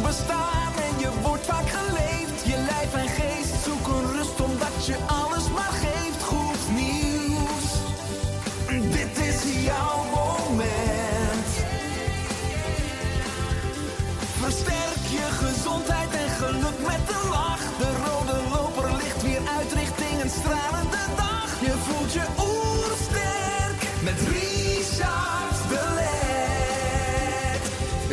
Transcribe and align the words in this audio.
Je 0.00 0.39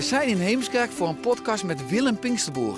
zijn 0.08 0.30
in 0.30 0.38
Heemskerk 0.38 0.92
voor 0.92 1.08
een 1.08 1.20
podcast 1.20 1.64
met 1.64 1.90
Willem 1.90 2.20
Pinksterboer. 2.20 2.78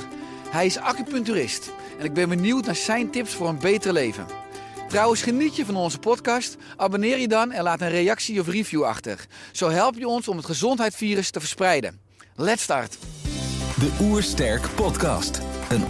Hij 0.49 0.65
is 0.65 0.77
acupuncturist 0.77 1.71
en 1.99 2.05
ik 2.05 2.13
ben 2.13 2.29
benieuwd 2.29 2.65
naar 2.65 2.75
zijn 2.75 3.11
tips 3.11 3.33
voor 3.33 3.47
een 3.47 3.59
beter 3.59 3.93
leven. 3.93 4.25
Trouwens, 4.87 5.21
geniet 5.21 5.55
je 5.55 5.65
van 5.65 5.75
onze 5.75 5.99
podcast? 5.99 6.57
Abonneer 6.77 7.17
je 7.17 7.27
dan 7.27 7.51
en 7.51 7.63
laat 7.63 7.81
een 7.81 7.89
reactie 7.89 8.39
of 8.39 8.47
review 8.47 8.83
achter. 8.83 9.25
Zo 9.51 9.69
help 9.69 9.95
je 9.95 10.07
ons 10.07 10.27
om 10.27 10.37
het 10.37 10.45
gezondheidsvirus 10.45 11.29
te 11.29 11.39
verspreiden. 11.39 11.99
Let's 12.35 12.63
start! 12.63 12.97
De 13.79 13.97
Oersterk 14.01 14.67
Podcast. 14.75 15.39
Een 15.69 15.83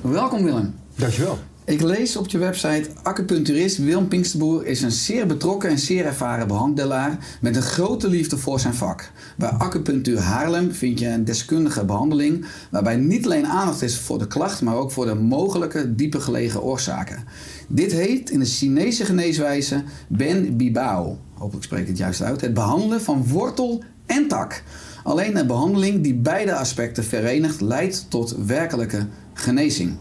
Welkom 0.00 0.44
Willem. 0.44 0.78
Dankjewel. 0.94 1.38
Ik 1.68 1.82
lees 1.82 2.16
op 2.16 2.28
je 2.28 2.38
website 2.38 2.88
acupuncturist 3.02 3.78
Willem 3.78 4.08
Pinksterboer 4.08 4.66
is 4.66 4.82
een 4.82 4.90
zeer 4.90 5.26
betrokken 5.26 5.70
en 5.70 5.78
zeer 5.78 6.04
ervaren 6.04 6.48
behandelaar 6.48 7.18
met 7.40 7.56
een 7.56 7.62
grote 7.62 8.08
liefde 8.08 8.36
voor 8.36 8.60
zijn 8.60 8.74
vak. 8.74 9.10
Bij 9.36 9.48
Acupunctuur 9.48 10.18
Haarlem 10.18 10.72
vind 10.72 10.98
je 10.98 11.08
een 11.08 11.24
deskundige 11.24 11.84
behandeling 11.84 12.46
waarbij 12.70 12.96
niet 12.96 13.24
alleen 13.24 13.46
aandacht 13.46 13.82
is 13.82 13.98
voor 13.98 14.18
de 14.18 14.26
klacht, 14.26 14.62
maar 14.62 14.76
ook 14.76 14.90
voor 14.90 15.06
de 15.06 15.14
mogelijke 15.14 15.94
dieper 15.94 16.20
gelegen 16.20 16.62
oorzaken. 16.62 17.24
Dit 17.66 17.92
heet 17.92 18.30
in 18.30 18.38
de 18.38 18.46
Chinese 18.46 19.04
geneeswijze 19.04 19.82
Ben 20.06 20.56
Bibao, 20.56 21.18
hopelijk 21.34 21.64
spreek 21.64 21.82
ik 21.82 21.88
het 21.88 21.98
juist 21.98 22.22
uit, 22.22 22.40
het 22.40 22.54
behandelen 22.54 23.00
van 23.00 23.26
wortel 23.26 23.82
en 24.06 24.28
tak. 24.28 24.62
Alleen 25.04 25.36
een 25.36 25.46
behandeling 25.46 26.02
die 26.02 26.14
beide 26.14 26.54
aspecten 26.54 27.04
verenigt 27.04 27.60
leidt 27.60 28.06
tot 28.08 28.36
werkelijke 28.46 29.06
genezing 29.32 29.96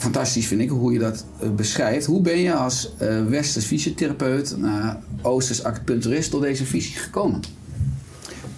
fantastisch 0.00 0.46
vind 0.46 0.60
ik 0.60 0.68
hoe 0.68 0.92
je 0.92 0.98
dat 0.98 1.24
eh, 1.40 1.50
beschrijft. 1.50 2.06
Hoe 2.06 2.20
ben 2.20 2.38
je 2.38 2.54
als 2.54 2.94
eh 2.98 3.24
westers 3.24 3.64
fysiotherapeut 3.64 4.56
naar 4.58 4.96
oosters 5.22 5.64
acupuncturist 5.64 6.30
tot 6.30 6.42
deze 6.42 6.66
visie 6.66 6.96
gekomen? 6.96 7.40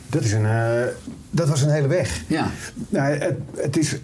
Dat, 0.09 0.23
is 0.23 0.33
een, 0.33 0.47
eh, 0.47 0.83
dat 1.31 1.49
was 1.49 1.63
een 1.63 1.71
hele 1.71 1.89
weg. 1.89 2.23
Ja, 2.27 2.51
Nou, 2.89 3.13
het, 3.13 3.37
het 3.57 3.77
is 3.77 4.01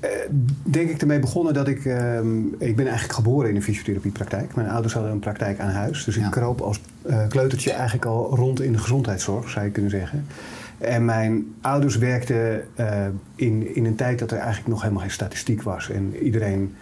denk 0.63 0.91
ik 0.91 1.01
ermee 1.01 1.19
begonnen 1.19 1.55
dat 1.55 1.69
ik... 1.69 1.85
ehm, 1.85 2.47
ik 2.59 2.77
ben 2.77 2.87
eigenlijk 2.87 3.13
geboren 3.13 3.49
in 3.49 3.57
een 3.57 3.63
fysiotherapiepraktijk. 3.63 4.55
Mijn 4.55 4.69
ouders 4.69 4.95
hadden 4.95 5.13
een 5.13 5.19
praktijk 5.19 5.61
aan 5.61 5.71
huis. 5.71 6.05
Dus 6.05 6.17
ik 6.17 6.31
kroop 6.31 6.61
als 6.61 6.81
kleutertje 7.29 7.73
eigenlijk 7.73 8.05
al 8.05 8.35
rond 8.37 8.61
in 8.61 8.73
de 8.73 8.79
gezondheidszorg, 8.79 9.51
zou 9.51 9.65
je 9.65 9.71
kunnen 9.71 9.91
zeggen. 9.91 10.27
En 10.79 11.05
mijn 11.05 11.55
ouders 11.61 11.97
werkten 11.97 12.63
in, 13.35 13.75
in 13.75 13.85
een 13.85 13.97
tijd 13.97 14.19
dat 14.19 14.31
er 14.31 14.39
eigenlijk 14.39 14.69
nog 14.69 14.81
helemaal 14.83 15.03
geen 15.03 15.11
statistiek 15.11 15.63
was. 15.63 15.91
En 15.91 16.17
iedereen 16.23 16.75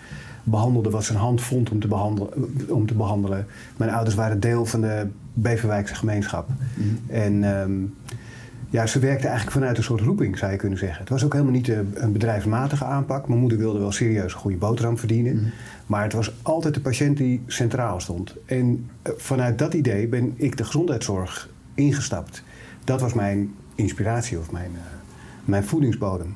behandelde 0.49 0.91
wat 0.91 1.05
zijn 1.05 1.19
hand 1.19 1.41
vond 1.41 1.71
om 1.71 1.81
te, 1.81 1.89
behandelen, 1.89 2.31
om 2.69 2.87
te 2.87 2.95
behandelen. 2.95 3.47
Mijn 3.77 3.91
ouders 3.91 4.15
waren 4.15 4.41
deel 4.41 4.67
van 4.67 4.81
de 4.81 5.07
Beverwijkse 5.33 5.95
gemeenschap. 5.95 6.49
En 7.07 7.45
ehm, 7.45 7.73
ja, 8.71 8.87
ze 8.87 8.99
werkten 8.99 9.29
eigenlijk 9.29 9.59
vanuit 9.59 9.77
een 9.77 9.84
soort 9.84 10.01
roeping, 10.01 10.39
zou 10.39 10.53
je 10.53 10.59
kunnen 10.59 10.79
zeggen. 10.79 11.01
Het 11.01 11.09
was 11.09 11.25
ook 11.25 11.33
helemaal 11.33 11.55
niet 11.55 11.69
een, 11.69 11.93
een 11.95 12.12
bedrijfsmatige 12.12 12.84
aanpak. 12.84 13.29
Mijn 13.29 13.41
moeder 13.41 13.59
wilde 13.59 13.79
wel 13.79 13.93
serieus 13.93 14.33
een 14.33 14.39
goede 14.39 14.57
boterham 14.57 14.99
verdienen. 14.99 15.53
Maar 15.87 16.03
het 16.03 16.12
was 16.12 16.33
altijd 16.43 16.75
de 16.75 16.81
patiënt 16.81 17.17
die 17.17 17.43
centraal 17.47 18.01
stond. 18.01 18.34
En 18.45 18.91
eh, 19.03 19.13
vanuit 19.17 19.59
dat 19.59 19.75
idee 19.75 20.09
ben 20.09 20.33
ik 20.37 20.57
de 20.57 20.65
gezondheidszorg 20.65 21.49
ingestapt. 21.75 22.43
Dat 22.84 23.01
was 23.01 23.13
mijn 23.13 23.55
inspiratie 23.75 24.39
of 24.39 24.53
mijn, 24.53 24.71
eh, 24.75 24.81
mijn 25.45 25.65
voedingsbodem. 25.65 26.34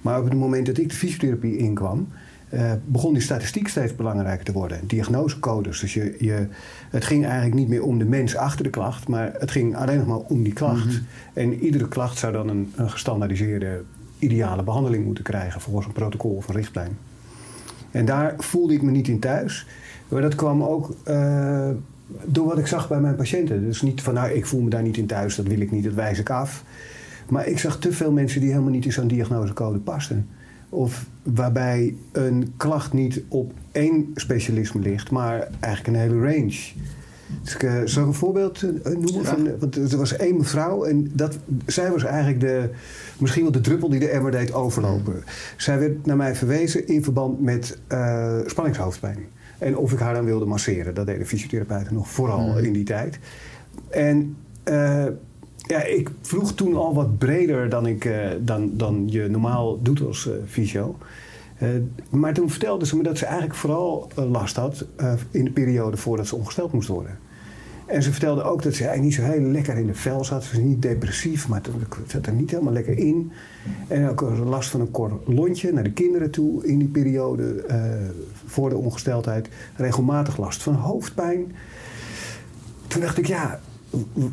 Maar 0.00 0.18
op 0.18 0.24
het 0.24 0.34
moment 0.34 0.66
dat 0.66 0.78
ik 0.78 0.88
de 0.88 0.94
fysiotherapie 0.94 1.56
inkwam, 1.56 2.08
eh, 2.48 2.72
begon 2.84 3.12
die 3.12 3.22
statistiek 3.22 3.68
steeds 3.68 3.96
belangrijker 3.96 4.44
te 4.44 4.52
worden. 4.52 4.80
Diagnosecodes. 4.86 5.80
Dus 5.80 5.94
je, 5.94 6.16
je, 6.18 6.46
het 6.90 7.04
ging 7.04 7.24
eigenlijk 7.24 7.54
niet 7.54 7.68
meer 7.68 7.82
om 7.82 7.98
de 7.98 8.04
mens 8.04 8.36
achter 8.36 8.64
de 8.64 8.70
klacht, 8.70 9.08
maar 9.08 9.32
het 9.38 9.50
ging 9.50 9.76
alleen 9.76 9.98
nog 9.98 10.06
maar 10.06 10.16
om 10.16 10.42
die 10.42 10.52
klacht. 10.52 11.00
En 11.32 11.54
iedere 11.54 11.88
klacht 11.88 12.18
zou 12.18 12.32
dan 12.32 12.48
een, 12.48 12.72
een 12.76 12.90
gestandaardiseerde 12.90 13.82
ideale 14.18 14.62
behandeling 14.62 15.04
moeten 15.04 15.24
krijgen 15.24 15.60
volgens 15.60 15.86
een 15.86 15.92
protocol 15.92 16.34
of 16.34 16.48
een 16.48 16.54
richtlijn. 16.54 16.98
En 17.90 18.04
daar 18.04 18.34
voelde 18.38 18.74
ik 18.74 18.82
me 18.82 18.90
niet 18.90 19.08
in 19.08 19.18
thuis. 19.18 19.66
Maar 20.08 20.22
dat 20.22 20.34
kwam 20.34 20.62
ook 20.62 20.94
eh, 21.04 21.70
door 22.24 22.46
wat 22.46 22.58
ik 22.58 22.66
zag 22.66 22.88
bij 22.88 23.00
mijn 23.00 23.16
patiënten. 23.16 23.64
Dus 23.64 23.82
niet 23.82 24.02
van, 24.02 24.14
nou, 24.14 24.30
ik 24.30 24.46
voel 24.46 24.60
me 24.60 24.70
daar 24.70 24.82
niet 24.82 24.96
in 24.96 25.06
thuis, 25.06 25.36
dat 25.36 25.46
wil 25.46 25.60
ik 25.60 25.70
niet, 25.70 25.84
dat 25.84 25.92
wijs 25.92 26.18
ik 26.18 26.30
af. 26.30 26.64
Maar 27.28 27.46
ik 27.46 27.58
zag 27.58 27.78
te 27.78 27.92
veel 27.92 28.12
mensen 28.12 28.40
die 28.40 28.50
helemaal 28.50 28.70
niet 28.70 28.84
in 28.84 28.92
zo'n 28.92 29.08
diagnosecode 29.08 29.78
pasten. 29.78 30.28
Of 30.68 31.06
waarbij 31.22 31.94
een 32.12 32.52
klacht 32.56 32.92
niet 32.92 33.22
op 33.28 33.52
één 33.72 34.10
specialisme 34.14 34.80
ligt, 34.80 35.10
maar 35.10 35.48
eigenlijk 35.60 35.96
een 35.96 36.02
hele 36.02 36.20
range. 36.20 36.72
Dus 37.42 37.54
ik, 37.54 37.82
zal 37.84 38.02
ik 38.02 38.08
een 38.08 38.14
voorbeeld 38.14 38.62
eh, 38.62 38.92
noemen? 38.92 39.24
Van, 39.24 39.46
eh, 39.46 39.52
want 39.58 39.76
er 39.92 39.98
was 39.98 40.16
één 40.16 40.36
mevrouw 40.36 40.84
en 40.84 41.10
dat, 41.12 41.38
zij 41.66 41.90
was 41.90 42.04
eigenlijk 42.04 42.40
de, 42.40 42.70
misschien 43.18 43.42
wel 43.42 43.52
de 43.52 43.60
druppel 43.60 43.88
die 43.88 44.00
de 44.00 44.08
emmer 44.08 44.30
deed 44.30 44.52
overlopen. 44.52 45.24
Zij 45.56 45.78
werd 45.78 46.06
naar 46.06 46.16
mij 46.16 46.34
verwezen 46.34 46.86
in 46.86 47.04
verband 47.04 47.40
met 47.40 47.78
spanningshoofdpijn. 48.46 49.18
En 49.58 49.76
of 49.76 49.92
ik 49.92 49.98
haar 49.98 50.14
dan 50.14 50.24
wilde 50.24 50.44
masseren. 50.44 50.94
Dat 50.94 51.06
deden 51.06 51.26
fysiotherapeuten 51.26 51.94
nog 51.94 52.08
vooral 52.08 52.58
in 52.58 52.72
die 52.72 52.84
tijd. 52.84 53.18
En 53.90 54.36
ja, 55.68 55.82
ik 55.82 56.10
vroeg 56.20 56.52
toen 56.52 56.76
al 56.76 56.94
wat 56.94 57.18
breder 57.18 57.68
dan, 57.68 57.86
ik, 57.86 58.04
eh, 58.04 58.30
dan, 58.40 58.70
dan 58.76 59.04
je 59.06 59.28
normaal 59.28 59.82
doet 59.82 60.06
als 60.06 60.28
eh, 60.28 60.34
fysio. 60.46 60.96
Eh, 61.58 61.68
maar 62.10 62.34
toen 62.34 62.50
vertelde 62.50 62.86
ze 62.86 62.96
me 62.96 63.02
dat 63.02 63.18
ze 63.18 63.24
eigenlijk 63.24 63.54
vooral 63.54 64.10
last 64.14 64.56
had 64.56 64.86
in 65.30 65.44
de 65.44 65.50
periode 65.50 65.96
voordat 65.96 66.26
ze 66.26 66.36
ongesteld 66.36 66.72
moest 66.72 66.88
worden. 66.88 67.18
En 67.86 68.02
ze 68.02 68.10
vertelde 68.10 68.42
ook 68.42 68.62
dat 68.62 68.74
ze 68.74 68.84
eigenlijk 68.84 69.18
niet 69.18 69.26
zo 69.26 69.32
heel 69.32 69.50
lekker 69.50 69.76
in 69.76 69.86
de 69.86 69.94
vel 69.94 70.24
zat. 70.24 70.44
Ze 70.44 70.56
was 70.56 70.64
niet 70.64 70.82
depressief, 70.82 71.48
maar 71.48 71.60
het 71.62 72.10
zat 72.10 72.26
er 72.26 72.32
niet 72.32 72.50
helemaal 72.50 72.72
lekker 72.72 72.98
in. 72.98 73.32
En 73.88 74.08
ook 74.08 74.20
last 74.44 74.70
van 74.70 74.80
een 74.80 74.90
kort 74.90 75.12
lontje 75.26 75.72
naar 75.72 75.82
de 75.82 75.92
kinderen 75.92 76.30
toe 76.30 76.66
in 76.66 76.78
die 76.78 76.88
periode 76.88 77.64
voor 78.46 78.68
de 78.68 78.76
ongesteldheid. 78.76 79.48
Regelmatig 79.76 80.38
last 80.38 80.62
van 80.62 80.74
hoofdpijn. 80.74 81.52
Toen 82.86 83.00
dacht 83.00 83.18
ik, 83.18 83.26
ja, 83.26 83.60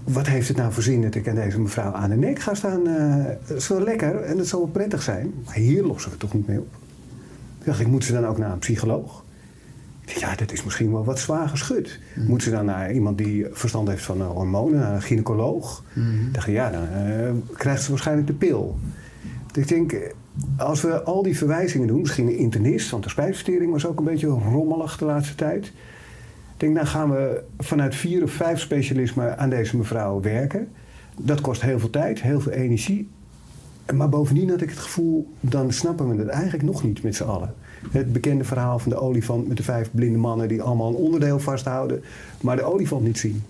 wat 0.04 0.28
heeft 0.28 0.48
het 0.48 0.58
nou 0.58 0.72
voor 0.74 0.84
zin 0.84 1.02
dat 1.02 1.16
ik 1.16 1.28
aan 1.28 1.36
deze 1.36 1.60
mevrouw 1.60 1.92
aan 1.92 2.10
de 2.10 2.16
nek 2.16 2.40
ga 2.40 2.54
staan? 2.54 2.88
eh, 2.88 3.26
Het 3.46 3.58
is 3.58 3.68
wel 3.68 3.82
lekker 3.82 4.22
en 4.22 4.38
het 4.38 4.48
zal 4.48 4.60
wel 4.60 4.70
prettig 4.70 5.02
zijn. 5.02 5.34
Maar 5.46 5.56
hier 5.56 5.84
lossen 5.84 6.06
we 6.06 6.10
het 6.10 6.20
toch 6.20 6.34
niet 6.34 6.48
mee 6.48 6.60
op. 6.60 6.72
Toen 7.58 7.66
dacht 7.66 7.80
ik, 7.80 7.88
moet 7.88 8.04
ze 8.04 8.14
dan 8.14 8.26
ook 8.26 8.38
naar 8.38 8.52
een 8.52 8.60
psycholoog? 8.60 9.24
Ik 10.02 10.08
dacht, 10.08 10.20
ja, 10.20 10.36
dat 10.36 10.52
is 10.52 10.64
misschien 10.64 10.92
wel 10.92 11.06
wat 11.06 11.20
zwaar 11.20 11.48
geschud. 11.50 12.00
Moet 12.28 12.44
ze 12.44 12.50
dan 12.52 12.66
naar 12.66 12.92
iemand 12.92 13.18
die 13.18 13.46
verstand 13.52 13.88
heeft 13.88 14.04
van 14.04 14.22
eh, 14.22 14.28
hormonen, 14.28 14.80
naar 14.80 14.96
een 14.96 15.02
gynaecoloog? 15.02 15.84
Ik 16.28 16.34
dacht, 16.34 16.48
ja, 16.48 16.70
dan 16.70 16.82
eh, 16.88 17.32
krijgt 17.58 17.84
ze 17.84 17.90
waarschijnlijk 17.90 18.28
de 18.28 18.34
pil. 18.34 18.78
Dus 19.52 19.64
ik 19.64 19.70
denk, 19.70 19.92
eh, 19.92 20.12
als 20.58 20.82
we 20.82 21.04
al 21.04 21.24
die 21.24 21.38
verwijzingen 21.38 21.88
doen, 21.88 22.00
misschien 22.00 22.28
een 22.28 22.38
internist, 22.38 22.90
want 22.90 23.04
de 23.04 23.10
spijsvertering 23.10 23.72
was 23.72 23.86
ook 23.86 23.98
een 24.00 24.06
beetje 24.06 24.28
rommelig 24.28 24.98
de 24.98 25.06
laatste 25.06 25.36
tijd. 25.36 25.72
Ik 26.56 26.62
denk, 26.62 26.76
dan 26.76 26.88
gaan 26.88 27.12
we 27.12 27.44
vanuit 27.58 27.96
vier 27.96 28.24
of 28.24 28.32
vijf 28.32 28.60
specialismen 28.60 29.38
aan 29.38 29.50
deze 29.50 29.78
mevrouw 29.78 30.22
werken. 30.22 30.68
Dat 31.18 31.42
kost 31.42 31.62
heel 31.62 31.80
veel 31.80 31.90
tijd, 31.90 32.22
heel 32.22 32.42
veel 32.42 32.52
energie. 32.52 33.10
Maar 33.94 34.10
bovendien 34.10 34.50
had 34.50 34.62
ik 34.62 34.70
het 34.70 34.80
gevoel, 34.80 35.34
dan 35.40 35.72
snappen 35.72 36.10
we 36.10 36.16
het 36.16 36.28
eigenlijk 36.28 36.64
nog 36.64 36.84
niet 36.84 37.04
met 37.04 37.16
z'n 37.16 37.24
allen. 37.24 37.54
Het 37.92 38.14
bekende 38.14 38.44
verhaal 38.44 38.80
van 38.80 38.92
de 38.92 38.98
olifant 38.98 39.48
met 39.48 39.58
de 39.58 39.64
vijf 39.64 39.90
blinde 39.92 40.18
mannen 40.18 40.48
die 40.48 40.62
allemaal 40.62 40.90
een 40.90 40.96
onderdeel 40.96 41.40
vasthouden, 41.40 42.04
maar 42.42 42.56
de 42.56 42.64
olifant 42.64 43.04
niet 43.04 43.18
zien. 43.18 43.44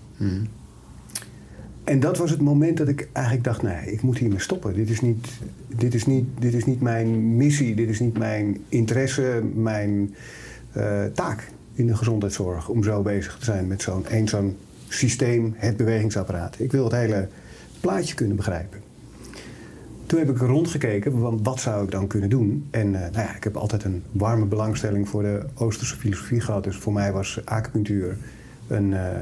en 1.84 2.00
dat 2.00 2.18
was 2.18 2.30
het 2.30 2.40
moment 2.40 2.76
dat 2.76 2.88
ik 2.88 3.08
eigenlijk 3.12 3.44
dacht, 3.44 3.62
nee, 3.62 3.92
ik 3.92 4.02
moet 4.02 4.18
hiermee 4.18 4.40
stoppen. 4.40 4.74
Dit 4.74 4.90
is 4.90 5.00
niet, 5.00 5.28
dit 5.76 5.94
is 5.94 6.06
niet, 6.06 6.24
dit 6.38 6.54
is 6.54 6.64
niet 6.64 6.80
mijn 6.80 7.36
missie, 7.36 7.74
dit 7.74 7.88
is 7.88 8.00
niet 8.00 8.18
mijn 8.18 8.60
interesse, 8.68 9.42
mijn 9.54 10.14
eh, 10.72 11.04
taak 11.14 11.48
in 11.76 11.86
de 11.86 11.96
gezondheidszorg. 11.96 12.68
Om 12.68 12.82
zo 12.82 13.02
bezig 13.02 13.38
te 13.38 13.44
zijn 13.44 13.66
met 13.66 13.82
zo'n 13.82 14.06
één 14.06 14.28
zo'n 14.28 14.56
systeem, 14.88 15.54
het 15.56 15.76
bewegingsapparaat. 15.76 16.58
Ik 16.58 16.72
wil 16.72 16.84
het 16.84 16.92
hele 16.92 17.28
plaatje 17.80 18.14
kunnen 18.14 18.36
begrijpen. 18.36 18.80
Toen 20.06 20.18
heb 20.18 20.30
ik 20.30 20.38
rondgekeken, 20.38 21.20
want 21.20 21.40
wat 21.42 21.60
zou 21.60 21.84
ik 21.84 21.90
dan 21.90 22.06
kunnen 22.06 22.30
doen? 22.30 22.66
En 22.70 22.94
eh, 22.94 23.00
nou 23.00 23.26
ja, 23.26 23.36
ik 23.36 23.44
heb 23.44 23.56
altijd 23.56 23.84
een 23.84 24.02
warme 24.12 24.44
belangstelling 24.44 25.08
voor 25.08 25.22
de 25.22 25.46
Oosterse 25.54 25.96
filosofie 25.96 26.40
gehad. 26.40 26.64
Dus 26.64 26.76
voor 26.76 26.92
mij 26.92 27.12
was 27.12 27.40
acupunctuur 27.44 28.16
een... 28.66 28.92
eh, 28.92 29.20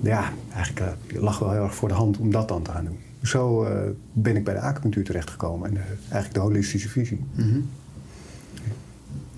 ja, 0.00 0.32
eigenlijk 0.54 0.96
lag 1.08 1.38
wel 1.38 1.50
heel 1.50 1.62
erg 1.62 1.74
voor 1.74 1.88
de 1.88 1.94
hand 1.94 2.18
om 2.18 2.30
dat 2.30 2.48
dan 2.48 2.62
te 2.62 2.70
gaan 2.70 2.84
doen. 2.84 2.98
Zo 3.22 3.66
ben 4.12 4.36
ik 4.36 4.44
bij 4.44 4.54
de 4.54 4.60
acupunctuur 4.60 5.04
terechtgekomen 5.04 5.70
en 5.70 5.76
eigenlijk 6.00 6.34
de 6.34 6.40
holistische 6.40 6.88
visie. 6.88 7.24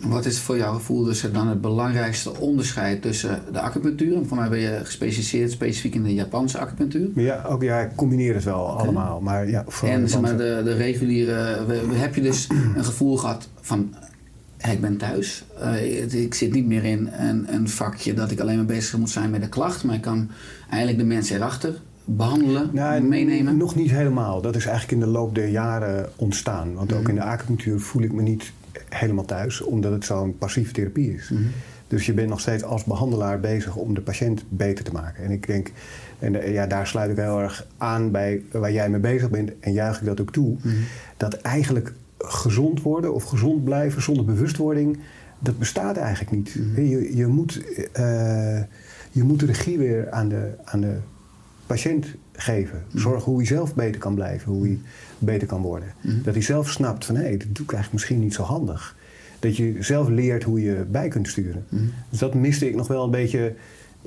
Wat 0.07 0.25
is 0.27 0.39
voor 0.39 0.57
jouw 0.57 0.73
gevoel 0.75 1.05
dus 1.05 1.25
dan 1.33 1.49
het 1.49 1.61
belangrijkste 1.61 2.39
onderscheid 2.39 3.03
tussen 3.03 3.43
de 3.53 3.61
acupunctuur? 3.61 4.17
En 4.17 4.27
voor 4.27 4.37
mij 4.37 4.49
ben 4.49 4.59
je 4.59 4.81
gespecialiseerd 4.85 5.51
specifiek 5.51 5.95
in 5.95 6.03
de 6.03 6.15
Japanse 6.15 6.59
acupunctuur. 6.59 7.09
Ja, 7.15 7.45
ook, 7.49 7.63
ja, 7.63 7.79
ik 7.81 7.91
combineer 7.97 8.35
het 8.35 8.45
wel 8.45 8.79
allemaal. 8.79 9.21
Maar 9.21 9.49
ja, 9.49 9.65
En 9.85 10.09
zeg 10.09 10.21
maar, 10.21 10.37
de, 10.37 10.61
de 10.65 10.75
reguliere. 10.75 11.65
we- 11.67 11.87
we- 11.87 11.95
Heb 11.95 12.15
je 12.15 12.23
dus 12.23 12.47
een 12.77 12.85
gevoel 12.85 13.17
gehad 13.17 13.49
van. 13.61 13.95
ik 14.71 14.81
ben 14.81 14.97
thuis. 14.97 15.45
Eh, 15.61 16.13
ik 16.25 16.35
zit 16.35 16.53
niet 16.53 16.67
meer 16.67 16.85
in 16.85 17.09
een, 17.19 17.55
een 17.55 17.69
vakje 17.69 18.15
dat 18.15 18.31
ik 18.31 18.41
alleen 18.41 18.57
maar 18.57 18.65
bezig 18.65 18.99
moet 18.99 19.11
zijn 19.11 19.31
met 19.31 19.43
de 19.43 19.49
klacht. 19.49 19.85
Maar 19.85 19.95
ik 19.95 20.03
kan 20.03 20.31
eigenlijk 20.69 20.99
de 21.03 21.15
mensen 21.15 21.37
erachter 21.37 21.75
behandelen, 22.05 22.71
Nou, 22.73 23.03
meenemen. 23.03 23.57
Nog 23.57 23.75
niet 23.75 23.91
helemaal. 23.91 24.41
Dat 24.41 24.57
is 24.57 24.67
eigenlijk 24.67 24.93
in 25.03 25.07
de 25.07 25.13
loop 25.13 25.35
der 25.35 25.49
jaren 25.49 26.09
ontstaan. 26.17 26.75
Want 26.75 26.91
Mhm. 26.91 26.99
ook 27.01 27.09
in 27.09 27.15
de 27.15 27.23
acupunctuur 27.23 27.81
voel 27.81 28.03
ik 28.03 28.13
me 28.13 28.23
niet 28.23 28.53
helemaal 28.89 29.25
thuis, 29.25 29.61
omdat 29.61 29.93
het 29.93 30.05
zo'n 30.05 30.39
passieve 30.39 30.73
therapie 30.73 31.15
is. 31.15 31.31
Mhm. 31.31 31.43
Dus 31.89 32.07
je 32.07 32.13
bent 32.13 32.29
nog 32.29 32.41
steeds 32.41 32.63
als 32.63 32.85
behandelaar 32.85 33.41
bezig 33.41 33.77
om 33.77 33.95
de 33.95 34.01
patiënt 34.01 34.45
beter 34.49 34.85
te 34.85 34.93
maken. 34.93 35.25
En 35.25 35.31
ik 35.31 35.47
denk, 35.47 35.73
en 36.19 36.43
eh, 36.43 36.53
ja, 36.53 36.67
daar 36.67 36.87
sluit 36.87 37.11
ik 37.11 37.17
heel 37.17 37.41
erg 37.41 37.67
aan 37.77 38.11
bij 38.11 38.43
waar 38.53 38.73
jij 38.73 38.91
mee 38.91 39.01
bezig 39.01 39.31
bent 39.31 39.53
en 39.61 39.73
juich 39.73 40.01
ik 40.01 40.07
dat 40.07 40.21
ook 40.21 40.33
toe. 40.33 40.57
Mhm. 40.63 40.75
Dat 41.17 41.35
eigenlijk 41.35 41.93
gezond 42.19 42.83
worden 42.83 43.15
of 43.15 43.25
gezond 43.25 43.65
blijven 43.65 44.03
zonder 44.03 44.25
bewustwording, 44.25 44.99
dat 45.39 45.59
bestaat 45.59 45.97
eigenlijk 45.97 46.31
niet. 46.31 46.55
Mhm. 46.55 46.83
Je, 46.83 47.17
je, 47.17 47.27
moet, 47.27 47.63
eh, 47.93 48.61
je 49.11 49.23
moet 49.23 49.41
de 49.41 49.47
regie 49.47 49.79
weer 49.79 50.11
aan 50.11 50.29
de, 50.29 50.55
aan 50.65 50.81
de 50.81 50.97
patiënt 51.67 52.07
geven. 52.33 52.83
Zorg 52.95 53.25
hoe 53.25 53.37
hij 53.37 53.47
zelf 53.47 53.75
beter 53.75 54.01
kan 54.01 54.15
blijven, 54.15 54.53
hoe 54.53 54.63
hij 54.63 54.79
beter 55.21 55.47
kan 55.47 55.63
worden. 55.63 55.95
Mhm. 56.01 56.23
Dat 56.23 56.35
hij 56.35 56.43
zelf 56.43 56.71
snapt 56.71 57.05
van 57.05 57.17
hé, 57.17 57.31
dat 57.31 57.47
doe 57.47 57.65
ik 57.65 57.73
eigenlijk 57.73 57.93
misschien 57.93 58.21
niet 58.21 58.35
zo 58.35 58.43
handig. 58.43 58.97
Dat 59.39 59.57
je 59.57 59.77
zelf 59.81 60.09
leert 60.09 60.43
hoe 60.43 60.61
je 60.61 60.85
bij 60.91 61.09
kunt 61.09 61.29
sturen. 61.29 61.65
Mhm. 61.69 61.85
Dus 62.11 62.19
dat 62.19 62.35
miste 62.35 62.69
ik 62.69 62.75
nog 62.75 62.89
wel 62.89 63.05
een 63.05 63.11
beetje 63.11 63.55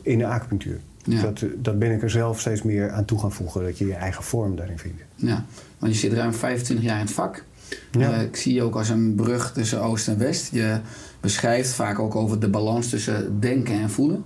in 0.01 0.17
de 0.17 0.25
acupunctuur. 0.25 0.79
Ja. 1.03 1.21
Dat, 1.21 1.45
dat 1.57 1.79
ben 1.79 1.91
ik 1.91 2.01
er 2.01 2.09
zelf 2.09 2.39
steeds 2.39 2.61
meer 2.61 2.91
aan 2.91 3.05
toe 3.05 3.19
gaan 3.19 3.31
voegen, 3.31 3.63
dat 3.63 3.77
je 3.77 3.85
je 3.85 3.93
eigen 3.93 4.23
vorm 4.23 4.55
daarin 4.55 4.79
vindt. 4.79 5.01
Ja, 5.15 5.45
want 5.79 5.93
je 5.93 5.99
zit 5.99 6.13
ruim 6.13 6.33
25 6.33 6.85
jaar 6.85 6.99
in 6.99 7.05
het 7.05 7.13
vak. 7.13 7.43
Ja. 7.91 8.13
Eh, 8.13 8.21
ik 8.21 8.35
zie 8.35 8.53
je 8.53 8.63
ook 8.63 8.75
als 8.75 8.89
een 8.89 9.15
brug 9.15 9.51
tussen 9.53 9.81
Oost 9.81 10.07
en 10.07 10.17
West. 10.17 10.51
Je 10.51 10.79
beschrijft 11.19 11.73
vaak 11.73 11.99
ook 11.99 12.15
over 12.15 12.39
de 12.39 12.49
balans 12.49 12.89
tussen 12.89 13.39
denken 13.39 13.73
en 13.73 13.89
voelen. 13.89 14.23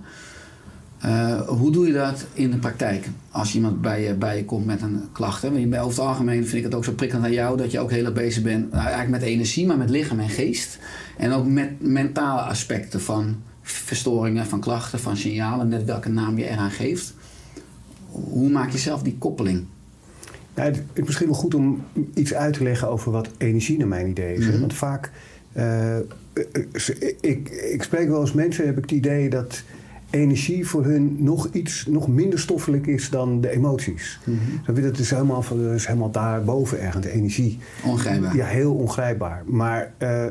Eh, 1.00 1.40
hoe 1.40 1.70
doe 1.70 1.86
je 1.86 1.92
dat 1.92 2.26
in 2.32 2.50
de 2.50 2.56
praktijk? 2.56 3.08
Als 3.30 3.54
iemand 3.54 3.80
bij 3.80 4.02
je, 4.02 4.14
bij 4.14 4.36
je 4.36 4.44
komt 4.44 4.66
met 4.66 4.82
een 4.82 5.02
klacht. 5.12 5.42
Hè? 5.42 5.48
Over 5.48 5.88
het 5.88 5.98
algemeen 5.98 6.42
vind 6.42 6.56
ik 6.56 6.62
het 6.62 6.74
ook 6.74 6.84
zo 6.84 6.92
prikkelend 6.92 7.26
aan 7.26 7.32
jou 7.32 7.56
dat 7.56 7.70
je 7.70 7.80
ook 7.80 7.90
heel 7.90 8.04
erg 8.04 8.14
bezig 8.14 8.42
bent, 8.42 8.70
nou, 8.70 8.82
eigenlijk 8.82 9.10
met 9.10 9.22
energie, 9.22 9.66
maar 9.66 9.76
met 9.76 9.90
lichaam 9.90 10.20
en 10.20 10.28
geest. 10.28 10.78
En 11.16 11.32
ook 11.32 11.46
met 11.46 11.70
mentale 11.80 12.40
aspecten 12.40 13.00
van 13.00 13.36
verstoringen, 13.62 14.46
van 14.46 14.60
klachten, 14.60 14.98
van 14.98 15.16
signalen, 15.16 15.68
net 15.68 15.84
welke 15.84 16.08
naam 16.08 16.38
je 16.38 16.48
eraan 16.48 16.70
geeft. 16.70 17.14
Hoe 18.10 18.50
maak 18.50 18.70
je 18.70 18.78
zelf 18.78 19.02
die 19.02 19.16
koppeling? 19.18 19.64
Nou, 20.54 20.70
het 20.70 20.82
is 20.92 21.04
misschien 21.04 21.26
wel 21.26 21.36
goed 21.36 21.54
om 21.54 21.84
iets 22.14 22.34
uit 22.34 22.54
te 22.54 22.62
leggen 22.62 22.88
over 22.88 23.12
wat 23.12 23.28
energie 23.38 23.78
naar 23.78 23.88
mijn 23.88 24.08
idee 24.08 24.34
is. 24.34 24.46
Mhm. 24.46 24.60
Want 24.60 24.74
vaak, 24.74 25.10
eh, 25.52 25.96
eh, 25.96 26.04
ik, 27.20 27.48
ik 27.48 27.82
spreek 27.82 28.08
wel 28.08 28.20
eens 28.20 28.32
mensen, 28.32 28.66
heb 28.66 28.76
ik 28.76 28.82
het 28.82 28.90
idee 28.90 29.30
dat 29.30 29.62
energie 30.10 30.66
voor 30.68 30.84
hun 30.84 31.16
nog 31.18 31.48
iets, 31.52 31.86
nog 31.86 32.08
minder 32.08 32.38
stoffelijk 32.38 32.86
is 32.86 33.10
dan 33.10 33.40
de 33.40 33.50
emoties. 33.50 34.18
Mm 34.24 34.38
Dat 34.66 34.98
is 34.98 35.10
helemaal, 35.10 35.42
van- 35.42 35.62
dat 35.62 35.74
is 35.74 35.86
helemaal 35.86 36.10
daarboven 36.10 36.80
ergens, 36.80 37.06
de 37.06 37.12
energie. 37.12 37.58
Ongrijpbaar. 37.84 38.36
Ja, 38.36 38.46
heel 38.46 38.74
ongrijpbaar. 38.74 39.42
Maar 39.46 39.92
eh, 39.96 40.24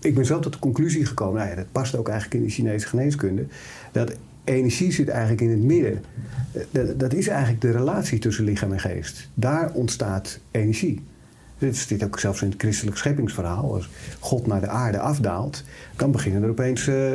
ik 0.00 0.14
ben 0.14 0.26
zelf 0.26 0.40
tot 0.42 0.52
de 0.52 0.58
conclusie 0.58 1.06
gekomen, 1.06 1.34
nou 1.38 1.48
ja, 1.50 1.54
dat 1.56 1.72
past 1.72 1.96
ook 1.96 2.08
eigenlijk 2.08 2.40
in 2.40 2.46
de 2.46 2.52
Chinese 2.52 2.86
geneeskunde, 2.86 3.44
dat 3.92 4.12
energie 4.44 4.92
zit 4.92 5.08
eigenlijk 5.08 5.40
in 5.40 5.50
het 5.50 5.62
midden. 5.62 6.04
Eh, 6.52 6.62
Dat, 6.70 7.00
dat 7.00 7.12
is 7.14 7.28
eigenlijk 7.28 7.60
de 7.60 7.70
relatie 7.70 8.18
tussen 8.18 8.44
lichaam 8.44 8.72
en 8.72 8.80
geest. 8.80 9.28
Daar 9.34 9.70
ontstaat 9.72 10.38
energie. 10.50 11.00
Dit 11.58 11.76
zit 11.76 12.04
ook 12.04 12.18
zelfs 12.18 12.42
in 12.42 12.48
het 12.50 12.60
christelijk 12.60 12.96
scheppingsverhaal. 12.96 13.74
Als 13.74 13.88
God 14.18 14.46
naar 14.46 14.60
de 14.60 14.68
aarde 14.68 14.98
afdaalt, 14.98 15.64
dan 15.96 16.10
beginnen 16.10 16.42
er 16.42 16.48
opeens 16.50 16.86
eh, 16.86 17.12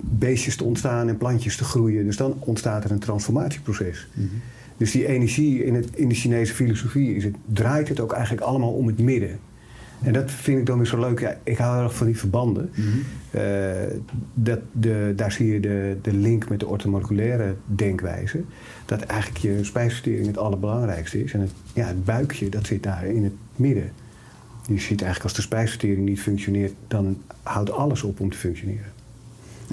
beestjes 0.00 0.56
te 0.56 0.64
ontstaan 0.64 1.08
en 1.08 1.16
plantjes 1.16 1.56
te 1.56 1.64
groeien. 1.64 2.04
Dus 2.04 2.16
dan 2.16 2.34
ontstaat 2.38 2.84
er 2.84 2.90
een 2.90 2.98
transformatieproces. 2.98 4.08
Dus 4.76 4.90
die 4.90 5.06
energie 5.06 5.64
in, 5.64 5.74
het, 5.74 5.88
in 5.94 6.08
de 6.08 6.14
Chinese 6.14 6.54
filosofie 6.54 7.14
is 7.14 7.24
het, 7.24 7.34
draait 7.46 7.88
het 7.88 8.00
ook 8.00 8.12
eigenlijk 8.12 8.46
allemaal 8.46 8.72
om 8.72 8.86
het 8.86 8.98
midden. 8.98 9.38
En 10.02 10.12
dat 10.12 10.30
vind 10.30 10.58
ik 10.58 10.66
dan 10.66 10.76
weer 10.76 10.86
zo 10.86 11.00
leuk. 11.00 11.20
Ja, 11.20 11.38
ik 11.42 11.56
hou 11.56 11.74
heel 11.74 11.84
erg 11.84 11.94
van 11.94 12.06
die 12.06 12.18
verbanden. 12.18 12.70
Eh, 13.30 13.42
dat 14.34 14.60
de, 14.72 15.12
daar 15.16 15.32
zie 15.32 15.52
je 15.52 15.60
de, 15.60 15.96
de 16.02 16.12
link 16.12 16.48
met 16.48 16.60
de 16.60 16.66
orthomoleculaire 16.66 17.54
denkwijze. 17.66 18.40
Dat 18.84 19.00
eigenlijk 19.00 19.40
je 19.40 19.64
spijsvertering 19.64 20.26
het 20.26 20.38
allerbelangrijkste 20.38 21.24
is. 21.24 21.32
En 21.32 21.40
het, 21.40 21.50
ja, 21.74 21.86
het 21.86 22.04
buikje, 22.04 22.48
dat 22.48 22.66
zit 22.66 22.82
daar 22.82 23.06
in 23.06 23.24
het 23.24 23.32
midden. 23.56 23.90
Je 24.66 24.78
ziet 24.78 25.02
eigenlijk 25.02 25.22
als 25.22 25.34
de 25.34 25.42
spijsvertering 25.42 26.08
niet 26.08 26.20
functioneert, 26.20 26.72
dan 26.88 27.22
houdt 27.42 27.70
alles 27.70 28.02
op 28.02 28.20
om 28.20 28.30
te 28.30 28.36
functioneren. 28.36 28.92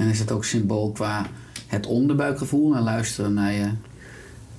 En 0.01 0.07
is 0.07 0.19
het 0.19 0.31
ook 0.31 0.45
symbool 0.45 0.92
qua 0.92 1.25
het 1.68 1.86
onderbuikgevoel 1.86 2.75
en 2.75 2.81
luisteren 2.81 3.33
naar 3.33 3.53
je 3.53 3.69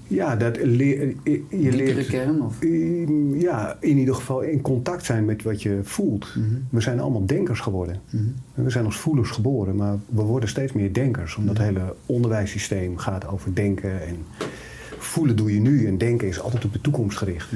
Ja, 0.07 0.37
dat 0.37 0.57
leer, 0.63 1.15
je 1.49 1.73
leert 1.73 2.07
kern? 2.07 2.43
Of? 2.43 2.57
Ja, 3.35 3.77
in 3.81 3.99
ieder 3.99 4.15
geval 4.15 4.41
in 4.41 4.61
contact 4.61 5.05
zijn 5.05 5.25
met 5.25 5.43
wat 5.43 5.63
je 5.63 5.81
voelt. 5.83 6.37
We 6.71 6.81
zijn 6.81 7.01
allemaal 7.01 7.27
denkers 7.27 7.61
geworden. 7.61 8.01
We 8.55 8.71
zijn 8.71 8.85
als 8.85 8.97
voelers 8.97 9.31
geboren, 9.31 9.77
maar 9.77 9.99
we 10.09 10.23
worden 10.23 10.49
steeds 10.49 10.73
meer 10.73 10.93
denkers. 10.93 11.37
Omdat 11.37 11.57
het 11.57 11.67
hele 11.67 11.95
onderwijssysteem 12.07 12.97
gaat 12.97 13.27
over 13.27 13.55
denken. 13.55 14.07
En 14.07 14.17
voelen 14.99 15.37
doe 15.37 15.55
je 15.55 15.61
nu 15.61 15.87
en 15.87 15.99
denken 15.99 16.29
is 16.29 16.41
altijd 16.41 16.65
op 16.65 16.73
de 16.73 16.81
toekomst 16.81 17.19
gericht. 17.19 17.53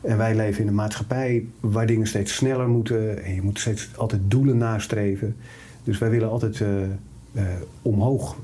En 0.00 0.16
wij 0.16 0.36
leven 0.36 0.62
in 0.62 0.68
een 0.68 0.74
maatschappij 0.74 1.46
waar 1.60 1.86
dingen 1.86 2.06
steeds 2.06 2.34
sneller 2.34 2.68
moeten. 2.68 3.24
En 3.24 3.34
je 3.34 3.42
moet 3.42 3.58
steeds 3.58 3.90
altijd 3.96 4.20
doelen 4.24 4.56
nastreven. 4.56 5.36
Dus 5.84 5.98
wij 5.98 6.10
willen 6.10 6.30
altijd 6.30 6.60
eh, 6.60 6.68
omhoog. 7.82 8.36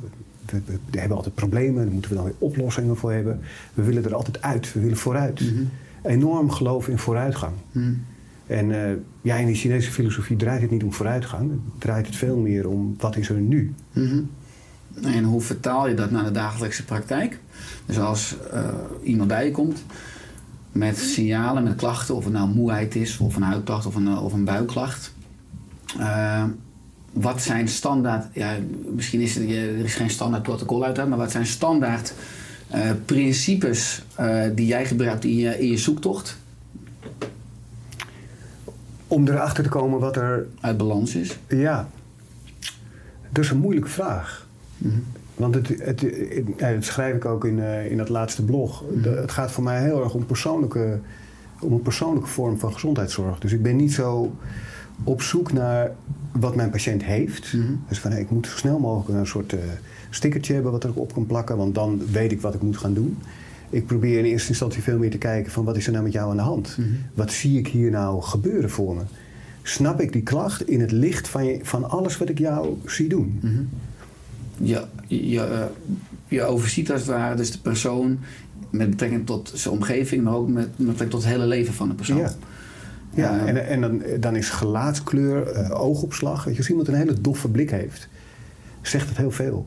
We, 0.50 0.60
we- 0.66 0.78
we 0.90 0.98
hebben 0.98 1.16
altijd 1.16 1.34
problemen, 1.34 1.82
daar 1.84 1.92
moeten 1.92 2.10
we 2.10 2.16
dan 2.16 2.24
weer 2.24 2.34
oplossingen 2.38 2.96
voor 2.96 3.12
hebben. 3.12 3.40
We 3.74 3.82
willen 3.82 4.04
er 4.04 4.14
altijd 4.14 4.42
uit, 4.42 4.72
we 4.72 4.80
willen 4.80 4.96
vooruit. 4.96 5.42
Enorm 6.02 6.50
geloof 6.50 6.88
in 6.88 6.98
vooruitgang. 6.98 7.52
En 8.46 8.84
eh, 8.84 8.92
ja, 9.22 9.36
in 9.36 9.46
de 9.46 9.54
Chinese 9.54 9.90
filosofie 9.90 10.36
draait 10.36 10.60
het 10.62 10.70
niet 10.70 10.82
om 10.82 10.92
vooruitgang. 10.92 11.50
Het 11.50 11.60
draait 11.78 12.06
het 12.06 12.16
veel 12.16 12.36
meer 12.36 12.68
om 12.68 12.94
wat 12.98 13.16
is 13.16 13.28
er 13.28 13.40
nu. 13.40 13.74
Mhm. 13.92 14.20
En 15.02 15.24
hoe 15.24 15.40
vertaal 15.40 15.88
je 15.88 15.94
dat 15.94 16.10
naar 16.10 16.24
de 16.24 16.30
dagelijkse 16.30 16.84
praktijk? 16.84 17.38
Dus 17.86 17.98
als 17.98 18.36
eh, 18.52 18.68
iemand 19.02 19.28
bij 19.28 19.44
je 19.44 19.50
komt 19.50 19.84
met 20.72 20.98
signalen, 20.98 21.62
met 21.62 21.74
klachten, 21.76 22.14
of 22.14 22.24
het 22.24 22.32
nou 22.32 22.48
moeheid 22.48 22.94
is, 22.94 23.18
of 23.18 23.36
een 23.36 23.42
huidklacht 23.42 23.86
of 23.86 23.94
een, 23.94 24.06
eh, 24.08 24.24
of 24.24 24.32
een 24.32 24.44
buikklacht. 24.44 25.14
Eh, 25.98 26.44
wat 27.16 27.42
zijn 27.42 27.68
standaard, 27.68 28.26
ja, 28.32 28.56
misschien 28.94 29.20
is 29.20 29.36
er, 29.36 29.48
er 29.48 29.84
is 29.84 29.94
geen 29.94 30.10
standaard 30.10 30.42
protocol 30.42 30.84
uit, 30.84 30.96
maar 31.08 31.18
wat 31.18 31.30
zijn 31.30 31.46
standaard 31.46 32.12
eh, 32.70 32.90
principes 33.04 34.02
eh, 34.14 34.42
die 34.54 34.66
jij 34.66 34.86
gebruikt 34.86 35.24
in 35.24 35.36
je, 35.36 35.58
in 35.58 35.68
je 35.68 35.76
zoektocht 35.76 36.36
Om 39.08 39.28
erachter 39.28 39.62
te 39.62 39.68
komen 39.68 40.00
wat 40.00 40.16
er 40.16 40.46
uit 40.60 40.76
balans 40.76 41.14
is? 41.14 41.38
Ja, 41.48 41.88
dat 43.30 43.44
is 43.44 43.50
een 43.50 43.58
moeilijke 43.58 43.88
vraag. 43.88 44.46
Want 45.34 45.54
het, 45.54 45.68
het, 45.68 46.04
dat 46.58 46.84
schrijf 46.84 47.14
ik 47.14 47.24
ook 47.24 47.44
in, 47.44 47.60
eh, 47.60 47.90
in 47.90 47.96
dat 47.96 48.08
laatste 48.08 48.44
blog. 48.44 48.84
De- 49.02 49.08
het 49.08 49.30
gaat 49.30 49.52
voor 49.52 49.64
mij 49.64 49.82
heel 49.82 50.02
erg 50.02 50.14
om, 50.14 50.26
persoonlijke, 50.26 50.98
om 51.60 51.72
een 51.72 51.82
persoonlijke 51.82 52.28
vorm 52.28 52.58
van 52.58 52.72
gezondheidszorg. 52.72 53.38
Dus 53.38 53.52
ik 53.52 53.62
ben 53.62 53.76
niet 53.76 53.92
zo 53.92 54.36
op 55.04 55.22
zoek 55.22 55.52
naar 55.52 55.94
wat 56.32 56.56
mijn 56.56 56.70
patiënt 56.70 57.04
heeft. 57.04 57.52
Dus 57.88 57.98
van 57.98 58.12
ik 58.12 58.30
moet 58.30 58.46
zo 58.46 58.56
snel 58.56 58.78
mogelijk 58.78 59.18
een 59.18 59.26
soort 59.26 59.52
eh, 59.52 59.58
stickertje 60.10 60.54
hebben 60.54 60.72
wat 60.72 60.84
ik 60.84 60.98
op 60.98 61.12
kan 61.12 61.26
plakken, 61.26 61.56
want 61.56 61.74
dan 61.74 62.00
weet 62.12 62.32
ik 62.32 62.40
wat 62.40 62.54
ik 62.54 62.62
moet 62.62 62.76
gaan 62.76 62.94
doen. 62.94 63.18
Ik 63.70 63.86
probeer 63.86 64.18
in 64.18 64.24
eerste 64.24 64.48
instantie 64.48 64.82
veel 64.82 64.98
meer 64.98 65.10
te 65.10 65.18
kijken 65.18 65.52
van 65.52 65.64
wat 65.64 65.76
is 65.76 65.86
er 65.86 65.92
nou 65.92 66.04
met 66.04 66.12
jou 66.12 66.30
aan 66.30 66.36
de 66.36 66.42
hand? 66.42 66.78
Wat 67.14 67.32
zie 67.32 67.58
ik 67.58 67.68
hier 67.68 67.90
nou 67.90 68.22
gebeuren 68.22 68.70
voor 68.70 68.94
me? 68.94 69.02
Snap 69.62 70.00
ik 70.00 70.12
die 70.12 70.22
klacht 70.22 70.68
in 70.68 70.80
het 70.80 70.92
licht 70.92 71.28
van, 71.28 71.44
je, 71.44 71.58
van 71.62 71.90
alles 71.90 72.16
wat 72.16 72.28
ik 72.28 72.38
jou 72.38 72.78
zie 72.84 73.08
doen? 73.08 73.40
Je, 74.56 74.84
je, 75.06 75.40
eh, 75.40 75.64
je 76.28 76.42
overziet 76.42 76.92
als 76.92 77.00
het 77.00 77.10
ware 77.10 77.36
dus 77.36 77.50
de 77.52 77.58
persoon 77.58 78.18
met 78.70 78.90
betrekking 78.90 79.26
tot 79.26 79.52
zijn 79.54 79.74
omgeving, 79.74 80.24
maar 80.24 80.34
ook 80.34 80.48
met, 80.48 80.66
met 80.66 80.76
betrekking 80.76 81.10
tot 81.10 81.22
het 81.22 81.32
hele 81.32 81.46
leven 81.46 81.74
van 81.74 81.88
de 81.88 81.94
persoon. 81.94 82.18
Ja. 82.18 82.32
Ja, 83.16 83.46
en, 83.46 83.66
en 83.66 83.80
dan, 83.80 84.02
dan 84.20 84.36
is 84.36 84.50
gelaatskleur, 84.50 85.46
eh, 85.46 85.80
oogopslag. 85.80 86.44
Weet 86.44 86.54
je, 86.54 86.60
als 86.60 86.70
iemand 86.70 86.88
een 86.88 86.94
hele 86.94 87.20
doffe 87.20 87.48
blik 87.48 87.70
heeft, 87.70 88.08
zegt 88.82 89.08
het 89.08 89.16
heel 89.16 89.30
veel. 89.30 89.66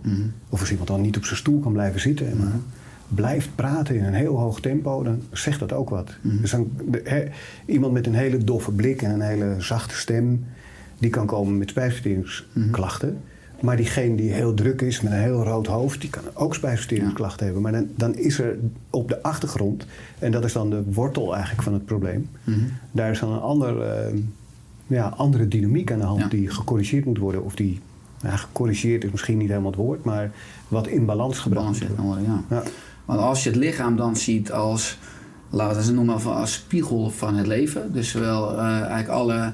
Of 0.50 0.60
als 0.60 0.70
iemand 0.70 0.88
dan 0.88 1.02
niet 1.02 1.18
op 1.18 1.26
zijn 1.26 1.40
stoel 1.40 1.60
kan 1.60 1.74
blijven 1.74 2.00
zitten, 2.00 2.38
maar 2.38 2.60
blijft 3.08 3.50
praten 3.56 3.96
in 3.96 4.04
een 4.04 4.14
heel 4.14 4.38
hoog 4.40 4.60
tempo, 4.62 5.04
dan 5.04 5.22
zegt 5.32 5.60
dat 5.60 5.74
ook 5.74 5.90
wat. 5.90 6.12
Dus 6.22 6.52
dan, 6.52 6.72
iemand 7.66 7.94
met 7.94 8.06
een 8.06 8.16
hele 8.16 8.38
doffe 8.38 8.72
blik 8.72 9.02
en 9.02 9.12
een 9.12 9.22
hele 9.22 9.56
zachte 9.58 9.96
stem, 9.96 10.46
die 11.00 11.10
kan 11.10 11.26
komen 11.26 11.58
met 11.58 11.70
spijsverteringsklachten. 11.70 13.18
Maar 13.62 13.78
diegene 13.78 14.16
die 14.16 14.32
heel 14.32 14.54
druk 14.54 14.82
is 14.82 15.02
met 15.02 15.12
een 15.12 15.18
heel 15.20 15.44
rood 15.44 15.68
hoofd, 15.68 16.02
die 16.02 16.10
kan 16.10 16.24
ook 16.34 16.56
spijsverteringsklachten 16.56 17.46
hebben. 17.46 17.64
Maar 17.64 17.72
dan, 17.72 17.88
dan 17.96 18.16
is 18.16 18.40
er 18.40 18.58
op 18.90 19.08
de 19.08 19.24
achtergrond, 19.24 19.86
en 20.20 20.32
dat 20.32 20.44
is 20.46 20.54
dan 20.54 20.70
de 20.70 20.84
wortel 20.92 21.34
eigenlijk 21.34 21.64
van 21.64 21.74
het 21.74 21.86
probleem, 21.86 22.30
daar 22.92 23.12
is 23.12 23.20
dan 23.20 23.32
een 23.32 23.40
ander, 23.40 23.82
eh, 23.82 24.14
ja, 24.88 25.14
andere 25.18 25.48
dynamiek 25.48 25.92
aan 25.92 26.00
de 26.00 26.06
hand 26.06 26.22
Ja. 26.22 26.28
die 26.28 26.50
gecorrigeerd 26.50 27.06
moet 27.06 27.18
worden. 27.18 27.44
Of 27.44 27.56
die, 27.56 27.80
nou, 28.22 28.38
gecorrigeerd 28.38 29.04
is 29.04 29.12
misschien 29.12 29.38
niet 29.38 29.50
helemaal 29.50 29.72
het 29.72 29.80
woord, 29.80 30.04
maar 30.04 30.32
wat 30.68 30.88
in 30.88 31.06
balans 31.06 31.40
gebracht 31.40 31.80
balans 31.80 31.98
moet 31.98 32.06
worden. 32.06 32.24
ja. 32.24 32.44
Ja. 32.50 32.64
Want 33.06 33.20
als 33.22 33.44
je 33.44 33.50
het 33.50 33.60
lichaam 33.60 33.96
dan 33.96 34.16
ziet 34.16 34.52
als, 34.52 34.98
laten 35.50 35.78
we 35.80 35.84
het 35.86 35.94
noemen, 35.96 36.22
van 36.22 36.36
als 36.36 36.54
spiegel 36.54 37.10
van 37.10 37.36
het 37.36 37.48
leven. 37.48 37.94
Dus 37.94 38.10
zowel 38.10 38.52
eh, 38.58 38.66
eigenlijk 38.66 39.08
alle 39.10 39.54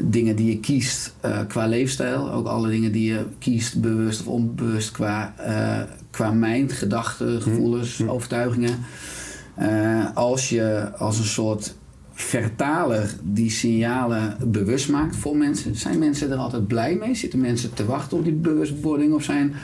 dingen 0.00 0.36
die 0.36 0.50
je 0.50 0.60
kiest 0.60 1.14
eh, 1.20 1.38
qua 1.48 1.66
leefstijl, 1.66 2.30
ook 2.30 2.46
alle 2.46 2.68
dingen 2.68 2.92
die 2.92 3.12
je 3.12 3.24
kiest, 3.38 3.80
bewust 3.80 4.20
of 4.20 4.26
onbewust, 4.26 4.90
qua, 4.90 5.34
eh, 5.36 5.80
qua 6.10 6.30
mind, 6.30 6.72
gedachten, 6.72 7.42
gevoelens, 7.42 8.06
overtuigingen. 8.06 8.78
Eh, 9.54 10.06
als 10.14 10.48
je 10.48 10.90
als 10.96 11.18
een 11.18 11.24
soort 11.24 11.74
vertaler 12.12 13.14
die 13.22 13.50
signalen 13.50 14.36
bewust 14.46 14.88
maakt 14.88 15.16
voor 15.16 15.36
mensen, 15.36 15.76
zijn 15.76 15.98
mensen 15.98 16.30
er 16.30 16.36
altijd 16.36 16.66
blij 16.66 16.96
mee? 16.96 17.14
Zitten 17.14 17.40
mensen 17.40 17.74
te 17.74 17.86
wachten 17.86 18.18
op 18.18 18.24
die 18.24 18.32
bewustwording? 18.32 19.12
Of 19.12 19.22
zijn 19.22 19.54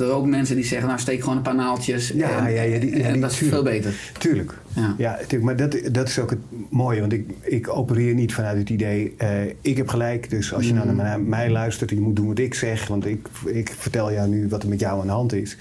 er 0.00 0.10
ook 0.10 0.26
mensen 0.26 0.56
die 0.56 0.64
zeggen, 0.64 0.88
nou 0.88 1.00
steek 1.00 1.20
gewoon 1.20 1.36
een 1.36 1.42
paar 1.42 1.54
naaltjes 1.54 2.08
Ja, 2.08 2.46
en, 2.46 2.52
ja, 2.54 2.62
ja, 2.62 2.78
die- 2.80 2.96
ja, 2.98 3.04
en 3.04 3.12
die- 3.12 3.20
dat 3.20 3.30
is 3.30 3.36
tuurlijk. 3.38 3.62
veel 3.62 3.72
beter. 3.72 3.94
Tuurlijk. 4.18 4.54
Ja. 4.74 4.94
Ja, 4.98 5.16
tuurlijk. 5.16 5.42
Maar 5.42 5.56
dat, 5.56 5.78
dat 5.92 6.08
is 6.08 6.18
ook 6.18 6.30
het 6.30 6.38
mooie. 6.70 7.00
Want 7.00 7.12
ik, 7.12 7.30
ik 7.42 7.68
opereer 7.68 8.14
niet 8.14 8.34
vanuit 8.34 8.58
het 8.58 8.70
idee... 8.70 9.14
eh, 9.16 9.28
ik 9.60 9.76
heb 9.76 9.88
gelijk, 9.88 10.30
dus 10.30 10.52
als 10.54 10.66
je 10.66 10.72
nou 10.72 10.88
Mm. 10.88 10.96
naar 10.96 11.06
mij, 11.06 11.18
mij 11.28 11.50
luistert... 11.50 11.90
je 11.90 12.00
moet 12.00 12.16
doen 12.16 12.26
wat 12.26 12.38
ik 12.38 12.54
zeg. 12.54 12.86
Want 12.86 13.06
ik, 13.06 13.28
ik 13.44 13.74
vertel 13.78 14.12
jou 14.12 14.28
nu 14.28 14.48
wat 14.48 14.62
er 14.62 14.68
met 14.68 14.80
jou 14.80 15.00
aan 15.00 15.06
de 15.06 15.12
hand 15.12 15.32
is. 15.32 15.56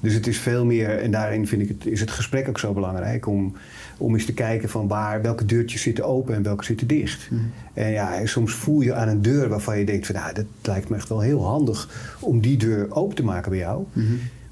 Dus 0.00 0.14
het 0.14 0.26
is 0.26 0.38
veel 0.38 0.64
meer... 0.64 0.98
en 0.98 1.10
daarin 1.10 1.46
vind 1.46 1.62
ik 1.62 1.68
het, 1.68 1.86
is 1.86 2.00
het 2.00 2.10
gesprek 2.10 2.48
ook 2.48 2.58
zo 2.58 2.72
belangrijk... 2.72 3.26
om, 3.26 3.54
om 3.98 4.14
eens 4.14 4.24
te 4.24 4.34
kijken 4.34 4.68
van 4.68 4.88
waar, 4.88 5.22
welke 5.22 5.44
deurtjes 5.44 5.82
zitten 5.82 6.04
open... 6.04 6.34
en 6.34 6.42
welke 6.42 6.64
zitten 6.64 6.86
dicht. 6.86 7.30
Mm. 7.30 7.50
En 7.74 7.90
ja, 7.90 8.26
soms 8.26 8.52
voel 8.52 8.80
je 8.80 8.94
aan 8.94 9.08
een 9.08 9.22
deur 9.22 9.48
waarvan 9.48 9.78
je 9.78 9.84
denkt... 9.84 10.06
van, 10.06 10.14
nou, 10.14 10.34
dat 10.34 10.44
lijkt 10.62 10.88
me 10.88 10.96
echt 10.96 11.08
wel 11.08 11.20
heel 11.20 11.44
handig... 11.44 11.88
om 12.20 12.40
die 12.40 12.56
deur 12.56 12.94
open 12.94 13.16
te 13.16 13.24
maken 13.24 13.50
bij 13.50 13.60
jou... 13.60 13.84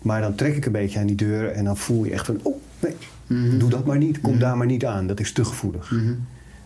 Maar 0.02 0.20
dan 0.20 0.34
trek 0.34 0.56
ik 0.56 0.66
een 0.66 0.72
beetje 0.72 0.98
aan 0.98 1.06
die 1.06 1.16
deur 1.16 1.50
en 1.50 1.64
dan 1.64 1.76
voel 1.76 2.04
je 2.04 2.12
echt 2.12 2.26
van... 2.26 2.38
oh, 2.42 2.56
nee, 2.80 3.58
doe 3.58 3.70
dat 3.70 3.84
maar 3.84 3.98
niet. 3.98 4.20
Kom 4.20 4.38
daar 4.38 4.56
maar 4.56 4.66
niet 4.66 4.86
aan. 4.86 5.06
Dat 5.06 5.20
is 5.20 5.32
te 5.32 5.44
gevoelig. 5.44 5.92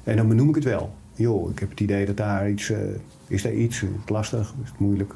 En 0.04 0.16
dan 0.16 0.28
benoem 0.28 0.48
ik 0.48 0.54
het 0.54 0.64
wel. 0.64 0.94
Joh, 1.14 1.50
ik 1.50 1.58
heb 1.58 1.70
het 1.70 1.80
idee 1.80 2.06
dat 2.06 2.16
daar 2.16 2.50
iets... 2.50 2.70
eh, 2.70 2.78
is 3.26 3.42
daar 3.42 3.52
iets? 3.52 3.82
Is 3.82 3.88
het 4.00 4.10
lastig? 4.10 4.54
Is 4.62 4.68
het 4.70 4.78
moeilijk? 4.78 5.14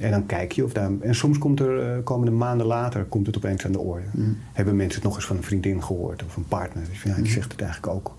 En 0.00 0.10
dan 0.10 0.26
kijk 0.26 0.52
je 0.52 0.64
of 0.64 0.72
daar... 0.72 0.90
En 1.00 1.14
soms 1.14 1.38
komt 1.38 1.60
er, 1.60 1.80
eh, 1.80 2.04
komende 2.04 2.32
maanden 2.32 2.66
later, 2.66 3.04
komt 3.04 3.26
het 3.26 3.36
opeens 3.36 3.64
aan 3.66 3.72
de 3.72 3.78
orde. 3.78 4.06
Hebben 4.52 4.76
mensen 4.76 4.94
het 4.94 5.04
nog 5.04 5.16
eens 5.16 5.26
van 5.26 5.36
een 5.36 5.42
vriendin 5.42 5.82
gehoord 5.82 6.24
of 6.24 6.36
een 6.36 6.48
partner. 6.48 6.84
Dus 6.90 7.02
ja, 7.02 7.14
die 7.14 7.30
zegt 7.30 7.52
het 7.52 7.60
eigenlijk 7.60 7.94
ook. 7.94 8.14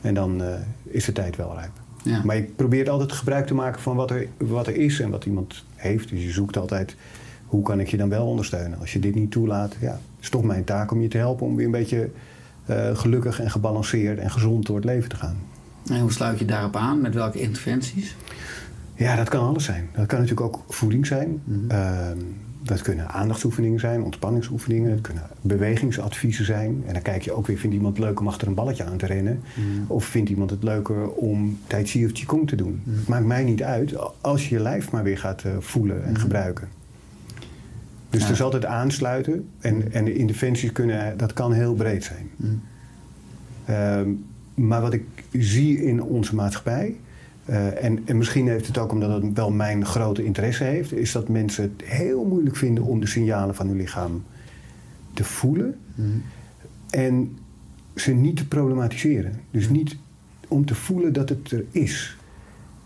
En 0.00 0.14
dan 0.14 0.42
eh, 0.42 0.54
is 0.82 1.04
de 1.04 1.12
tijd 1.12 1.36
wel 1.36 1.54
rijp. 1.54 1.70
Ja. 2.02 2.20
Maar 2.24 2.36
je 2.36 2.42
probeert 2.42 2.88
altijd 2.88 3.12
gebruik 3.12 3.46
te 3.46 3.54
maken 3.54 3.80
van 3.80 3.96
wat 3.96 4.10
er, 4.10 4.26
wat 4.36 4.66
er 4.66 4.76
is 4.76 5.00
en 5.00 5.10
wat 5.10 5.24
iemand 5.24 5.64
heeft. 5.74 6.08
Dus 6.08 6.22
je 6.22 6.30
zoekt 6.30 6.56
altijd, 6.56 6.96
hoe 7.46 7.62
kan 7.62 7.80
ik 7.80 7.88
je 7.88 7.96
dan 7.96 8.08
wel 8.08 8.26
ondersteunen? 8.26 8.78
Als 8.78 8.92
je 8.92 8.98
dit 8.98 9.14
niet 9.14 9.30
toelaat, 9.30 9.76
ja, 9.80 9.90
het 9.90 10.00
is 10.20 10.30
toch 10.30 10.42
mijn 10.42 10.64
taak 10.64 10.90
om 10.90 11.00
je 11.00 11.08
te 11.08 11.16
helpen... 11.16 11.46
om 11.46 11.56
weer 11.56 11.64
een 11.64 11.70
beetje 11.70 12.10
eh, 12.66 12.96
gelukkig 12.96 13.40
en 13.40 13.50
gebalanceerd 13.50 14.18
en 14.18 14.30
gezond 14.30 14.66
door 14.66 14.76
het 14.76 14.84
leven 14.84 15.08
te 15.08 15.16
gaan. 15.16 15.36
En 15.90 16.00
hoe 16.00 16.12
sluit 16.12 16.38
je 16.38 16.44
daarop 16.44 16.76
aan? 16.76 17.00
Met 17.00 17.14
welke 17.14 17.40
interventies? 17.40 18.16
Ja, 19.00 19.16
dat 19.16 19.28
kan 19.28 19.46
alles 19.46 19.64
zijn. 19.64 19.88
Dat 19.94 20.06
kan 20.06 20.20
natuurlijk 20.20 20.46
ook 20.46 20.64
voeding 20.68 21.06
zijn. 21.06 21.42
Ehm, 21.68 22.18
dat 22.62 22.82
kunnen 22.82 23.08
aandachtsoefeningen 23.08 23.80
zijn, 23.80 24.02
ontspanningsoefeningen. 24.02 24.90
Het 24.90 25.00
kunnen 25.00 25.22
bewegingsadviezen 25.40 26.44
zijn. 26.44 26.82
En 26.86 26.92
dan 26.92 27.02
kijk 27.02 27.22
je 27.22 27.32
ook 27.32 27.46
weer, 27.46 27.58
vindt 27.58 27.76
iemand 27.76 27.96
het 27.96 28.06
leuk 28.06 28.20
om 28.20 28.28
achter 28.28 28.48
een 28.48 28.54
balletje 28.54 28.84
aan 28.84 28.96
te 28.96 29.06
rennen? 29.06 29.40
Of 29.86 30.04
vindt 30.04 30.30
iemand 30.30 30.50
het 30.50 30.62
leuker 30.62 31.08
om 31.10 31.58
Tai 31.66 31.84
Chi 31.86 32.04
of 32.04 32.12
Qigong 32.12 32.48
te 32.48 32.56
doen? 32.56 32.82
Het 32.90 33.08
maakt 33.08 33.24
mij 33.26 33.44
niet 33.44 33.62
uit 33.62 33.94
als 34.20 34.48
je 34.48 34.54
je 34.54 34.62
lijf 34.62 34.90
maar 34.90 35.02
weer 35.02 35.18
gaat 35.18 35.42
eh, 35.44 35.52
voelen 35.58 36.04
en 36.04 36.18
gebruiken. 36.18 36.68
Dus 38.10 38.20
Ja. 38.20 38.26
het 38.26 38.34
is 38.34 38.42
altijd 38.42 38.64
aansluiten. 38.64 39.48
En, 39.60 39.92
en 39.92 40.04
de 40.04 40.14
interventies 40.14 40.72
kunnen, 40.72 41.16
dat 41.18 41.32
kan 41.32 41.52
heel 41.52 41.74
breed 41.74 42.04
zijn. 42.04 42.30
Ehm, 43.64 44.08
maar 44.54 44.80
wat 44.80 44.92
ik 44.92 45.04
zie 45.32 45.82
in 45.84 46.02
onze 46.02 46.34
maatschappij, 46.34 46.96
eh, 47.50 47.84
en, 47.84 47.98
en 48.04 48.16
misschien 48.16 48.48
heeft 48.48 48.66
het 48.66 48.78
ook 48.78 48.92
omdat 48.92 49.22
het 49.22 49.32
wel 49.32 49.50
mijn 49.50 49.86
grote 49.86 50.24
interesse 50.24 50.64
heeft, 50.64 50.92
is 50.92 51.12
dat 51.12 51.28
mensen 51.28 51.62
het 51.62 51.88
heel 51.88 52.24
moeilijk 52.24 52.56
vinden 52.56 52.84
om 52.84 53.00
de 53.00 53.06
signalen 53.06 53.54
van 53.54 53.66
hun 53.66 53.76
lichaam 53.76 54.24
te 55.14 55.24
voelen 55.24 55.78
en 56.90 57.38
ze 57.94 58.12
niet 58.12 58.36
te 58.36 58.48
problematiseren. 58.48 59.32
Dus 59.50 59.68
niet 59.68 59.96
om 60.48 60.64
te 60.64 60.74
voelen 60.74 61.12
dat 61.12 61.28
het 61.28 61.50
er 61.50 61.64
is. 61.70 62.16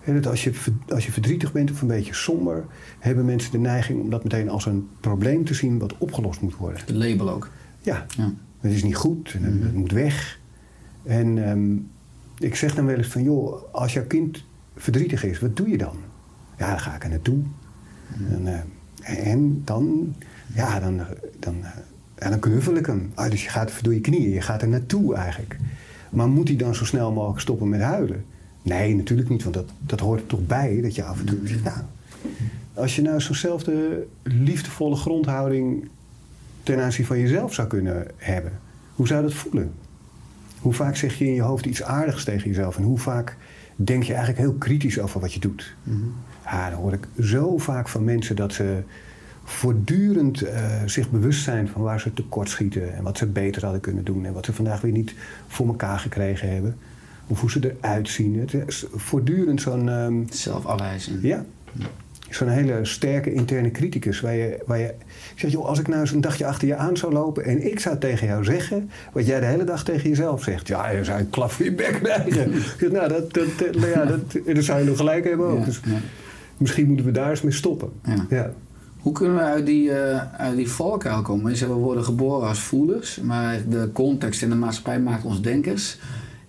Dat 0.04 0.26
als, 0.26 0.44
je, 0.44 0.52
als 0.88 1.06
je 1.06 1.12
verdrietig 1.12 1.52
bent 1.52 1.70
of 1.70 1.80
een 1.82 1.88
beetje 1.88 2.14
somber, 2.14 2.64
hebben 2.98 3.24
mensen 3.24 3.52
de 3.52 3.58
neiging 3.58 4.00
om 4.00 4.10
dat 4.10 4.22
meteen 4.22 4.48
als 4.50 4.66
een 4.66 4.88
probleem 5.00 5.44
te 5.44 5.54
zien 5.54 5.78
wat 5.78 5.98
opgelost 5.98 6.40
moet 6.40 6.56
worden. 6.56 6.80
Het 6.80 6.90
label 6.90 7.30
ook. 7.30 7.50
Ja, 7.80 8.06
Ja. 8.16 8.32
het 8.60 8.72
is 8.72 8.82
niet 8.82 8.96
goed 8.96 9.32
en 9.34 9.42
het, 9.42 9.62
het 9.62 9.74
moet 9.74 9.92
weg. 9.92 10.38
En 11.02 11.48
ehm, 11.48 11.76
ik 12.38 12.54
zeg 12.54 12.74
dan 12.74 12.86
wel 12.86 12.96
eens 12.96 13.06
van, 13.06 13.22
joh, 13.22 13.74
als 13.74 13.92
jouw 13.92 14.06
kind 14.06 14.44
verdrietig 14.76 15.24
is, 15.24 15.40
wat 15.40 15.56
doe 15.56 15.68
je 15.68 15.78
dan? 15.78 15.96
Ja, 16.58 16.70
dan 16.70 16.80
ga 16.80 16.94
ik 16.94 17.02
er 17.02 17.10
naartoe. 17.10 17.42
En, 18.30 18.46
eh, 18.46 19.30
en 19.30 19.62
dan, 19.64 20.14
ja, 20.54 20.80
dan, 20.80 21.00
dan, 21.38 21.64
eh, 21.64 21.70
ja, 22.18 22.30
dan 22.30 22.38
knuffel 22.38 22.74
ik 22.74 22.86
hem. 22.86 23.10
Ah, 23.14 23.30
dus 23.30 23.42
je 23.42 23.50
gaat 23.50 23.84
door 23.84 23.94
je 23.94 24.00
knieën, 24.00 24.30
je 24.30 24.40
gaat 24.40 24.62
er 24.62 24.68
naartoe 24.68 25.14
eigenlijk. 25.14 25.56
Maar 26.10 26.28
moet 26.28 26.48
hij 26.48 26.56
dan 26.56 26.74
zo 26.74 26.84
snel 26.84 27.12
mogelijk 27.12 27.40
stoppen 27.40 27.68
met 27.68 27.80
huilen? 27.80 28.24
Nee, 28.62 28.94
natuurlijk 28.96 29.28
niet, 29.28 29.42
want 29.42 29.54
dat, 29.54 29.70
dat 29.78 30.00
hoort 30.00 30.20
er 30.20 30.26
toch 30.26 30.46
bij, 30.46 30.80
dat 30.82 30.94
je 30.94 31.04
af 31.04 31.18
en 31.18 31.26
toe 31.26 31.38
zegt, 31.44 31.64
nou, 31.64 31.78
als 32.74 32.96
je 32.96 33.02
nou 33.02 33.20
zo'nzelfde 33.20 34.06
liefdevolle 34.22 34.96
grondhouding 34.96 35.88
ten 36.62 36.80
aanzien 36.80 37.06
van 37.06 37.18
jezelf 37.18 37.54
zou 37.54 37.68
kunnen 37.68 38.06
hebben, 38.16 38.52
hoe 38.94 39.06
zou 39.06 39.22
dat 39.22 39.34
voelen? 39.34 39.72
Hoe 40.60 40.72
vaak 40.72 40.96
zeg 40.96 41.18
je 41.18 41.26
in 41.26 41.34
je 41.34 41.42
hoofd 41.42 41.66
iets 41.66 41.82
aardigs 41.82 42.24
tegen 42.24 42.48
jezelf 42.48 42.76
en 42.76 42.82
hoe 42.82 42.98
vaak 42.98 43.36
denk 43.76 44.02
je 44.02 44.12
eigenlijk 44.14 44.42
heel 44.42 44.54
kritisch 44.58 45.00
over 45.00 45.20
wat 45.20 45.32
je 45.32 45.40
doet? 45.40 45.74
Ja, 46.44 46.70
dan 46.70 46.78
hoor 46.78 46.92
ik 46.92 47.08
zo 47.20 47.58
vaak 47.58 47.88
van 47.88 48.04
mensen 48.04 48.36
dat 48.36 48.52
ze 48.52 48.82
voortdurend 49.44 50.42
eh, 50.42 50.82
zich 50.86 51.10
bewust 51.10 51.42
zijn 51.42 51.68
van 51.68 51.82
waar 51.82 52.00
ze 52.00 52.12
tekortschieten 52.12 52.94
en 52.94 53.02
wat 53.02 53.18
ze 53.18 53.26
beter 53.26 53.62
hadden 53.62 53.80
kunnen 53.80 54.04
doen 54.04 54.24
en 54.24 54.32
wat 54.32 54.44
ze 54.44 54.52
vandaag 54.52 54.80
weer 54.80 54.92
niet 54.92 55.14
voor 55.46 55.66
elkaar 55.66 55.98
gekregen 55.98 56.52
hebben. 56.52 56.76
Of 57.26 57.40
hoe 57.40 57.50
ze 57.50 57.76
eruit 57.80 58.08
zien. 58.08 58.38
Het 58.38 58.54
is 58.54 58.86
voortdurend 58.94 59.60
zo'n 59.60 60.26
Zelfafwijzing. 60.30 61.22
ja. 61.22 61.44
Zo'n 62.34 62.48
hele 62.48 62.78
sterke 62.82 63.32
interne 63.32 63.70
criticus. 63.70 64.20
Waar 64.20 64.34
je, 64.34 64.62
waar 64.66 64.78
je 64.78 64.94
ik 65.34 65.40
zeg, 65.40 65.50
joh, 65.50 65.66
als 65.66 65.78
ik 65.78 65.88
nou 65.88 66.00
eens 66.00 66.10
een 66.10 66.20
dagje 66.20 66.46
achter 66.46 66.68
je 66.68 66.76
aan 66.76 66.96
zou 66.96 67.12
lopen 67.12 67.44
en 67.44 67.70
ik 67.70 67.80
zou 67.80 67.98
tegen 67.98 68.26
jou 68.26 68.44
zeggen 68.44 68.90
wat 69.12 69.26
jij 69.26 69.40
de 69.40 69.46
hele 69.46 69.64
dag 69.64 69.84
tegen 69.84 70.08
jezelf 70.08 70.42
zegt. 70.42 70.68
Ja, 70.68 70.90
je 70.90 71.04
zou 71.04 71.18
een 71.18 71.30
klap 71.30 71.50
voor 71.50 71.64
je 71.64 71.72
bek 71.72 71.98
krijgen. 72.02 72.52
Nou, 72.92 73.08
dat, 73.08 73.34
dat, 73.34 73.46
nou 73.58 73.88
ja, 73.88 74.04
dat, 74.04 74.20
dat 74.54 74.64
zou 74.64 74.78
je 74.78 74.84
nog 74.84 74.96
gelijk 74.96 75.24
hebben 75.24 75.46
ook. 75.46 75.58
Ja, 75.58 75.64
Dus 75.64 75.80
ja. 75.84 75.98
misschien 76.56 76.86
moeten 76.86 77.06
we 77.06 77.12
daar 77.12 77.30
eens 77.30 77.42
mee 77.42 77.52
stoppen. 77.52 77.88
Ja. 78.28 78.52
Hoe 78.98 79.12
kunnen 79.12 79.36
we 79.36 79.42
uit 79.42 79.66
die, 79.66 79.92
eh 79.92 80.20
uit 80.36 80.56
die 80.56 80.70
valkuil 80.70 81.22
komen? 81.22 81.56
Zegt, 81.56 81.70
we 81.70 81.76
worden 81.76 82.04
geboren 82.04 82.48
als 82.48 82.58
voelers, 82.58 83.20
maar 83.20 83.58
de 83.68 83.90
context 83.92 84.42
in 84.42 84.48
de 84.48 84.54
maatschappij 84.54 85.00
maakt 85.00 85.24
ons 85.24 85.42
denkers. 85.42 85.98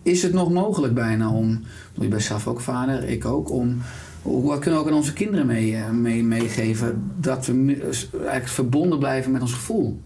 Is 0.02 0.24
het 0.24 0.34
nog 0.34 0.52
mogelijk 0.52 0.94
bijna 0.94 1.30
om, 1.30 1.62
je 1.94 2.08
bent 2.08 2.22
zelf 2.22 2.48
ook 2.48 2.62
vader, 2.62 3.04
ik 3.10 3.26
ook, 3.26 3.52
om, 3.52 3.78
hoe 4.26 4.60
kunnen 4.60 4.80
we 4.80 4.86
ook 4.86 4.92
aan 4.92 4.98
onze 4.98 5.14
kinderen 5.14 5.46
mee, 5.46 5.76
eh, 5.76 5.90
mee, 5.90 6.24
meegeven 6.24 7.12
dat 7.20 7.46
we 7.46 7.54
mi- 7.54 7.82
eigenlijk 8.14 8.48
verbonden 8.48 9.00
blijven 9.00 9.32
met 9.32 9.42
ons 9.42 9.54
gevoel? 9.54 10.00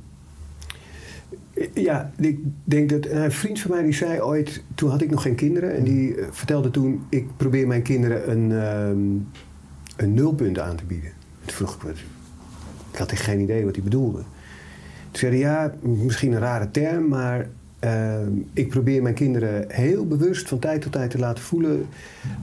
Ja, 1.74 2.12
ik 2.18 2.40
denk 2.64 2.90
dat 2.90 3.06
een 3.06 3.32
vriend 3.32 3.60
van 3.60 3.72
mij 3.72 3.84
die 3.84 3.94
zei 3.94 4.22
ooit, 4.22 4.64
toen 4.76 4.90
had 4.90 5.02
ik 5.02 5.10
nog 5.10 5.22
geen 5.22 5.36
kinderen, 5.36 5.76
en 5.76 5.84
die 5.84 6.16
eh, 6.16 6.28
vertelde 6.32 6.72
toen: 6.72 7.02
ik 7.10 7.28
probeer 7.38 7.68
mijn 7.68 7.82
kinderen 7.82 8.32
een, 8.32 8.52
ehm, 8.52 9.00
een 10.06 10.14
nulpunt 10.14 10.60
aan 10.60 10.76
te 10.76 10.84
bieden. 10.86 11.12
Toen 11.46 11.56
vroeg 11.56 11.76
ik 11.76 11.82
wat. 11.82 11.96
Ik 12.92 12.98
had 12.98 13.12
geen 13.12 13.40
idee 13.40 13.66
wat 13.66 13.76
hij 13.76 13.84
bedoelde. 13.84 14.18
Toen 14.18 15.20
zei 15.20 15.32
hij: 15.32 15.40
ja, 15.40 15.74
misschien 15.82 16.32
een 16.32 16.40
rare 16.40 16.72
term, 16.72 17.08
maar 17.08 17.50
ehm, 17.80 18.32
ik 18.54 18.70
probeer 18.70 19.02
mijn 19.02 19.16
kinderen 19.16 19.66
heel 19.68 20.08
bewust 20.08 20.48
van 20.48 20.60
tijd 20.60 20.82
tot 20.82 20.92
tijd 20.92 21.10
te 21.10 21.20
laten 21.20 21.44
voelen 21.44 21.86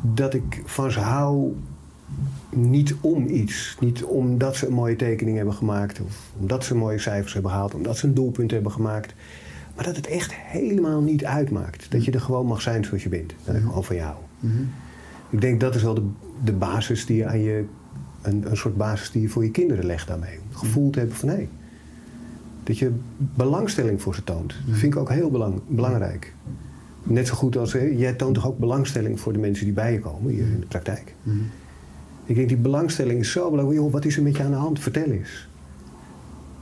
dat 0.03 0.35
ik 0.35 0.63
van 0.65 0.91
ze 0.91 1.01
hou. 1.01 1.55
Niet 2.51 2.95
om 3.01 3.27
iets. 3.27 3.77
Niet 3.81 4.05
omdat 4.05 4.57
ze 4.57 4.67
een 4.67 4.73
mooie 4.73 4.97
tekening 4.97 5.37
hebben 5.37 5.55
gemaakt. 5.55 6.01
Of 6.01 6.31
omdat 6.41 6.65
ze 6.65 6.75
mooie 6.75 6.99
cijfers 6.99 7.33
hebben 7.33 7.51
gehaald. 7.51 7.75
Omdat 7.75 7.97
ze 7.97 8.07
een 8.07 8.15
doelpunt 8.15 8.51
hebben 8.51 8.73
gemaakt. 8.73 9.15
Maar 9.77 9.85
dat 9.85 9.97
het 9.97 10.07
echt 10.07 10.35
helemaal 10.35 11.01
niet 11.01 11.25
uitmaakt. 11.25 11.91
Dat 11.91 12.05
je 12.05 12.11
er 12.11 12.21
gewoon 12.21 12.47
mag 12.47 12.63
zijn 12.63 12.85
zoals 12.85 13.03
je 13.03 13.09
bent. 13.09 13.35
Dat 13.45 13.55
ik 13.55 13.63
gewoon 13.63 13.85
van 13.85 13.97
jou. 13.97 14.15
Ik 15.31 15.41
denk 15.41 15.61
dat 15.61 15.75
is 15.75 15.83
wel 15.83 15.95
de, 15.95 16.07
de 16.45 16.53
basis 16.53 17.07
die 17.07 17.17
je 17.17 17.27
aan 17.27 17.41
je. 17.41 17.65
Een, 18.23 18.51
een 18.51 18.57
soort 18.57 18.77
basis 18.77 19.11
die 19.11 19.23
je 19.23 19.29
voor 19.29 19.45
je 19.45 19.51
kinderen 19.51 19.87
legt 19.87 20.07
daarmee. 20.07 20.39
Het 20.49 20.57
gevoel 20.57 20.91
te 20.91 20.99
hebben 20.99 21.17
van 21.17 21.29
hé. 21.29 21.49
Dat 22.67 22.79
je 22.79 22.91
belangstelling 23.19 24.03
voor 24.03 24.15
ze 24.15 24.25
toont. 24.25 24.55
Dat 24.67 24.77
vind 24.79 24.95
ik 24.95 25.01
ook 25.01 25.11
heel 25.11 25.31
belang, 25.31 25.61
belangrijk. 25.69 26.35
Net 27.03 27.27
zo 27.27 27.35
goed 27.35 27.57
als 27.57 27.73
jij 27.73 28.13
toont 28.13 28.35
toch 28.35 28.47
ook 28.47 28.59
belangstelling 28.59 29.21
voor 29.21 29.33
de 29.33 29.39
mensen 29.39 29.65
die 29.65 29.75
bij 29.75 29.93
je 29.93 29.99
komen 29.99 30.33
hier 30.33 30.43
in 30.47 30.61
de 30.61 30.67
praktijk. 30.67 31.15
Ik 32.25 32.35
denk 32.37 32.49
die 32.49 32.57
belangstelling 32.57 33.21
is 33.21 33.31
zo 33.33 33.51
belangrijk. 33.51 33.81
Joh, 33.81 33.93
wat 33.93 34.05
is 34.05 34.17
er 34.17 34.23
met 34.23 34.37
je 34.37 34.43
aan 34.43 34.51
de 34.51 34.57
hand? 34.57 34.81
Vertel 34.81 35.11
eens. 35.11 35.49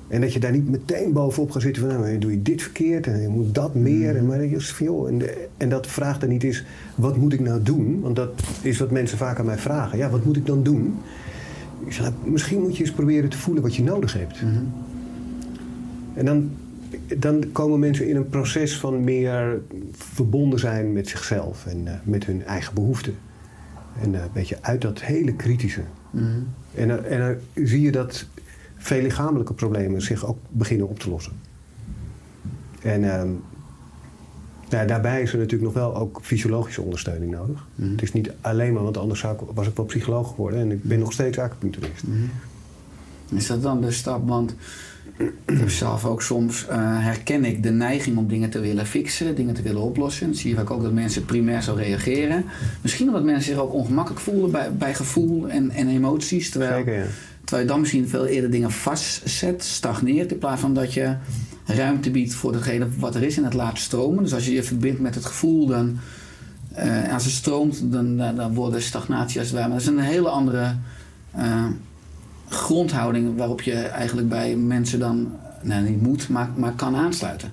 En 0.08 0.20
dat 0.20 0.32
je 0.32 0.40
daar 0.40 0.52
niet 0.52 0.70
meteen 0.70 1.12
bovenop 1.12 1.50
gaat 1.50 1.62
zitten 1.62 1.82
van, 1.90 2.00
nou, 2.00 2.18
doe 2.18 2.30
je 2.30 2.42
dit 2.42 2.62
verkeerd 2.62 3.06
en 3.06 3.20
je 3.20 3.28
moet 3.28 3.54
dat 3.54 3.74
meer. 3.74 4.16
En, 4.16 4.26
maar 4.26 4.46
joh, 4.78 5.08
en, 5.08 5.18
de- 5.18 5.46
en 5.56 5.68
dat 5.68 5.86
vraagt 5.86 6.20
dan 6.20 6.28
niet 6.28 6.44
is, 6.44 6.64
wat 6.94 7.16
moet 7.16 7.32
ik 7.32 7.40
nou 7.40 7.62
doen? 7.62 8.00
Want 8.00 8.16
dat 8.16 8.42
is 8.62 8.78
wat 8.78 8.90
mensen 8.90 9.18
vaak 9.18 9.38
aan 9.38 9.46
mij 9.46 9.58
vragen. 9.58 9.98
Ja, 9.98 10.10
wat 10.10 10.24
moet 10.24 10.36
ik 10.36 10.46
dan 10.46 10.62
doen? 10.62 10.94
Ik 11.86 11.92
zeg, 11.92 12.02
nou, 12.02 12.30
misschien 12.30 12.60
moet 12.60 12.76
je 12.76 12.82
eens 12.84 12.92
proberen 12.92 13.30
te 13.30 13.38
voelen 13.38 13.62
wat 13.62 13.74
je 13.76 13.82
nodig 13.82 14.12
hebt. 14.12 14.42
En 16.14 16.24
dan, 16.24 16.50
dan 17.18 17.44
komen 17.52 17.78
mensen 17.78 18.08
in 18.08 18.16
een 18.16 18.28
proces 18.28 18.78
van 18.78 19.04
meer 19.04 19.60
verbonden 19.92 20.58
zijn 20.58 20.92
met 20.92 21.08
zichzelf 21.08 21.66
en 21.66 21.86
eh, 21.86 21.94
met 22.02 22.24
hun 22.26 22.44
eigen 22.44 22.74
behoeften. 22.74 23.14
En 24.02 24.14
eh, 24.14 24.22
een 24.22 24.28
beetje 24.32 24.58
uit 24.60 24.80
dat 24.82 25.00
hele 25.02 25.34
kritische. 25.34 25.82
En, 26.74 26.88
dan- 26.88 27.04
en 27.04 27.18
dan 27.54 27.66
zie 27.66 27.80
je 27.80 27.92
dat 27.92 28.26
veel 28.76 29.02
lichamelijke 29.02 29.52
problemen 29.54 30.02
zich 30.02 30.26
ook 30.26 30.38
beginnen 30.48 30.88
op 30.88 30.98
te 30.98 31.10
lossen. 31.10 31.32
En 32.82 33.04
ehm, 33.12 33.28
nou, 34.70 34.86
daarbij 34.86 35.22
is 35.22 35.32
er 35.32 35.38
natuurlijk 35.38 35.62
nog 35.62 35.72
wel 35.82 35.96
ook 35.96 36.18
fysiologische 36.22 36.82
ondersteuning 36.82 37.32
nodig. 37.32 37.66
Het 37.90 38.02
is 38.02 38.12
niet 38.12 38.32
alleen 38.40 38.72
maar, 38.72 38.82
want 38.82 38.96
anders 38.96 39.20
zou 39.20 39.34
ik, 39.34 39.40
was 39.54 39.66
ik 39.66 39.76
wel 39.76 39.84
psycholoog 39.84 40.28
geworden 40.28 40.60
en 40.60 40.70
ik 40.70 40.82
ben 40.82 40.98
nog 40.98 41.12
steeds 41.12 41.38
acupuncturist. 41.38 42.02
Is 43.34 43.46
dat 43.46 43.62
dan 43.62 43.80
de 43.80 43.90
stap? 43.90 44.28
Want 44.28 44.54
zelf 45.66 46.04
ook 46.04 46.22
soms 46.22 46.66
eh, 46.66 46.76
herken 46.80 47.44
ik 47.44 47.62
de 47.62 47.70
neiging 47.70 48.16
om 48.16 48.28
dingen 48.28 48.50
te 48.50 48.60
willen 48.60 48.86
fixen, 48.86 49.34
dingen 49.34 49.54
te 49.54 49.62
willen 49.62 49.82
oplossen. 49.82 50.26
Dan 50.26 50.34
zie 50.34 50.50
je 50.50 50.56
vaak 50.56 50.70
ook 50.70 50.82
dat 50.82 50.92
mensen 50.92 51.24
primair 51.24 51.62
zo 51.62 51.74
reageren. 51.74 52.44
Misschien 52.80 53.06
omdat 53.06 53.24
mensen 53.24 53.52
zich 53.52 53.62
ook 53.62 53.72
ongemakkelijk 53.72 54.22
voelen 54.22 54.50
bij, 54.50 54.72
bij 54.72 54.94
gevoel 54.94 55.48
en, 55.48 55.70
en 55.70 55.88
emoties. 55.88 56.50
Terwijl, 56.50 56.76
Zeker, 56.76 56.98
ja. 56.98 57.04
terwijl 57.44 57.66
je 57.66 57.72
dan 57.72 57.80
misschien 57.80 58.08
veel 58.08 58.26
eerder 58.26 58.50
dingen 58.50 58.70
vastzet, 58.70 59.64
stagneert, 59.64 60.32
in 60.32 60.38
plaats 60.38 60.60
van 60.60 60.74
dat 60.74 60.94
je 60.94 61.14
ruimte 61.64 62.10
biedt 62.10 62.34
voor 62.34 62.52
degene 62.52 62.86
wat 62.98 63.14
er 63.14 63.22
is 63.22 63.36
en 63.36 63.44
het 63.44 63.54
laat 63.54 63.78
stromen. 63.78 64.22
Dus 64.22 64.34
als 64.34 64.46
je 64.46 64.52
je 64.52 64.62
verbindt 64.62 65.00
met 65.00 65.14
het 65.14 65.24
gevoel, 65.24 65.66
dan 65.66 65.98
eh, 66.72 67.12
als 67.12 67.24
het 67.24 67.32
stroomt, 67.32 67.92
dan, 67.92 68.16
dan, 68.16 68.36
dan 68.36 68.54
wordt 68.54 68.74
de 68.74 68.80
stagnatie 68.80 69.38
als 69.38 69.48
het 69.48 69.56
ware. 69.56 69.68
Maar 69.68 69.78
dat 69.78 69.88
is 69.88 69.94
een 69.94 70.04
hele 70.04 70.28
andere 70.28 70.76
eh, 71.30 71.66
grondhouding 72.54 73.36
waarop 73.36 73.62
je 73.62 73.74
eigenlijk 73.74 74.28
bij 74.28 74.56
mensen 74.56 74.98
dan, 74.98 75.32
nou 75.62 75.82
niet 75.82 76.02
moet, 76.02 76.28
maar, 76.28 76.48
maar 76.56 76.72
kan 76.72 76.96
aansluiten. 76.96 77.52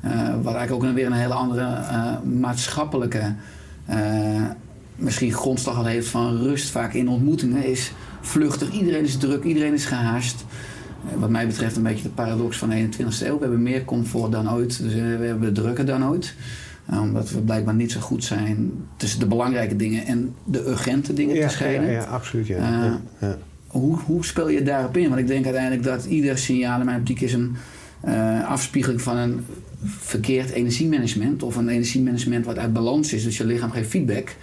Eh, 0.00 0.10
wat 0.42 0.54
eigenlijk 0.54 0.84
ook 0.84 0.94
weer 0.94 1.06
een 1.06 1.12
hele 1.12 1.34
andere 1.34 1.62
eh, 1.62 2.12
maatschappelijke 2.40 3.34
eh, 3.86 4.42
misschien 4.96 5.32
grondslag 5.32 5.76
al 5.76 5.84
heeft 5.84 6.08
van 6.08 6.36
rust 6.36 6.70
vaak 6.70 6.92
in 6.94 7.08
ontmoetingen 7.08 7.64
is 7.66 7.92
vluchtig. 8.20 8.70
Iedereen 8.72 9.04
is 9.04 9.16
druk, 9.16 9.44
iedereen 9.44 9.72
is 9.74 9.84
gehaast. 9.84 10.44
Eh, 11.12 11.18
Wat 11.20 11.30
mij 11.30 11.46
betreft 11.46 11.76
een 11.76 11.82
beetje 11.82 12.02
de 12.02 12.08
paradox 12.08 12.56
van 12.58 12.68
de 12.68 12.74
21ste 12.76 13.26
eeuw. 13.26 13.34
We 13.34 13.40
hebben 13.40 13.62
meer 13.62 13.84
comfort 13.84 14.32
dan 14.32 14.52
ooit, 14.52 14.82
dus 14.82 14.94
we 14.94 15.00
hebben 15.00 15.52
drukker 15.54 15.86
dan 15.86 16.04
ooit. 16.06 16.34
Omdat 17.00 17.30
we 17.30 17.40
blijkbaar 17.40 17.74
niet 17.74 17.92
zo 17.92 18.00
goed 18.00 18.24
zijn 18.24 18.72
tussen 18.96 19.20
de 19.20 19.26
belangrijke 19.26 19.76
dingen 19.76 20.06
en 20.06 20.34
de 20.44 20.68
urgente 20.68 21.12
dingen 21.12 21.34
Ja, 21.36 21.46
te 21.46 21.52
scheiden. 21.54 21.86
ja, 21.86 21.92
ja, 21.92 22.04
absoluut. 22.04 22.46
Ja. 22.46 22.56
Ja, 22.56 23.00
ja. 23.20 23.36
Hoe, 23.72 23.98
hoe 23.98 24.24
speel 24.24 24.48
je 24.48 24.62
daarop 24.62 24.96
in? 24.96 25.08
Want 25.08 25.20
ik 25.20 25.26
denk 25.26 25.44
uiteindelijk 25.44 25.82
dat 25.82 26.04
ieder 26.04 26.38
signaal 26.38 26.78
in 26.78 26.84
mijn 26.84 26.98
optiek 26.98 27.20
is 27.20 27.32
een 27.32 27.56
eh, 28.00 28.48
afspiegeling 28.48 29.02
van 29.02 29.16
een 29.16 29.44
verkeerd 29.84 30.50
energiemanagement. 30.50 31.42
Of 31.42 31.56
een 31.56 31.68
energiemanagement 31.68 32.44
wat 32.44 32.58
uit 32.58 32.72
balans 32.72 33.12
is, 33.12 33.24
dus 33.24 33.36
je 33.36 33.44
lichaam 33.44 33.70
geeft 33.70 33.90
feedback. 33.90 34.36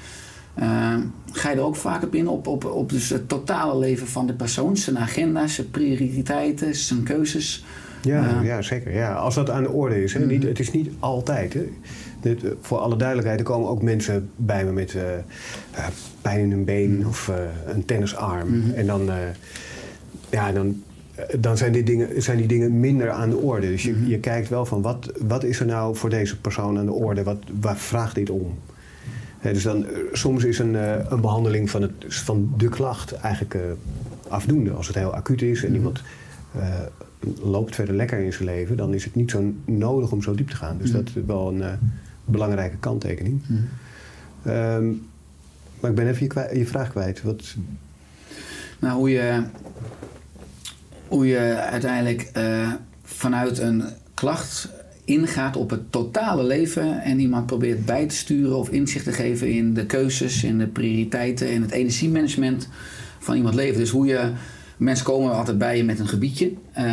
Eh, 0.54 0.96
ga 1.32 1.50
je 1.50 1.56
er 1.56 1.64
ook 1.64 1.76
vaak 1.76 2.04
op 2.04 2.16
in, 2.16 2.28
op, 2.28 2.48
op, 2.48 2.66
op 2.66 2.90
dus 2.90 3.10
het 3.10 3.30
totale 3.30 3.80
leven 3.80 4.08
van 4.08 4.28
de 4.28 4.34
persoon, 4.34 4.78
zijn 4.78 4.98
agenda's, 4.98 5.54
zijn 5.56 5.70
prioriteiten, 5.70 6.76
zijn 6.76 7.04
keuzes. 7.04 7.66
Ja, 8.02 8.24
Ja. 8.24 8.42
ja, 8.42 8.62
zeker. 8.62 8.94
Ja, 8.94 9.14
als 9.14 9.36
dat 9.36 9.50
aan 9.50 9.64
de 9.64 9.70
orde 9.70 10.04
is. 10.04 10.14
Hè. 10.14 10.26
Niet, 10.26 10.44
het 10.44 10.60
is 10.60 10.72
niet 10.72 10.90
altijd. 11.00 11.54
Hè. 11.54 11.70
Dit, 12.22 12.44
eh, 12.44 12.52
voor 12.62 12.78
alle 12.78 12.96
duidelijkheid, 12.96 13.40
er 13.40 13.46
komen 13.46 13.70
ook 13.70 13.82
mensen 13.82 14.30
bij 14.36 14.66
me 14.66 14.72
met 14.72 14.96
eh, 14.96 15.18
eh, 15.18 15.24
pijn 16.22 16.40
in 16.40 16.52
hun 16.52 16.64
been 16.66 17.08
of 17.08 17.30
eh, 17.30 17.36
een 17.68 17.86
tennisarm. 17.86 18.72
En 18.76 18.86
dan, 18.86 19.10
ja, 20.30 20.52
dan, 20.52 20.84
dan 21.40 21.58
zijn, 21.58 21.72
die 21.72 21.84
dingen, 21.84 22.22
zijn 22.22 22.38
die 22.38 22.48
dingen 22.48 22.80
minder 22.80 23.10
aan 23.10 23.30
de 23.30 23.38
orde. 23.38 23.68
Dus 23.68 23.84
je, 23.84 24.08
je 24.08 24.20
kijkt 24.20 24.50
wel 24.50 24.66
van 24.66 24.82
wat, 24.82 25.12
wat 25.28 25.44
is 25.44 25.60
er 25.60 25.66
nou 25.66 25.96
voor 25.96 26.10
deze 26.10 26.40
persoon 26.40 26.78
aan 26.78 26.86
de 26.86 26.92
orde? 26.92 27.24
Wat, 27.24 27.38
waar 27.60 27.78
vraagt 27.78 28.16
dit 28.16 28.30
om? 28.30 28.58
Dus 29.42 29.64
dan, 29.64 29.86
soms 30.12 30.44
is 30.44 30.60
een, 30.60 30.74
een 31.14 31.22
behandeling 31.22 31.70
van, 31.70 31.82
het, 31.82 31.92
van 32.08 32.54
de 32.58 32.70
klacht 32.70 33.14
eigenlijk 33.14 33.58
afdoende. 34.28 34.72
Als 34.72 34.88
het 34.88 34.96
heel 34.96 35.14
acuut 35.14 35.42
is 35.42 35.64
en 35.64 35.74
iemand 35.74 36.02
loopt 37.44 37.76
verder 37.76 37.96
lekker 37.96 38.20
in 38.20 38.34
zijn 38.34 38.46
leven, 38.46 38.78
dan 38.78 38.94
is 38.94 39.04
het 39.04 39.16
niet 39.16 39.32
zo 39.32 39.54
nodig 39.66 40.12
om 40.12 40.22
zo 40.22 40.36
diep 40.36 40.50
te 40.50 40.56
gaan. 40.56 40.78
Dus 40.78 40.92
dat 40.92 41.08
is 41.08 41.14
wel 41.26 41.54
een 41.54 41.64
belangrijke 42.32 42.78
kanttekening. 42.78 43.42
Ehm, 44.44 44.88
maar 45.80 45.90
ik 45.90 45.96
ben 45.96 46.08
even 46.08 46.28
je, 46.50 46.58
je 46.58 46.66
vraag 46.66 46.90
kwijt. 46.90 47.22
Wat, 47.22 47.56
Nou, 48.80 48.98
hoe 48.98 49.10
je, 49.10 49.44
hoe 51.08 51.28
je 51.28 51.56
uiteindelijk 51.56 52.30
eh, 52.34 52.74
vanuit 53.04 53.58
een 53.58 53.84
klacht 54.14 54.70
ingaat 55.06 55.56
op 55.56 55.70
het 55.70 55.92
totale 55.92 56.44
leven 56.44 57.02
en 57.02 57.20
iemand 57.20 57.46
probeert 57.46 57.86
bij 57.86 58.06
te 58.06 58.16
sturen 58.16 58.58
of 58.58 58.70
inzicht 58.70 59.04
te 59.04 59.14
geven 59.14 59.52
in 59.52 59.74
de 59.74 59.86
keuzes, 59.86 60.44
in 60.44 60.58
de 60.58 60.68
prioriteiten 60.68 61.50
en 61.50 61.62
het 61.62 61.72
energiemanagement 61.72 62.68
van 63.20 63.36
iemand 63.36 63.56
leven. 63.56 63.80
Dus 63.80 63.90
hoe 63.90 64.06
je. 64.06 64.32
Mensen 64.80 65.06
komen 65.06 65.34
altijd 65.34 65.58
bij 65.58 65.78
je 65.78 65.84
met 65.84 66.00
een 66.00 66.08
gebiedje, 66.08 66.52
eh, 66.72 66.84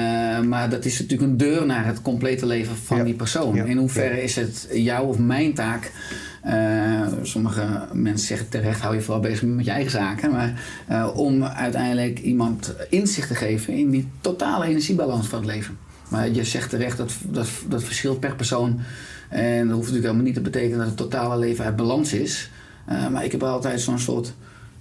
maar 0.40 0.70
dat 0.70 0.84
is 0.84 1.00
natuurlijk 1.00 1.30
een 1.30 1.36
deur 1.36 1.66
naar 1.66 1.86
het 1.86 2.02
complete 2.02 2.46
leven 2.46 2.76
van 2.76 2.96
Ja. 2.96 3.04
die 3.04 3.14
persoon. 3.14 3.54
Ja. 3.54 3.64
In 3.64 3.76
hoeverre 3.76 4.22
is 4.22 4.36
het 4.36 4.68
jouw 4.72 5.04
of 5.04 5.18
mijn 5.18 5.54
taak 5.54 5.92
eh, 6.42 7.06
sommige 7.22 7.86
mensen 7.92 8.26
zeggen 8.26 8.48
terecht, 8.48 8.80
hou 8.80 8.94
je 8.94 9.00
vooral 9.00 9.22
bezig 9.22 9.42
met 9.42 9.64
je 9.64 9.70
eigen 9.70 9.90
zaken. 9.90 10.30
Maar 10.30 10.62
eh, 10.86 11.10
om 11.16 11.44
uiteindelijk 11.44 12.18
iemand 12.18 12.74
inzicht 12.90 13.28
te 13.28 13.34
geven 13.34 13.74
in 13.74 13.90
die 13.90 14.08
totale 14.20 14.66
energiebalans 14.66 15.26
van 15.26 15.38
het 15.38 15.48
leven. 15.48 15.78
Maar 16.08 16.30
je 16.30 16.44
zegt 16.44 16.70
terecht, 16.70 16.96
dat, 16.96 17.12
dat, 17.22 17.48
dat 17.68 17.82
verschilt 17.84 18.20
per 18.20 18.36
persoon. 18.36 18.80
En 19.28 19.58
dat 19.58 19.76
hoeft 19.76 19.86
natuurlijk 19.86 20.04
helemaal 20.04 20.24
niet 20.24 20.34
te 20.34 20.40
betekenen 20.40 20.78
dat 20.78 20.86
het 20.86 20.96
totale 20.96 21.38
leven 21.38 21.64
uit 21.64 21.76
balans 21.76 22.12
is. 22.12 22.50
Maar 23.10 23.24
ik 23.24 23.32
heb 23.32 23.42
altijd 23.42 23.80
zo'n 23.80 23.98
soort 23.98 24.34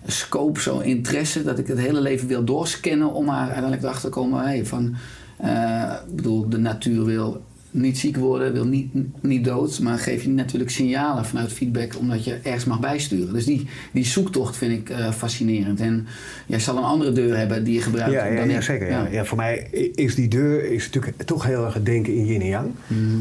scope, 0.05 0.59
zo'n 0.59 0.83
interesse, 0.83 1.43
dat 1.43 1.59
ik 1.59 1.67
het 1.67 1.79
hele 1.79 2.01
leven 2.01 2.27
wil 2.27 2.43
doorscannen 2.43 3.13
om 3.13 3.29
er 3.29 3.35
uiteindelijk 3.35 3.81
erachter 3.81 4.09
te 4.09 4.19
komen 4.19 4.43
hey, 4.43 4.65
van, 4.65 4.95
eh, 5.37 5.93
ik 6.07 6.15
bedoel, 6.15 6.49
de 6.49 6.57
natuur 6.57 7.05
wil 7.05 7.41
niet 7.75 7.97
ziek 7.97 8.17
worden, 8.17 8.53
wil 8.53 8.65
niet, 8.65 8.93
niet 9.21 9.45
dood, 9.45 9.79
maar 9.79 9.97
geef 9.97 10.23
je 10.23 10.29
natuurlijk 10.29 10.71
signalen 10.71 11.25
vanuit 11.25 11.53
feedback 11.53 11.97
omdat 11.97 12.23
je 12.23 12.39
ergens 12.43 12.65
mag 12.65 12.79
bijsturen. 12.79 13.33
Dus 13.33 13.45
die, 13.45 13.67
die 13.91 14.05
zoektocht 14.05 14.57
vind 14.57 14.71
ik 14.71 14.89
eh, 14.89 15.11
fascinerend. 15.11 15.79
En 15.79 16.07
jij 16.45 16.59
zal 16.59 16.77
een 16.77 16.83
andere 16.83 17.11
deur 17.11 17.37
hebben 17.37 17.63
die 17.63 17.73
je 17.73 17.81
gebruikt 17.81 18.11
ja, 18.11 18.25
ja, 18.25 18.35
dan 18.35 18.49
ja, 18.49 18.61
zeker. 18.61 18.89
Ja. 18.89 19.07
Ja, 19.11 19.25
voor 19.25 19.37
mij 19.37 19.67
is 19.95 20.15
die 20.15 20.27
deur 20.27 20.71
is 20.71 20.85
natuurlijk 20.85 21.23
toch 21.23 21.45
heel 21.45 21.65
erg 21.65 21.73
het 21.73 21.85
denken 21.85 22.15
in 22.15 22.25
yin 22.25 22.41
en 22.41 22.47
yang. 22.47 22.71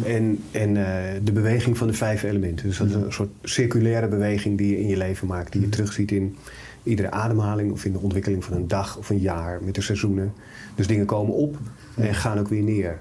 En, 0.04 0.38
en 0.50 0.76
eh, 0.76 1.20
de 1.24 1.32
beweging 1.32 1.78
van 1.78 1.86
de 1.86 1.92
vijf 1.92 2.22
elementen. 2.22 2.66
Dus 2.66 2.78
dat 2.78 2.88
is 2.88 2.94
een 2.94 3.12
soort 3.12 3.30
circulaire 3.42 4.08
beweging 4.08 4.58
die 4.58 4.70
je 4.70 4.80
in 4.80 4.88
je 4.88 4.96
leven 4.96 5.26
maakt. 5.26 5.52
Die 5.52 5.60
je 5.60 5.68
terugziet 5.68 6.10
in 6.10 6.36
iedere 6.84 7.10
ademhaling 7.10 7.72
of 7.72 7.84
in 7.84 7.92
de 7.92 7.98
ontwikkeling 7.98 8.44
van 8.44 8.56
een 8.56 8.68
dag 8.68 8.98
of 8.98 9.10
een 9.10 9.18
jaar 9.18 9.60
met 9.64 9.74
de 9.74 9.80
seizoenen. 9.80 10.32
Dus 10.74 10.86
dingen 10.86 11.06
komen 11.06 11.34
op 11.34 11.56
en 11.96 12.14
gaan 12.14 12.38
ook 12.38 12.48
weer 12.48 12.62
neer. 12.62 12.98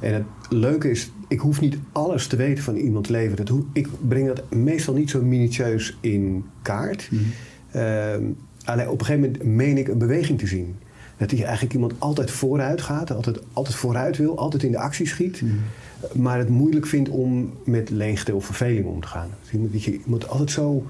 En 0.00 0.14
het 0.14 0.24
leuke 0.48 0.90
is, 0.90 1.12
ik 1.28 1.38
hoef 1.38 1.60
niet 1.60 1.78
alles 1.92 2.26
te 2.26 2.36
weten 2.36 2.64
van 2.64 2.76
iemands 2.76 3.08
leven. 3.08 3.36
Dat 3.36 3.52
ik 3.72 3.88
breng 4.08 4.26
dat 4.26 4.50
meestal 4.50 4.94
niet 4.94 5.10
zo 5.10 5.22
minutieus 5.22 5.96
in 6.00 6.44
kaart. 6.62 7.10
Ehm, 7.70 8.22
alleen 8.64 8.88
op 8.88 9.00
een 9.00 9.06
gegeven 9.06 9.30
moment 9.30 9.44
meen 9.56 9.78
ik 9.78 9.88
een 9.88 9.98
beweging 9.98 10.38
te 10.38 10.46
zien. 10.46 10.76
Dat 11.16 11.30
hij 11.30 11.42
eigenlijk 11.42 11.74
iemand 11.74 11.92
altijd 11.98 12.30
vooruit 12.30 12.82
gaat, 12.82 13.10
altijd, 13.10 13.38
altijd 13.52 13.76
vooruit 13.76 14.16
wil, 14.16 14.38
altijd 14.38 14.62
in 14.62 14.70
de 14.70 14.78
actie 14.78 15.06
schiet. 15.06 15.42
Maar 16.12 16.38
het 16.38 16.48
moeilijk 16.48 16.86
vindt 16.86 17.08
om 17.08 17.52
met 17.64 17.90
leegte 17.90 18.34
of 18.34 18.44
verveling 18.44 18.86
om 18.86 19.00
te 19.00 19.06
gaan. 19.06 19.28
Dus 19.50 19.60
dat 19.72 19.82
je 19.82 20.00
iemand 20.04 20.28
altijd 20.28 20.50
zo 20.50 20.86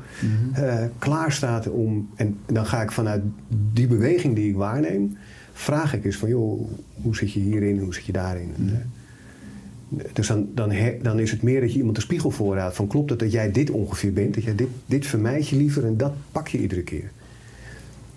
eh, 0.55 0.85
klaar 0.99 1.33
staat 1.33 1.69
om. 1.69 2.09
En 2.15 2.39
dan 2.47 2.67
ga 2.67 2.83
ik 2.83 2.93
vanuit 2.93 3.23
die 3.73 3.87
beweging 3.87 4.35
die 4.35 4.49
ik 4.49 4.57
waarneem, 4.57 5.17
vraag 5.53 5.95
ik 5.95 6.05
eens 6.05 6.17
van 6.17 6.29
joh, 6.29 6.69
hoe 7.03 7.17
zit 7.17 7.33
je 7.33 7.41
hierin, 7.41 7.79
hoe 7.79 7.95
zit 7.95 8.05
je 8.05 8.13
daarin? 8.13 8.53
En, 8.57 8.69
eh, 8.69 8.79
dus 10.13 10.27
dan, 10.27 10.49
dan, 11.03 11.19
is 11.19 11.31
het 11.31 11.43
meer 11.43 11.61
dat 11.61 11.73
je 11.73 11.79
iemand 11.79 11.97
de 11.97 12.03
spiegel 12.03 12.31
voorhoudt. 12.31 12.77
Van 12.77 12.87
klopt 12.87 13.11
het 13.11 13.19
dat 13.19 13.33
jij 13.33 13.51
dit 13.51 13.71
ongeveer 13.71 14.13
bent? 14.13 14.35
Dat 14.35 14.45
jij 14.45 14.55
dit, 14.55 14.69
dit 14.87 15.07
vermijd 15.07 15.49
je 15.49 15.57
liever 15.57 15.85
en 15.85 15.97
dat 15.97 16.13
pak 16.33 16.49
je 16.49 16.59
iedere 16.59 16.83
keer. 16.83 17.11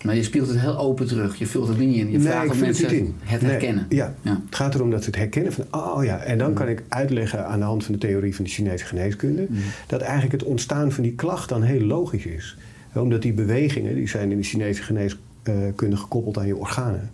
Maar 0.03 0.15
je 0.15 0.23
speelt 0.23 0.47
het 0.47 0.59
heel 0.59 0.77
open 0.77 1.07
terug. 1.07 1.35
Je 1.35 1.45
vult 1.45 1.67
het 1.67 1.77
niet 1.77 1.95
in. 1.95 2.11
Je 2.11 2.17
Nee, 2.17 2.27
vraagt 2.27 2.49
of 2.49 2.55
het 2.55 2.59
mensen 2.65 2.87
het 3.23 3.41
Nee, 3.41 3.49
herkennen. 3.51 3.85
ja. 3.89 4.15
Ja. 4.21 4.41
het 4.45 4.55
gaat 4.55 4.75
erom 4.75 4.89
dat 4.91 4.99
ze 5.03 5.09
het 5.09 5.15
herkennen 5.19 5.53
van, 5.53 5.65
oh 5.71 6.03
ja. 6.03 6.17
En 6.17 6.37
dan 6.37 6.53
kan 6.53 6.67
ik 6.67 6.83
uitleggen 6.87 7.45
aan 7.47 7.59
de 7.59 7.65
hand 7.65 7.83
van 7.83 7.93
de 7.93 7.99
theorie 7.99 8.35
van 8.35 8.43
de 8.45 8.49
Chinese 8.51 8.85
geneeskunde, 8.85 9.47
dat 9.87 10.01
eigenlijk 10.01 10.31
het 10.31 10.43
ontstaan 10.43 10.91
van 10.91 11.03
die 11.03 11.13
klacht 11.13 11.49
dan 11.49 11.61
heel 11.61 11.81
logisch 11.81 12.25
is. 12.25 12.57
Omdat 12.93 13.21
die 13.21 13.33
bewegingen, 13.33 13.95
die 13.95 14.07
zijn 14.07 14.31
in 14.31 14.37
de 14.37 14.43
Chinese 14.43 14.81
geneeskunde 14.83 15.97
gekoppeld 15.97 16.37
aan 16.37 16.47
je 16.47 16.55
organen. 16.55 17.11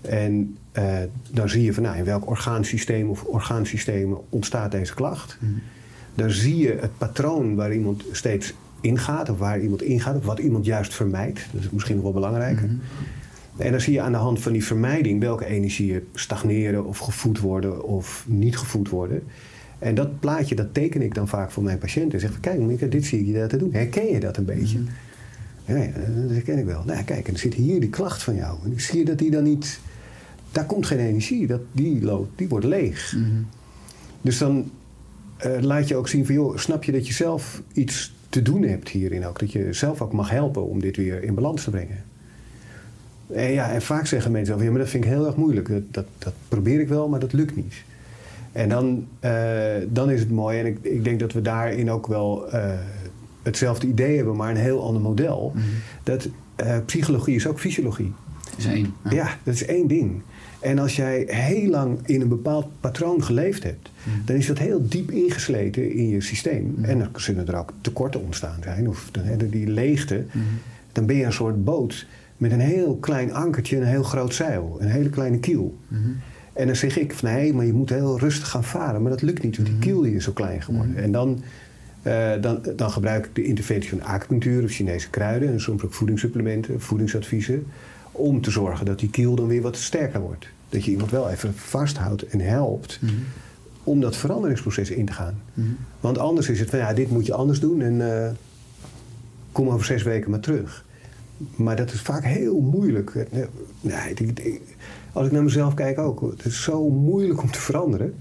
En 0.00 0.56
eh, 0.72 0.98
dan 1.30 1.48
zie 1.48 1.62
je 1.62 1.72
van, 1.74 1.82
nou, 1.82 1.96
in 1.96 2.04
welk 2.04 2.28
orgaansysteem 2.28 3.08
of 3.10 3.24
orgaansystemen 3.24 4.18
ontstaat 4.28 4.70
deze 4.70 4.94
klacht. 4.94 5.38
Dan 6.14 6.30
zie 6.30 6.56
je 6.56 6.76
het 6.80 6.98
patroon 6.98 7.54
waar 7.54 7.74
iemand 7.74 8.04
steeds 8.12 8.54
ingaat, 8.84 9.28
of 9.28 9.38
waar 9.38 9.60
iemand 9.60 9.82
ingaat, 9.82 10.16
of 10.16 10.24
wat 10.24 10.38
iemand 10.38 10.64
juist 10.64 10.94
vermijdt. 10.94 11.46
Dat 11.52 11.62
is 11.62 11.70
misschien 11.70 11.94
nog 11.94 12.04
wel 12.04 12.12
belangrijker. 12.12 12.68
En 13.56 13.70
dan 13.70 13.80
zie 13.80 13.92
je 13.92 14.00
aan 14.00 14.12
de 14.12 14.18
hand 14.18 14.40
van 14.40 14.52
die 14.52 14.64
vermijding 14.64 15.20
welke 15.20 15.46
energieën 15.46 16.02
stagneren 16.14 16.84
of 16.84 16.98
gevoed 16.98 17.38
worden 17.38 17.84
of 17.84 18.24
niet 18.28 18.56
gevoed 18.56 18.88
worden. 18.88 19.22
En 19.78 19.94
dat 19.94 20.20
plaatje, 20.20 20.54
dat 20.54 20.74
teken 20.74 21.02
ik 21.02 21.14
dan 21.14 21.28
vaak 21.28 21.50
voor 21.50 21.62
mijn 21.62 21.78
patiënten. 21.78 22.12
En 22.12 22.20
zeg 22.20 22.30
van, 22.30 22.40
kijk, 22.40 22.58
Mieke, 22.58 22.88
dit 22.88 23.04
zie 23.04 23.20
ik 23.20 23.26
je 23.26 23.32
dat 23.32 23.50
te 23.50 23.56
doen. 23.56 23.72
Herken 23.72 24.06
je 24.06 24.20
dat 24.20 24.36
een 24.36 24.44
beetje? 24.44 24.78
Ja, 25.64 25.76
ja, 25.76 25.92
dat 26.22 26.30
herken 26.30 26.58
ik 26.58 26.64
wel. 26.64 26.82
Nou, 26.84 27.04
kijk, 27.04 27.26
en 27.26 27.32
dan 27.32 27.40
zit 27.40 27.54
hier 27.54 27.80
die 27.80 27.90
klacht 27.90 28.22
van 28.22 28.34
jou. 28.34 28.58
En 28.64 28.80
zie 28.80 28.98
je 28.98 29.04
dat 29.04 29.18
die 29.18 29.30
dan 29.30 29.42
niet... 29.42 29.80
Daar 30.52 30.66
komt 30.66 30.86
geen 30.86 30.98
energie. 30.98 31.46
Dat, 31.46 31.60
die, 31.72 32.02
loopt, 32.02 32.38
die 32.38 32.48
wordt 32.48 32.66
leeg. 32.66 33.16
Dus 34.20 34.38
dan 34.38 34.70
eh, 35.36 35.60
laat 35.60 35.88
je 35.88 35.96
ook 35.96 36.08
zien 36.08 36.26
van, 36.26 36.34
joh, 36.34 36.56
snap 36.56 36.84
je 36.84 36.92
dat 36.92 37.06
je 37.06 37.12
zelf 37.12 37.62
iets 37.72 38.14
te 38.34 38.42
doen 38.42 38.62
hebt 38.62 38.88
hierin 38.88 39.26
ook? 39.26 39.38
Dat 39.38 39.52
je 39.52 39.72
zelf 39.72 40.00
ook 40.00 40.12
mag 40.12 40.30
helpen 40.30 40.66
om 40.66 40.80
dit 40.80 40.96
weer 40.96 41.22
in 41.22 41.34
balans 41.34 41.64
te 41.64 41.70
brengen. 41.70 42.04
En, 43.32 43.52
ja, 43.52 43.70
en 43.70 43.82
vaak 43.82 44.06
zeggen 44.06 44.32
mensen 44.32 44.62
ja, 44.62 44.70
maar 44.70 44.78
dat 44.78 44.88
vind 44.88 45.04
ik 45.04 45.10
heel 45.10 45.26
erg 45.26 45.36
moeilijk. 45.36 45.68
Dat, 45.68 45.82
dat, 45.90 46.06
dat 46.18 46.32
probeer 46.48 46.80
ik 46.80 46.88
wel, 46.88 47.08
maar 47.08 47.20
dat 47.20 47.32
lukt 47.32 47.56
niet. 47.56 47.74
En 48.52 48.68
dan, 48.68 49.06
eh, 49.20 49.32
dan 49.88 50.10
is 50.10 50.20
het 50.20 50.30
mooi. 50.30 50.58
En 50.58 50.66
ik, 50.66 50.78
ik 50.82 51.04
denk 51.04 51.20
dat 51.20 51.32
we 51.32 51.42
daarin 51.42 51.90
ook 51.90 52.06
wel 52.06 52.50
eh, 52.50 52.70
hetzelfde 53.42 53.86
idee 53.86 54.16
hebben, 54.16 54.36
maar 54.36 54.50
een 54.50 54.56
heel 54.56 54.84
ander 54.84 55.02
model. 55.02 55.52
Dat 56.02 56.28
eh, 56.56 56.76
psychologie 56.86 57.34
is 57.34 57.46
ook 57.46 57.60
fysiologie. 57.60 58.12
Dat 58.50 58.58
is 58.58 58.66
één. 58.66 58.94
Ja. 59.04 59.10
Ja, 59.10 59.28
dat 59.42 59.54
is 59.54 59.64
één 59.64 59.86
ding. 59.86 60.22
En 60.64 60.78
als 60.78 60.96
jij 60.96 61.24
heel 61.26 61.70
lang 61.70 61.98
in 62.06 62.20
een 62.20 62.28
bepaald 62.28 62.66
patroon 62.80 63.24
geleefd 63.24 63.62
hebt, 63.62 63.90
dan 64.24 64.36
is 64.36 64.46
dat 64.46 64.58
heel 64.58 64.88
diep 64.88 65.10
ingesleten 65.10 65.92
in 65.92 66.08
je 66.08 66.20
systeem. 66.20 66.78
En 66.82 66.98
dan 66.98 67.08
zullen 67.16 67.48
er 67.48 67.56
ook 67.56 67.72
tekorten 67.80 68.22
ontstaan 68.22 68.58
zijn, 68.62 68.88
of 68.88 69.08
dan, 69.12 69.22
die 69.50 69.66
leegte. 69.66 70.24
Dan 70.92 71.06
ben 71.06 71.16
je 71.16 71.24
een 71.24 71.32
soort 71.32 71.64
boot 71.64 72.06
met 72.36 72.52
een 72.52 72.60
heel 72.60 72.96
klein 72.96 73.32
ankertje 73.32 73.76
en 73.76 73.82
een 73.82 73.88
heel 73.88 74.02
groot 74.02 74.34
zeil, 74.34 74.76
een 74.80 74.88
hele 74.88 75.10
kleine 75.10 75.38
kiel. 75.38 75.78
En 76.52 76.66
dan 76.66 76.76
zeg 76.76 76.98
ik 76.98 77.14
van 77.14 77.28
nee, 77.28 77.54
maar 77.54 77.66
je 77.66 77.72
moet 77.72 77.90
heel 77.90 78.18
rustig 78.18 78.48
gaan 78.48 78.64
varen. 78.64 79.02
Maar 79.02 79.10
dat 79.10 79.22
lukt 79.22 79.42
niet, 79.42 79.56
want 79.56 79.68
die 79.68 79.78
kiel 79.78 80.00
die 80.00 80.14
is 80.14 80.24
zo 80.24 80.32
klein 80.32 80.62
geworden. 80.62 80.96
En 80.96 81.12
dan, 81.12 81.42
eh, 82.02 82.32
dan, 82.40 82.62
dan 82.76 82.90
gebruik 82.90 83.26
ik 83.26 83.34
de 83.34 83.44
interventie 83.44 83.90
van 83.90 84.02
acupunctuur 84.02 84.64
of 84.64 84.70
Chinese 84.70 85.10
kruiden 85.10 85.48
en 85.48 85.60
soms 85.60 85.84
ook 85.84 85.92
voedingssupplementen, 85.92 86.80
voedingsadviezen. 86.80 87.66
Om 88.16 88.40
te 88.40 88.50
zorgen 88.50 88.86
dat 88.86 88.98
die 88.98 89.10
kiel 89.10 89.34
dan 89.34 89.46
weer 89.46 89.62
wat 89.62 89.76
sterker 89.76 90.20
wordt. 90.20 90.46
Dat 90.68 90.84
je 90.84 90.90
iemand 90.90 91.10
wel 91.10 91.30
even 91.30 91.54
vasthoudt 91.54 92.26
en 92.26 92.40
helpt 92.40 92.98
om 93.84 94.00
dat 94.00 94.16
veranderingsproces 94.16 94.90
in 94.90 95.06
te 95.06 95.12
gaan. 95.12 95.40
Want 96.00 96.18
anders 96.18 96.48
is 96.48 96.60
het 96.60 96.70
van 96.70 96.78
ja, 96.78 96.92
dit 96.94 97.10
moet 97.10 97.26
je 97.26 97.34
anders 97.34 97.60
doen 97.60 97.80
en 97.82 98.22
eh, 98.24 98.30
kom 99.52 99.68
over 99.68 99.86
zes 99.86 100.02
weken 100.02 100.30
maar 100.30 100.40
terug. 100.40 100.84
Maar 101.56 101.76
dat 101.76 101.92
is 101.92 102.00
vaak 102.00 102.24
heel 102.24 102.60
moeilijk. 102.60 103.26
Nee, 103.80 104.10
ik- 104.14 104.38
ik- 104.40 104.60
als 105.12 105.26
ik 105.26 105.32
naar 105.32 105.42
mezelf 105.42 105.74
kijk 105.74 105.98
ook. 105.98 106.20
Het 106.36 106.44
is 106.44 106.62
zo 106.62 106.88
moeilijk 106.90 107.42
om 107.42 107.50
te 107.50 107.60
veranderen. 107.60 108.14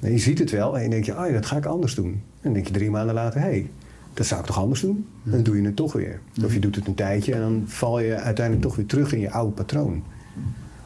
En 0.00 0.12
je 0.12 0.18
ziet 0.18 0.38
het 0.38 0.50
wel 0.50 0.76
en 0.76 0.82
je 0.82 0.88
denkt 0.90 1.06
je, 1.06 1.14
ah 1.14 1.32
dat 1.32 1.46
ga 1.46 1.56
ik 1.56 1.66
anders 1.66 1.94
doen. 1.94 2.06
En 2.12 2.22
dan 2.42 2.52
denk 2.52 2.66
je 2.66 2.72
drie 2.72 2.90
maanden 2.90 3.14
later, 3.14 3.40
hé, 3.40 3.46
hey, 3.46 3.70
dat 4.14 4.26
zou 4.26 4.40
ik 4.40 4.46
toch 4.46 4.58
anders 4.58 4.80
doen? 4.80 5.06
En 5.24 5.30
dan 5.30 5.42
doe 5.42 5.56
je 5.56 5.62
het 5.62 5.76
toch 5.76 5.92
weer. 5.92 6.20
Of 6.44 6.54
je 6.54 6.60
doet 6.60 6.76
het 6.76 6.86
een 6.86 6.94
tijdje 6.94 7.34
en 7.34 7.40
dan 7.40 7.62
val 7.66 8.00
je 8.00 8.14
uiteindelijk 8.14 8.66
toch 8.66 8.76
weer 8.76 8.86
terug 8.86 9.12
in 9.12 9.20
je 9.20 9.30
oude 9.30 9.52
patroon. 9.52 10.02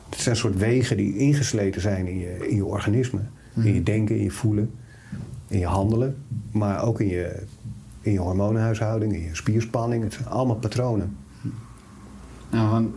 Het 0.08 0.20
zijn 0.20 0.34
een 0.34 0.40
soort 0.40 0.56
wegen 0.56 0.96
die 0.96 1.16
ingesleten 1.16 1.80
zijn 1.80 2.06
in 2.06 2.18
je, 2.18 2.48
in 2.48 2.56
je 2.56 2.64
organisme. 2.64 3.20
In 3.54 3.74
je 3.74 3.82
denken, 3.82 4.16
in 4.16 4.22
je 4.22 4.30
voelen, 4.30 4.70
in 5.48 5.58
je 5.58 5.66
handelen. 5.66 6.16
Maar 6.52 6.82
ook 6.82 7.00
in 7.00 7.08
je, 7.08 7.42
in 8.00 8.12
je 8.12 8.18
hormonenhuishouding, 8.18 9.12
in 9.12 9.22
je 9.22 9.34
spierspanning. 9.34 10.02
Het 10.02 10.12
zijn 10.12 10.28
allemaal 10.28 10.56
patronen. 10.56 11.16
Nou, 12.50 12.70
want 12.70 12.94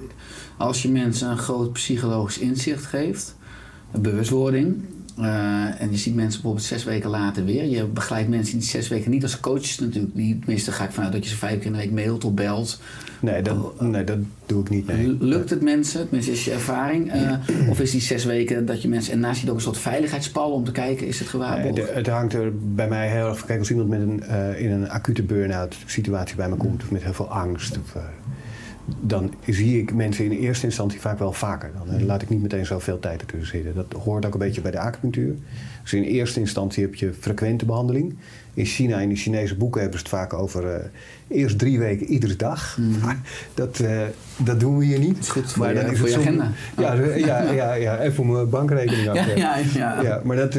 als 0.58 0.82
je 0.82 0.90
mensen 0.90 1.30
een 1.30 1.38
groot 1.38 1.74
psychologisch 1.74 2.38
inzicht 2.38 2.86
geeft, 2.86 3.36
een 3.92 4.02
bewustwording, 4.02 4.84
eh, 5.18 5.82
en 5.82 5.92
je 5.92 5.98
ziet 5.98 6.16
mensen 6.16 6.42
bijvoorbeeld 6.42 6.66
zes 6.66 6.84
weken 6.84 7.10
later 7.10 7.46
weer. 7.46 7.66
Je 7.66 7.86
begeleidt 7.86 8.30
mensen 8.30 8.54
in 8.54 8.60
die 8.60 8.68
zes 8.68 8.88
weken 8.88 9.12
niet 9.12 9.24
als 9.24 9.40
coaches 9.40 9.80
natuurlijk. 9.80 10.14
Niet, 10.14 10.40
tenminste 10.40 10.72
ga 10.72 10.84
ik 10.84 10.92
vanuit 10.92 11.14
dat 11.14 11.24
je 11.24 11.30
ze 11.30 11.36
vijf 11.38 11.58
keer 11.58 11.66
in 11.66 11.72
de 11.72 11.78
week 11.78 11.92
mailt 11.92 12.26
of 12.26 12.34
belt. 12.34 12.80
Nee, 13.20 13.42
dat, 13.42 13.82
nee, 13.82 14.04
dat 14.04 14.18
doe 14.46 14.62
ik 14.62 14.70
niet. 14.70 14.88
Nee. 14.88 15.18
Lukt 15.20 15.50
het 15.50 15.62
mensen, 15.62 16.02
tenminste 16.02 16.32
is 16.32 16.46
je 16.46 16.52
ervaring, 16.52 17.12
eh, 17.12 17.32
of 17.72 17.80
is 17.80 17.92
die 17.92 18.02
zes 18.02 18.26
weken 18.26 18.66
dat 18.66 18.82
je 18.82 18.88
mensen... 18.88 19.14
En 19.14 19.20
naast 19.20 19.42
je 19.42 19.50
ook 19.50 19.56
een 19.56 19.62
soort 19.62 19.78
veiligheidspal 19.78 20.52
om 20.52 20.64
te 20.64 20.72
kijken, 20.72 21.08
is 21.08 21.20
het 21.20 21.28
gewaarborgd? 21.28 21.94
het 21.94 22.08
hangt 22.08 22.34
er 22.34 22.52
bij 22.76 22.88
mij 22.88 23.10
heel 23.10 23.28
erg 23.28 23.38
van. 23.38 23.48
Kijk, 23.48 23.60
als 23.60 23.70
iemand 23.70 23.90
met 23.90 24.02
een, 24.02 24.24
eh, 24.24 24.62
in 24.62 24.72
een 24.72 24.90
acute 24.90 25.24
burn-out 25.24 25.76
situatie 25.86 26.36
bij 26.36 26.50
me 26.50 26.56
komt, 26.56 26.84
of 26.84 26.92
met 26.92 27.04
heel 27.04 27.14
veel 27.14 27.30
angst, 27.30 27.78
of, 27.78 27.96
dan 29.00 29.34
zie 29.48 29.82
ik 29.82 29.94
mensen 29.94 30.26
in 30.26 30.32
eerste 30.32 30.66
instantie 30.66 31.00
vaak 31.02 31.20
wel 31.20 31.34
vaker. 31.34 31.72
Dan 31.78 31.96
eh, 32.00 32.06
laat 32.06 32.22
ik 32.22 32.30
niet 32.30 32.42
meteen 32.42 32.66
zoveel 32.66 33.00
tijd 33.00 33.22
ertussen 33.22 33.48
zitten. 33.58 33.76
Dat 33.76 34.02
hoort 34.04 34.26
ook 34.26 34.34
een 34.34 34.40
beetje 34.40 34.62
bij 34.62 34.72
de 34.72 34.80
acupunctuur. 34.80 35.36
Dus 35.84 35.94
in 35.94 36.04
eerste 36.04 36.40
instantie 36.40 36.84
heb 36.84 36.96
je 36.96 37.14
frequente 37.20 37.66
behandeling. 37.66 38.16
In 38.54 38.66
China, 38.66 39.00
in 39.00 39.10
de 39.10 39.16
Chinese 39.16 39.56
boeken, 39.56 39.82
hebben 39.82 40.00
ze 40.00 40.06
het 40.06 40.16
vaak 40.16 40.34
over 40.34 40.68
eh, 40.74 40.86
eerst 41.28 41.58
drie 41.60 41.80
weken 41.80 42.06
iedere 42.08 42.36
dag. 42.36 42.78
Maar 43.04 43.20
dat, 43.54 43.80
eh, 43.80 44.02
dat 44.38 44.60
doen 44.60 44.78
we 44.78 44.86
hier 44.86 45.00
niet. 45.00 45.18
is 45.18 45.30
goed 45.30 45.52
voor 45.52 45.66
maar 45.66 45.76
je- 45.76 45.82
dan 45.82 45.92
is 45.92 46.00
voor 46.00 46.08
het 46.08 46.16
je 46.18 46.24
soms- 46.24 46.42
agenda. 46.42 46.52
Ja, 46.78 47.16
ja, 47.16 47.52
ja, 47.52 47.74
ja, 47.74 47.98
en 47.98 48.14
voor 48.14 48.26
mijn 48.26 48.50
bankrekening 48.50 49.10
ook. 49.10 49.16
ja, 49.16 49.26
ja, 49.36 49.58
ja. 49.74 50.02
Ja, 50.02 50.22
maar 50.24 50.36
dat 50.38 50.58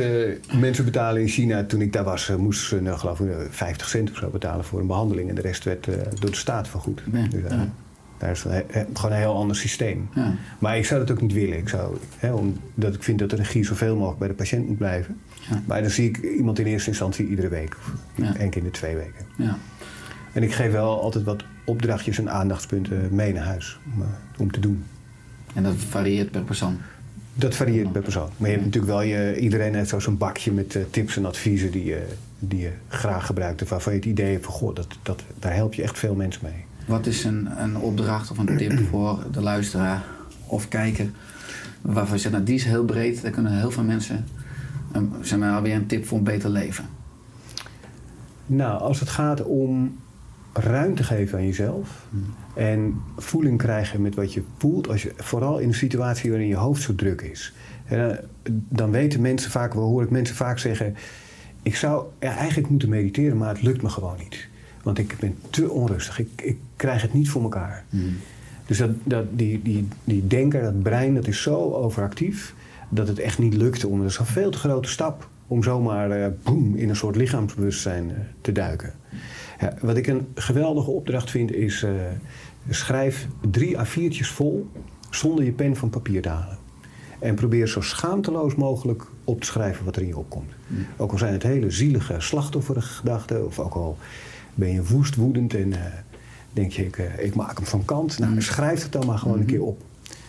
mensen 0.59 0.85
betalen 0.85 1.21
in 1.23 1.29
China, 1.29 1.65
toen 1.65 1.81
ik 1.81 1.93
daar 1.93 2.05
was, 2.05 2.33
moesten 2.39 2.69
ze 2.77 2.83
nou, 2.83 2.99
geloof 2.99 3.21
ik 3.21 3.31
eh, 3.31 3.37
50 3.51 3.89
cent 3.89 4.11
of 4.11 4.17
zo 4.17 4.29
betalen 4.31 4.65
voor 4.65 4.81
een 4.81 4.87
behandeling. 4.87 5.29
En 5.29 5.35
de 5.35 5.41
rest 5.41 5.65
werd 5.65 5.85
door 6.21 6.31
de 6.31 6.37
staat 6.37 6.69
vergoed. 6.69 7.03
Ja, 7.13 7.27
Dus, 7.31 7.41
ja. 7.49 7.69
Daar 8.19 8.31
is 8.31 8.41
gewoon 8.41 9.11
een 9.13 9.19
heel 9.19 9.35
ander 9.35 9.57
systeem. 9.57 10.09
Ja. 10.15 10.35
Maar 10.59 10.77
ik 10.79 10.85
zou 10.85 11.01
dat 11.01 11.11
ook 11.17 11.21
niet 11.23 11.33
willen. 11.33 11.59
Ik 11.59 11.69
zou, 11.69 11.97
hè, 12.19 12.33
omdat 12.33 12.95
ik 12.95 13.03
vind 13.03 13.19
dat 13.19 13.31
de 13.31 13.37
regie 13.37 13.65
zoveel 13.65 13.95
mogelijk 13.97 14.19
bij 14.19 14.29
de 14.29 14.35
patiënt 14.35 14.67
moet 14.69 14.79
blijven. 14.79 15.21
Ja. 15.51 15.63
Maar 15.67 15.81
dan 15.81 15.91
zie 15.91 16.09
ik 16.09 16.17
iemand 16.37 16.59
in 16.59 16.67
eerste 16.67 16.89
instantie 16.89 17.27
iedere 17.29 17.49
week. 17.49 17.77
Of 17.79 17.93
Ja. 18.15 18.37
één 18.37 18.51
keer 18.51 18.61
in 18.63 18.67
de 18.69 18.75
twee 18.75 18.95
weken. 18.95 19.25
ja. 19.37 19.57
En 20.33 20.43
ik 20.43 20.53
geef 20.53 20.73
wel 20.73 21.03
altijd 21.03 21.25
wat 21.25 21.45
opdrachtjes 21.65 22.19
en 22.19 22.31
aandachtspunten 22.31 23.09
mee 23.15 23.33
naar 23.33 23.45
huis. 23.45 23.79
Om, 23.95 24.03
eh, 24.03 24.09
om 24.41 24.51
te 24.53 24.61
doen. 24.61 24.85
En 25.55 25.63
dat 25.63 25.75
varieert 25.77 26.31
per 26.31 26.43
persoon. 26.43 26.77
Dat 27.35 27.55
varieert 27.55 27.93
per 27.93 28.03
persoon. 28.03 28.29
Maar 28.37 28.49
je 28.49 28.55
hebt 28.55 28.65
natuurlijk 28.67 28.93
wel 28.93 29.03
je, 29.03 29.39
iedereen 29.39 29.75
heeft 29.75 29.89
zo 29.89 29.99
zo'n 29.99 30.17
bakje 30.19 30.53
met 30.53 30.75
eh, 30.75 30.83
tips 30.91 31.17
en 31.17 31.27
adviezen 31.27 31.71
die 31.71 31.85
je, 31.85 32.07
die 32.39 32.61
je 32.61 32.71
graag 32.89 33.27
gebruikt. 33.27 33.63
Of 33.63 33.69
waarvan 33.69 33.93
je 33.93 33.99
het 33.99 34.09
idee 34.09 34.33
hebt 34.33 34.45
van, 34.45 34.55
goh, 34.55 34.75
dat, 34.75 34.87
dat, 35.03 35.23
daar 35.39 35.55
help 35.55 35.75
je 35.75 35.83
echt 35.83 35.99
veel 35.99 36.15
mensen 36.15 36.41
mee. 36.45 36.65
Wat 36.89 37.07
is 37.07 37.25
een, 37.25 37.49
een 37.63 37.77
opdracht 37.77 38.31
of 38.31 38.39
een 38.39 38.57
tip 38.57 38.81
voor 38.91 39.27
de 39.33 39.43
luisteraar 39.43 40.05
of 40.47 40.69
kijker? 40.69 41.11
Waarvan 41.81 42.15
je 42.15 42.21
zegt, 42.21 42.35
nou 42.35 42.47
die 42.47 42.55
is 42.55 42.65
heel 42.65 42.85
breed, 42.85 43.23
daar 43.23 43.31
kunnen 43.31 43.59
heel 43.59 43.71
veel 43.71 43.85
mensen... 43.85 44.25
Um, 44.97 45.13
zeg 45.21 45.39
maar 45.39 45.55
alweer 45.55 45.75
een 45.75 45.87
tip 45.87 46.07
voor 46.07 46.19
een 46.19 46.25
beter 46.25 46.51
leven. 46.51 46.85
Nou, 48.47 48.81
als 48.81 49.01
het 49.01 49.09
gaat 49.09 49.43
om 49.43 49.99
ruimte 50.53 51.05
geven 51.05 51.39
aan 51.39 51.47
jezelf. 51.47 52.07
En 52.55 53.03
voeling 53.17 53.59
krijgen 53.59 54.03
met 54.03 54.15
wat 54.15 54.33
je 54.33 54.43
voelt. 54.59 54.89
Als 54.89 55.03
je, 55.03 55.13
vooral 55.17 55.59
in 55.59 55.69
een 55.69 55.75
situatie 55.75 56.31
waarin 56.31 56.49
je 56.49 56.57
hoofd 56.57 56.83
zo 56.83 56.95
druk 56.95 57.21
is. 57.21 57.53
En, 57.85 58.21
dan 58.69 58.91
weten 58.91 59.21
mensen 59.21 59.51
vaak, 59.51 59.73
hoor 59.73 60.03
ik 60.03 60.11
mensen 60.11 60.37
vaak 60.37 60.59
zeggen... 60.59 60.97
ik 61.63 61.77
zou 61.77 62.07
ja, 62.21 62.37
eigenlijk 62.37 62.71
moeten 62.71 62.89
mediteren, 62.89 63.37
maar 63.37 63.49
het 63.49 63.63
lukt 63.63 63.83
me 63.83 63.89
gewoon 63.89 64.17
niet. 64.19 64.49
Want 64.89 65.01
ik 65.01 65.17
ben 65.21 65.37
te 65.51 65.71
onrustig. 65.71 66.19
Ik, 66.19 66.43
ik 66.43 66.57
krijg 66.77 67.03
het 67.03 67.13
niet 67.13 67.31
voor 67.31 67.43
elkaar. 67.43 67.85
Dus 68.67 68.79
dat, 68.79 68.91
dat, 69.05 69.25
die, 69.31 69.63
die, 69.63 69.89
die 70.05 70.27
denker, 70.27 70.63
dat 70.63 70.83
brein, 70.83 71.15
dat 71.15 71.27
is 71.27 71.43
zo 71.43 71.73
overactief... 71.73 72.55
dat 72.89 73.09
het 73.09 73.19
echt 73.19 73.39
niet 73.39 73.55
lukte. 73.55 73.89
Om, 73.89 74.01
dat 74.01 74.11
is 74.11 74.19
een 74.19 74.27
veel 74.27 74.51
te 74.51 74.59
grote 74.59 74.89
stap 74.89 75.29
om 75.47 75.63
zomaar 75.63 76.11
eh, 76.11 76.29
boem, 76.43 76.77
in 76.77 76.89
een 76.89 76.97
soort 76.97 77.17
lichaamsbewustzijn 77.17 78.11
eh, 78.11 78.17
te 78.41 78.53
duiken. 78.53 78.95
Ja, 79.61 79.75
wat 79.81 79.97
ik 79.97 80.07
een 80.07 80.27
geweldige 80.35 80.91
opdracht 80.91 81.31
vind 81.31 81.53
is... 81.53 81.83
eh, 81.83 81.91
schrijf 82.69 83.27
drie 83.51 83.77
A4'tjes 83.77 84.33
vol 84.35 84.67
zonder 85.11 85.45
je 85.45 85.53
pen 85.53 85.77
van 85.77 85.91
papier 85.91 86.23
te 86.23 86.29
halen. 86.29 86.59
En 87.19 87.35
probeer 87.35 87.69
zo 87.69 87.81
schaamteloos 87.81 88.55
mogelijk 88.55 89.07
op 89.25 89.41
te 89.41 89.47
schrijven 89.47 89.85
wat 89.85 89.97
er 89.97 90.03
in 90.03 90.09
je 90.09 90.19
opkomt. 90.19 90.53
Ook 90.97 91.13
al 91.13 91.19
zijn 91.19 91.33
het 91.33 91.43
hele 91.43 91.71
zielige, 91.71 92.15
slachtofferige 92.19 92.95
gedachten... 92.95 93.47
of 93.47 93.59
ook 93.59 93.75
al 93.75 93.99
ben 94.59 94.73
je 94.73 94.85
woest, 94.85 95.15
woedend 95.15 95.55
en 95.55 95.73
eh, 95.73 95.81
denk 96.53 96.73
je, 96.73 96.85
ik, 96.85 96.99
eh, 96.99 97.25
ik 97.25 97.35
maak 97.35 97.57
hem 97.57 97.67
van 97.67 97.85
kant. 97.85 98.19
Nou, 98.19 98.43
schrijf 98.43 98.83
het 98.83 98.93
dan 98.93 99.07
maar 99.07 99.19
gewoon 99.19 99.39
een 99.39 99.47
keer 99.47 99.63
op. 99.63 99.83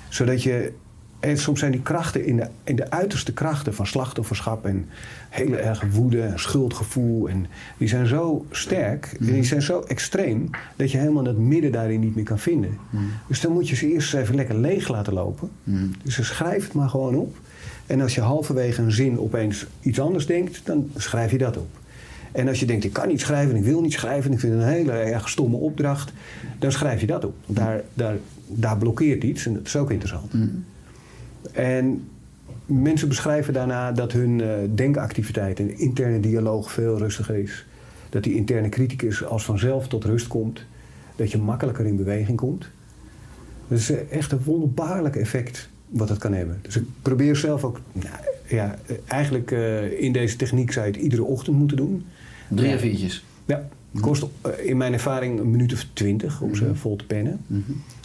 Zodat 0.10 0.44
je... 0.44 0.74
En 1.20 1.38
soms 1.38 1.60
zijn 1.60 1.72
die 1.72 1.82
krachten 1.82 2.26
in 2.26 2.36
de, 2.36 2.48
in 2.64 2.76
de 2.76 2.92
uiterste 2.92 3.34
krachten 3.34 3.76
van 3.76 3.88
slachtofferschap... 3.88 4.66
en 4.66 4.86
hele 5.30 5.58
erge 5.58 5.90
woede 5.90 6.22
en 6.22 6.40
schuldgevoel... 6.40 7.30
En 7.30 7.48
die 7.78 7.88
zijn 7.88 8.08
zo 8.08 8.46
sterk 8.52 9.16
en 9.20 9.26
die 9.26 9.44
zijn 9.44 9.62
zo 9.62 9.80
extreem... 9.80 10.50
dat 10.76 10.92
je 10.92 10.98
helemaal 10.98 11.24
dat 11.24 11.38
midden 11.38 11.72
daarin 11.72 12.00
niet 12.00 12.16
meer 12.16 12.24
kan 12.24 12.40
vinden. 12.40 12.78
Dus 13.28 13.42
dan 13.42 13.52
moet 13.52 13.70
je 13.70 13.76
ze 13.76 13.92
eerst 13.92 14.14
eens 14.14 14.24
even 14.24 14.36
lekker 14.36 14.56
leeg 14.56 14.88
laten 14.88 15.14
lopen. 15.14 15.50
Dus 16.04 16.16
dan 16.16 16.26
schrijf 16.26 16.64
het 16.64 16.74
maar 16.74 16.90
gewoon 16.90 17.16
op. 17.16 17.38
En 17.86 18.02
als 18.02 18.16
je 18.16 18.22
halverwege 18.22 18.82
een 18.82 18.92
zin 18.92 19.20
opeens 19.20 19.68
iets 19.82 20.00
anders 20.00 20.26
denkt... 20.26 20.62
dan 20.64 20.92
schrijf 20.96 21.32
je 21.32 21.38
dat 21.38 21.58
op. 21.58 21.70
En 22.32 22.48
als 22.48 22.60
je 22.60 22.66
denkt, 22.66 22.84
ik 22.84 22.94
kan 22.94 23.08
niet 23.08 23.22
schrijven, 23.22 23.56
ik 23.56 23.64
wil 23.64 23.82
niet 23.82 23.94
schrijven... 23.94 24.32
ik 24.32 24.40
vind 24.40 24.54
het 24.54 24.62
een 24.62 24.68
hele 24.68 24.92
erg 24.92 25.30
stomme 25.30 25.58
opdracht... 25.58 26.14
dan 26.60 26.72
schrijf 26.72 27.02
je 27.02 27.08
dat 27.08 27.26
op. 27.26 27.36
Daar, 27.46 27.82
daar, 27.94 28.16
daar 28.48 28.78
blokkeert 28.78 29.24
iets 29.24 29.46
en 29.46 29.54
dat 29.54 29.66
is 29.66 29.76
ook 29.76 29.92
interessant. 29.92 30.32
En 31.52 32.04
mensen 32.70 33.08
beschrijven 33.08 33.54
daarna 33.54 33.92
dat 33.92 34.12
hun 34.12 34.42
eh, 34.42 34.50
denkactiviteit 34.76 35.60
en 35.60 35.78
interne 35.78 36.20
dialoog 36.20 36.72
veel 36.72 36.98
rustiger 36.98 37.36
is. 37.36 37.66
Dat 38.10 38.24
die 38.24 38.36
interne 38.36 38.70
criticus 38.70 39.26
als 39.26 39.46
vanzelf 39.46 39.88
tot 39.88 40.04
rust 40.04 40.28
komt. 40.28 40.66
Dat 41.16 41.32
je 41.32 41.38
makkelijker 41.38 41.86
in 41.86 41.96
beweging 41.96 42.38
komt. 42.38 42.70
Dat 43.68 43.78
is 43.78 43.92
eh, 43.92 44.12
echt 44.12 44.32
een 44.32 44.44
wonderbaarlijk 44.44 45.16
effect 45.16 45.70
wat 45.90 46.08
dat 46.08 46.18
kan 46.18 46.34
hebben. 46.34 46.60
Dus 46.62 46.76
ik 46.76 46.84
probeer 47.02 47.36
zelf 47.36 47.64
ook, 47.64 47.80
nou, 47.92 48.16
ja, 48.48 48.76
eh, 48.86 48.96
eigenlijk 49.08 49.52
in 50.00 50.12
deze 50.12 50.36
techniek 50.36 50.72
zou 50.72 50.86
je 50.86 50.92
het 50.92 51.02
iedere 51.02 51.24
ochtend 51.24 51.58
moeten 51.58 51.78
doen. 51.78 52.06
Drie 52.50 52.70
Ja. 52.70 52.78
A4'tjes. 52.78 53.24
Ja, 53.46 53.68
het 53.92 54.02
kost 54.02 54.26
eh, 54.42 54.66
in 54.66 54.78
mijn 54.78 54.94
ervaring 54.94 55.40
een 55.40 55.52
minuut 55.52 55.74
of 55.74 55.86
twintig 55.94 56.42
om 56.42 56.56
ze 56.56 56.76
vol 56.76 56.96
te 56.96 57.06
pennen. 57.06 57.40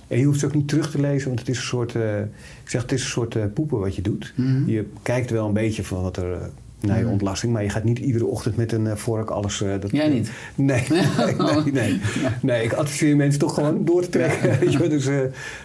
En 0.08 0.18
je 0.18 0.24
hoeft 0.24 0.40
ze 0.40 0.46
ook 0.46 0.54
niet 0.54 0.68
terug 0.68 0.90
te 0.90 1.00
lezen, 1.00 1.26
want 1.26 1.40
het 1.40 1.48
is 1.48 1.56
een 1.56 1.62
soort, 1.62 1.94
eh, 1.94 2.20
ik 2.20 2.70
zeg, 2.70 2.82
het 2.82 2.92
is 2.92 3.02
een 3.02 3.08
soort 3.08 3.36
eh, 3.36 3.44
poepen 3.54 3.78
wat 3.78 3.94
je 3.96 4.02
doet. 4.02 4.34
Je 4.66 4.86
kijkt 5.02 5.30
wel 5.30 5.46
een 5.46 5.52
beetje 5.52 5.84
van 5.84 6.02
wat 6.02 6.16
er 6.16 6.50
naar 6.86 6.98
je 6.98 7.06
ontlasting, 7.08 7.52
maar 7.52 7.62
je 7.62 7.68
gaat 7.70 7.84
niet 7.84 7.98
iedere 7.98 8.26
ochtend 8.26 8.56
met 8.56 8.72
een 8.72 8.86
eh, 8.86 8.96
vork 8.96 9.30
alles. 9.30 9.62
eh, 9.62 9.80
dat, 9.80 9.90
Jij 9.90 10.08
niet? 10.08 10.30
Nee, 10.54 10.82
nee, 10.90 11.34
nee, 11.38 11.72
nee. 11.72 12.00
Nee, 12.42 12.64
ik 12.64 12.72
adviseer 12.72 13.16
mensen 13.16 13.40
toch 13.40 13.54
gewoon 13.54 13.84
door 13.84 14.02
te 14.02 14.08
trekken. 14.08 14.78
wel. 14.78 14.88
dus 14.96 15.06
eh, 15.06 15.18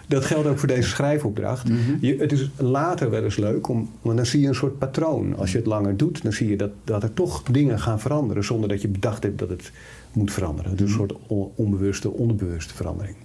dat 0.06 0.24
geldt 0.24 0.48
ook 0.48 0.58
voor 0.58 0.68
deze 0.68 0.88
schrijfopdracht. 0.88 1.68
je, 2.00 2.16
het 2.18 2.32
is 2.32 2.50
later 2.56 3.10
wel 3.10 3.24
eens 3.24 3.36
leuk, 3.36 3.68
om, 3.68 3.90
want 4.02 4.16
dan 4.16 4.26
zie 4.26 4.40
je 4.40 4.46
een 4.48 4.54
soort 4.54 4.78
patroon. 4.78 5.36
Als 5.36 5.52
je 5.52 5.58
het 5.58 5.66
langer 5.66 5.96
doet, 5.96 6.22
dan 6.22 6.32
zie 6.32 6.48
je 6.48 6.56
dat, 6.56 6.70
dat 6.84 7.02
er 7.02 7.14
toch 7.14 7.42
dingen 7.42 7.78
gaan 7.80 8.00
veranderen 8.00 8.44
zonder 8.44 8.68
dat 8.68 8.82
je 8.82 8.88
bedacht 8.88 9.22
hebt 9.22 9.38
dat 9.38 9.48
het 9.48 9.72
moet 10.12 10.32
veranderen. 10.32 10.76
Dus 10.76 10.88
een 10.90 10.96
soort 10.96 11.12
on- 11.26 11.50
onbewuste, 11.54 12.10
onderbewuste 12.10 12.74
verandering. 12.74 13.16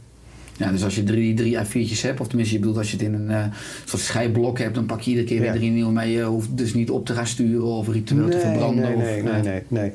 Ja, 0.58 0.72
dus 0.72 0.84
als 0.84 0.96
je 0.96 1.04
drie, 1.04 1.34
drie 1.34 1.58
A4'tjes 1.58 2.02
hebt, 2.02 2.20
of 2.20 2.28
tenminste 2.28 2.54
je 2.54 2.60
bedoelt 2.60 2.78
als 2.78 2.92
je 2.92 2.98
het 2.98 3.06
in 3.06 3.14
een 3.14 3.30
eh, 3.30 3.46
soort 3.86 4.02
schijfblok 4.02 4.60
hebt, 4.60 4.76
dan 4.76 4.86
pak 4.86 5.02
je 5.02 5.10
iedere 5.10 5.28
keer 5.28 5.42
weer 5.42 5.54
drie 5.54 5.72
nieuwe, 5.72 5.92
maar 5.92 6.08
je 6.08 6.24
hoeft 6.24 6.58
dus 6.58 6.74
niet 6.74 6.90
op 6.90 7.06
te 7.06 7.14
gaan 7.14 7.28
sturen 7.28 7.66
of 7.66 7.88
ritueel 7.88 8.30
te 8.30 8.40
verbranden. 8.40 8.84
Nee, 8.84 8.96
of, 8.96 9.02
nee, 9.02 9.22
eh, 9.22 9.42
nee, 9.42 9.62
nee. 9.68 9.92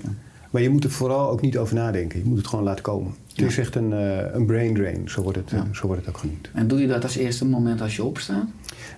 Maar 0.50 0.62
je 0.62 0.70
moet 0.70 0.84
er 0.84 0.90
vooral 0.90 1.30
ook 1.30 1.40
niet 1.40 1.58
over 1.58 1.74
nadenken. 1.74 2.18
Je 2.18 2.24
moet 2.24 2.38
het 2.38 2.46
gewoon 2.46 2.64
laten 2.64 2.82
komen. 2.82 3.14
Het 3.34 3.48
is 3.48 3.58
echt 3.58 3.74
een, 3.74 3.92
eh, 3.92 4.34
een 4.34 4.46
brain 4.46 4.74
drain, 4.74 5.08
zo 5.08 5.22
wordt, 5.22 5.38
het, 5.38 5.52
eh, 5.52 5.62
zo 5.72 5.86
wordt 5.86 6.00
het 6.00 6.14
ook 6.14 6.20
genoemd. 6.20 6.50
En 6.54 6.68
doe 6.68 6.80
je 6.80 6.86
dat 6.86 7.02
als 7.02 7.16
eerste 7.16 7.44
moment 7.44 7.80
als 7.80 7.96
je 7.96 8.04
opstaat? 8.04 8.46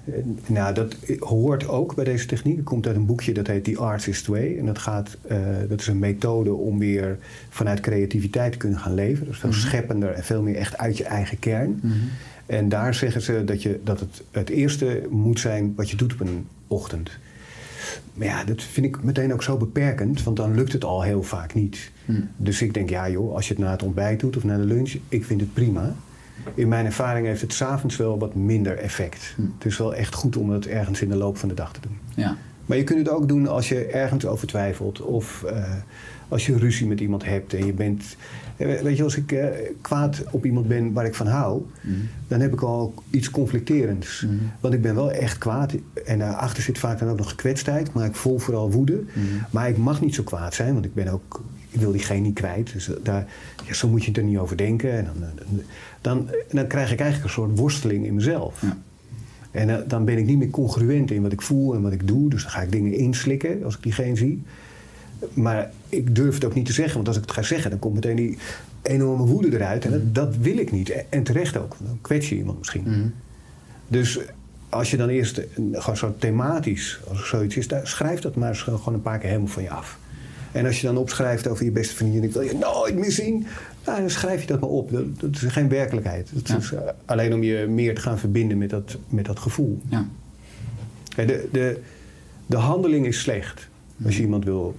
Eh, 0.04 0.14
Nou, 0.46 0.74
dat 0.74 0.96
hoort 1.18 1.68
ook 1.68 1.94
bij 1.94 2.04
deze 2.04 2.26
techniek. 2.26 2.56
Het 2.56 2.64
komt 2.64 2.86
uit 2.86 2.96
een 2.96 3.06
boekje 3.06 3.32
dat 3.34 3.46
heet 3.46 3.64
The 3.64 3.78
Artist 3.78 4.26
Way. 4.26 4.58
En 4.58 4.66
dat, 4.66 4.78
gaat, 4.78 5.16
eh, 5.22 5.38
dat 5.68 5.80
is 5.80 5.86
een 5.86 5.98
methode 5.98 6.52
om 6.52 6.78
weer 6.78 7.18
vanuit 7.48 7.80
creativiteit 7.80 8.52
te 8.52 8.58
kunnen 8.58 8.78
gaan 8.78 8.94
leven. 8.94 9.26
Dus 9.26 9.38
veel 9.38 9.52
scheppender 9.52 10.10
en 10.10 10.24
veel 10.24 10.42
meer 10.42 10.56
echt 10.56 10.78
uit 10.78 10.96
je 10.96 11.04
eigen 11.04 11.38
kern. 11.38 11.80
En 12.46 12.68
daar 12.68 12.94
zeggen 12.94 13.22
ze 13.22 13.44
dat, 13.44 13.62
je, 13.62 13.80
dat 13.84 14.00
het 14.00 14.22
het 14.30 14.48
eerste 14.48 15.06
moet 15.10 15.40
zijn 15.40 15.72
wat 15.76 15.90
je 15.90 15.96
doet 15.96 16.12
op 16.12 16.20
een 16.20 16.46
ochtend. 16.66 17.10
Maar 18.14 18.26
ja, 18.26 18.44
dat 18.44 18.62
vind 18.62 18.86
ik 18.86 19.02
meteen 19.02 19.32
ook 19.32 19.42
zo 19.42 19.56
beperkend, 19.56 20.22
want 20.22 20.36
dan 20.36 20.54
lukt 20.54 20.72
het 20.72 20.84
al 20.84 21.02
heel 21.02 21.22
vaak 21.22 21.54
niet. 21.54 21.90
Dus 22.36 22.62
ik 22.62 22.74
denk, 22.74 22.90
ja 22.90 23.10
joh, 23.10 23.34
als 23.34 23.48
je 23.48 23.54
het 23.54 23.62
na 23.62 23.70
het 23.70 23.82
ontbijt 23.82 24.20
doet 24.20 24.36
of 24.36 24.44
na 24.44 24.56
de 24.56 24.64
lunch, 24.64 24.94
ik 25.08 25.24
vind 25.24 25.40
het 25.40 25.52
prima. 25.52 25.94
In 26.54 26.68
mijn 26.68 26.86
ervaring 26.86 27.26
heeft 27.26 27.40
het 27.40 27.52
s'avonds 27.52 27.96
wel 27.96 28.18
wat 28.18 28.34
minder 28.34 28.78
effect. 28.78 29.34
Het 29.58 29.64
is 29.64 29.78
wel 29.78 29.94
echt 29.94 30.14
goed 30.14 30.36
om 30.36 30.50
het 30.50 30.66
ergens 30.66 31.02
in 31.02 31.08
de 31.08 31.16
loop 31.16 31.36
van 31.36 31.48
de 31.48 31.54
dag 31.54 31.72
te 31.72 31.80
doen. 31.80 31.98
Ja. 32.14 32.36
Maar 32.66 32.76
je 32.76 32.84
kunt 32.84 32.98
het 32.98 33.08
ook 33.08 33.28
doen 33.28 33.46
als 33.46 33.68
je 33.68 33.84
ergens 33.84 34.26
over 34.26 34.46
twijfelt. 34.46 35.00
Of 35.00 35.42
eh, 35.42 35.64
als 36.32 36.46
je 36.46 36.56
ruzie 36.58 36.86
met 36.86 37.00
iemand 37.00 37.24
hebt 37.24 37.54
en 37.54 37.66
je 37.66 37.72
bent... 37.72 38.16
eh, 38.56 38.80
Weet 38.80 38.96
je, 38.96 39.02
als 39.02 39.16
ik 39.16 39.32
eh, 39.32 39.46
kwaad 39.80 40.22
op 40.30 40.44
iemand 40.44 40.68
ben 40.68 40.92
waar 40.92 41.06
ik 41.06 41.14
van 41.14 41.26
hou... 41.26 41.62
dan 42.28 42.40
heb 42.40 42.52
ik 42.52 42.60
al 42.62 42.94
iets 43.10 43.30
conflicterends. 43.30 44.26
Want 44.60 44.74
ik 44.74 44.82
ben 44.82 44.94
wel 44.94 45.10
echt 45.12 45.38
kwaad. 45.38 45.72
En 46.04 46.18
daarachter 46.18 46.62
zit 46.62 46.78
vaak 46.78 46.98
dan 46.98 47.08
ook 47.08 47.16
nog 47.18 47.28
gekwetstheid. 47.28 47.92
Maar 47.92 48.06
ik 48.06 48.14
voel 48.14 48.38
vooral 48.38 48.70
woede. 48.70 49.02
Maar 49.50 49.68
ik 49.68 49.76
mag 49.76 50.00
niet 50.00 50.14
zo 50.14 50.22
kwaad 50.22 50.54
zijn, 50.54 50.72
want 50.72 50.84
ik 50.84 50.94
ben 50.94 51.08
ook... 51.08 51.42
Ik 51.70 51.80
wil 51.80 51.92
diegene 51.92 52.20
niet 52.20 52.34
kwijt. 52.34 52.72
Dus 52.72 52.90
daar, 53.02 53.26
ja, 53.66 53.74
zo 53.74 53.88
moet 53.88 54.04
je 54.04 54.12
er 54.12 54.22
niet 54.24 54.38
over 54.38 54.56
denken. 54.56 54.92
En 54.92 55.04
dan, 55.04 55.22
eh, 55.22 55.64
dan, 56.00 56.28
dan 56.50 56.66
krijg 56.66 56.92
ik 56.92 57.00
eigenlijk 57.00 57.24
een 57.24 57.34
soort 57.42 57.58
worsteling 57.58 58.06
in 58.06 58.14
mezelf. 58.14 58.60
Ja. 58.62 58.76
En 59.50 59.84
dan 59.88 60.04
ben 60.04 60.18
ik 60.18 60.26
niet 60.26 60.38
meer 60.38 60.50
congruent 60.50 61.10
in 61.10 61.22
wat 61.22 61.32
ik 61.32 61.42
voel 61.42 61.74
en 61.74 61.82
wat 61.82 61.92
ik 61.92 62.06
doe. 62.08 62.30
Dus 62.30 62.42
dan 62.42 62.50
ga 62.50 62.60
ik 62.60 62.72
dingen 62.72 62.92
inslikken 62.92 63.64
als 63.64 63.76
ik 63.76 63.82
diegene 63.82 64.16
zie. 64.16 64.42
Maar 65.34 65.70
ik 65.88 66.14
durf 66.14 66.34
het 66.34 66.44
ook 66.44 66.54
niet 66.54 66.66
te 66.66 66.72
zeggen, 66.72 66.94
want 66.94 67.08
als 67.08 67.16
ik 67.16 67.22
het 67.22 67.32
ga 67.32 67.42
zeggen, 67.42 67.70
dan 67.70 67.78
komt 67.78 67.94
meteen 67.94 68.16
die 68.16 68.38
enorme 68.82 69.24
woede 69.26 69.52
eruit. 69.56 69.84
En 69.84 69.90
dat, 69.90 70.14
dat 70.14 70.36
wil 70.36 70.56
ik 70.58 70.72
niet. 70.72 70.92
En- 71.08 71.22
terecht 71.22 71.56
ook, 71.56 71.76
dan 71.78 71.98
kwets 72.00 72.28
je 72.28 72.36
iemand 72.36 72.58
misschien. 72.58 73.12
Dus 73.88 74.18
als 74.68 74.90
je 74.90 74.96
dan 74.96 75.08
eerst 75.08 75.40
gewoon 75.72 75.96
zo 75.96 76.14
thematisch, 76.18 77.00
als 77.08 77.20
er 77.20 77.26
zoiets 77.26 77.56
is, 77.56 77.68
daar, 77.68 77.86
schrijf 77.86 78.20
dat 78.20 78.34
maar 78.36 78.48
eens 78.48 78.62
gewoon 78.62 78.94
een 78.94 79.02
paar 79.02 79.18
keer 79.18 79.28
helemaal 79.28 79.48
van 79.50 79.62
je 79.62 79.70
af. 79.70 79.98
En 80.52 80.66
als 80.66 80.80
je 80.80 80.86
dan 80.86 80.96
opschrijft 80.96 81.48
over 81.48 81.64
je 81.64 81.70
beste 81.70 81.94
vriendin, 81.94 82.22
ik 82.22 82.32
wil 82.32 82.42
je 82.42 82.54
nooit 82.60 82.94
meer 82.94 83.12
zien, 83.12 83.46
nou, 83.86 84.00
dan 84.00 84.10
schrijf 84.10 84.40
je 84.40 84.46
dat 84.46 84.60
maar 84.60 84.68
op. 84.70 84.90
Dat, 84.92 85.20
dat 85.20 85.30
is 85.34 85.42
geen 85.52 85.68
werkelijkheid. 85.68 86.30
Dat 86.32 86.48
Ja. 86.48 86.56
is 86.56 86.72
eh, 86.72 86.80
alleen 87.04 87.34
om 87.34 87.42
je 87.42 87.66
meer 87.68 87.94
te 87.94 88.00
gaan 88.00 88.18
verbinden 88.18 88.58
met 88.58 88.70
dat, 88.70 88.96
met 89.08 89.24
dat 89.24 89.38
gevoel. 89.38 89.80
Ja. 89.88 90.06
De, 91.16 91.48
de, 91.52 91.80
de 92.46 92.56
handeling 92.56 93.06
is 93.06 93.20
slecht. 93.20 93.68
Als 94.04 94.16
je 94.16 94.22
iemand 94.22 94.44
wil, 94.44 94.76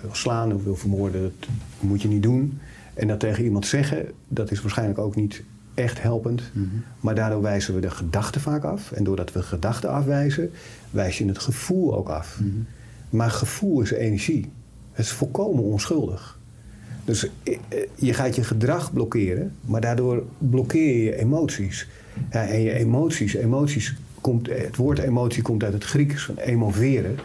wil 0.00 0.14
slaan 0.14 0.54
of 0.54 0.64
wil 0.64 0.76
vermoorden, 0.76 1.22
dat 1.40 1.48
moet 1.80 2.02
je 2.02 2.08
niet 2.08 2.22
doen. 2.22 2.58
En 2.94 3.08
dat 3.08 3.20
tegen 3.20 3.44
iemand 3.44 3.66
zeggen, 3.66 4.06
dat 4.28 4.50
is 4.50 4.60
waarschijnlijk 4.60 4.98
ook 4.98 5.16
niet 5.16 5.42
echt 5.74 6.02
helpend. 6.02 6.42
Maar 7.00 7.14
daardoor 7.14 7.42
wijzen 7.42 7.74
we 7.74 7.80
de 7.80 7.90
gedachte 7.90 8.40
vaak 8.40 8.64
af. 8.64 8.92
En 8.92 9.04
doordat 9.04 9.32
we 9.32 9.42
gedachten 9.42 9.90
afwijzen, 9.90 10.50
wijs 10.90 11.18
je 11.18 11.26
het 11.26 11.38
gevoel 11.38 11.96
ook 11.96 12.08
af. 12.08 12.40
Maar 13.10 13.30
gevoel 13.30 13.80
is 13.80 13.90
energie. 13.90 14.50
Het 14.92 15.04
is 15.04 15.12
volkomen 15.12 15.62
onschuldig. 15.62 16.38
Dus 17.04 17.30
eh, 17.42 17.58
eh, 17.68 17.78
je 17.94 18.14
gaat 18.14 18.36
je 18.36 18.44
gedrag 18.44 18.92
blokkeren, 18.92 19.52
maar 19.60 19.80
daardoor 19.80 20.22
blokkeer 20.38 20.96
je 20.96 21.02
je 21.02 21.16
emoties. 21.16 21.88
Ja, 22.30 22.46
en 22.46 22.60
je 22.60 22.72
emoties, 22.72 23.34
emoties 23.34 23.96
komt, 24.20 24.46
het 24.46 24.76
woord 24.76 24.98
emotie 24.98 25.42
komt 25.42 25.64
uit 25.64 25.72
het 25.72 25.84
Grieks 25.84 26.24
van 26.24 26.36
emoveren. 26.36 27.16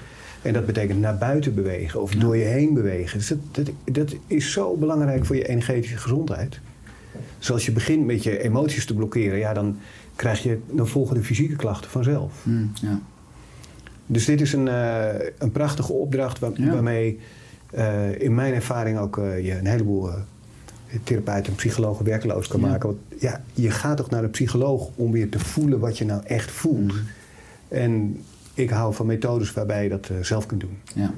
En 0.43 0.53
dat 0.53 0.65
betekent 0.65 0.99
naar 0.99 1.17
buiten 1.17 1.56
bewegen 1.56 2.01
of 2.01 2.12
door 2.12 2.38
je 2.38 2.43
heen 2.43 2.73
bewegen. 2.73 3.17
Dus 3.17 3.27
dat, 3.27 3.38
dat, 3.51 3.69
dat 3.86 4.15
is 4.27 4.51
zo 4.51 4.75
belangrijk 4.75 5.25
voor 5.25 5.36
je 5.36 5.47
energetische 5.47 5.97
gezondheid. 5.97 6.60
Dus 7.39 7.51
als 7.51 7.65
je 7.65 7.71
begint 7.71 8.06
met 8.06 8.23
je 8.23 8.39
emoties 8.43 8.86
te 8.86 8.93
blokkeren, 8.95 9.38
ja, 9.39 9.53
dan, 9.53 9.77
krijg 10.15 10.43
je, 10.43 10.60
dan 10.71 10.88
volgen 10.88 11.15
de 11.15 11.23
fysieke 11.23 11.56
klachten 11.56 11.91
vanzelf. 11.91 12.32
Hm, 12.43 12.65
ja. 12.73 12.99
Dus 14.06 14.25
dit 14.25 14.41
is 14.41 14.53
een, 14.53 14.67
eh, 14.67 15.08
een 15.38 15.51
prachtige 15.51 15.93
opdracht 15.93 16.39
waar- 16.39 16.51
Ja. 16.56 16.71
waarmee 16.73 17.19
eh, 17.71 18.21
in 18.21 18.36
mijn 18.36 18.53
ervaring 18.53 18.97
ook 18.99 19.17
eh, 19.17 19.45
je 19.45 19.58
een 19.58 19.65
heleboel 19.65 20.10
eh, 20.10 20.15
therapeut 21.03 21.47
en 21.47 21.56
psycholoog 21.56 21.99
werkloos 21.99 22.47
kan 22.47 22.60
Ja. 22.60 22.67
maken. 22.67 22.88
Want 22.89 22.99
ja, 23.21 23.43
je 23.53 23.71
gaat 23.71 23.97
toch 23.97 24.10
naar 24.10 24.21
de 24.21 24.27
psycholoog 24.27 24.89
om 24.95 25.12
weer 25.12 25.29
te 25.29 25.39
voelen 25.39 25.79
wat 25.79 25.97
je 25.97 26.06
nou 26.06 26.21
echt 26.25 26.51
voelt. 26.51 26.91
Mhm. 26.93 26.97
En 27.67 28.21
ik 28.53 28.69
hou 28.69 28.93
van 28.93 29.05
methodes 29.05 29.53
waarbij 29.53 29.83
je 29.83 29.89
dat 29.89 30.09
eh, 30.09 30.17
zelf 30.21 30.45
kunt 30.45 30.61
doen. 30.61 30.77
Ja. 30.95 31.13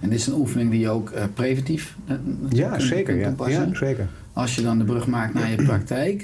En 0.00 0.08
dit 0.10 0.18
is 0.18 0.26
een 0.26 0.34
oefening 0.34 0.70
die 0.70 0.80
je 0.80 0.88
ook 0.88 1.10
eh, 1.10 1.24
preventief 1.34 1.96
eh, 2.06 2.16
Ja, 2.48 2.68
kunt- 2.70 2.82
zeker. 2.82 3.14
kunt 3.14 3.24
toepassen. 3.26 3.68
ja, 3.70 3.76
zeker. 3.76 4.06
Als 4.32 4.54
je 4.54 4.62
dan 4.62 4.78
de 4.78 4.84
brug 4.84 5.06
maakt 5.06 5.34
naar 5.34 5.50
je 5.50 5.56
praktijk. 5.64 6.20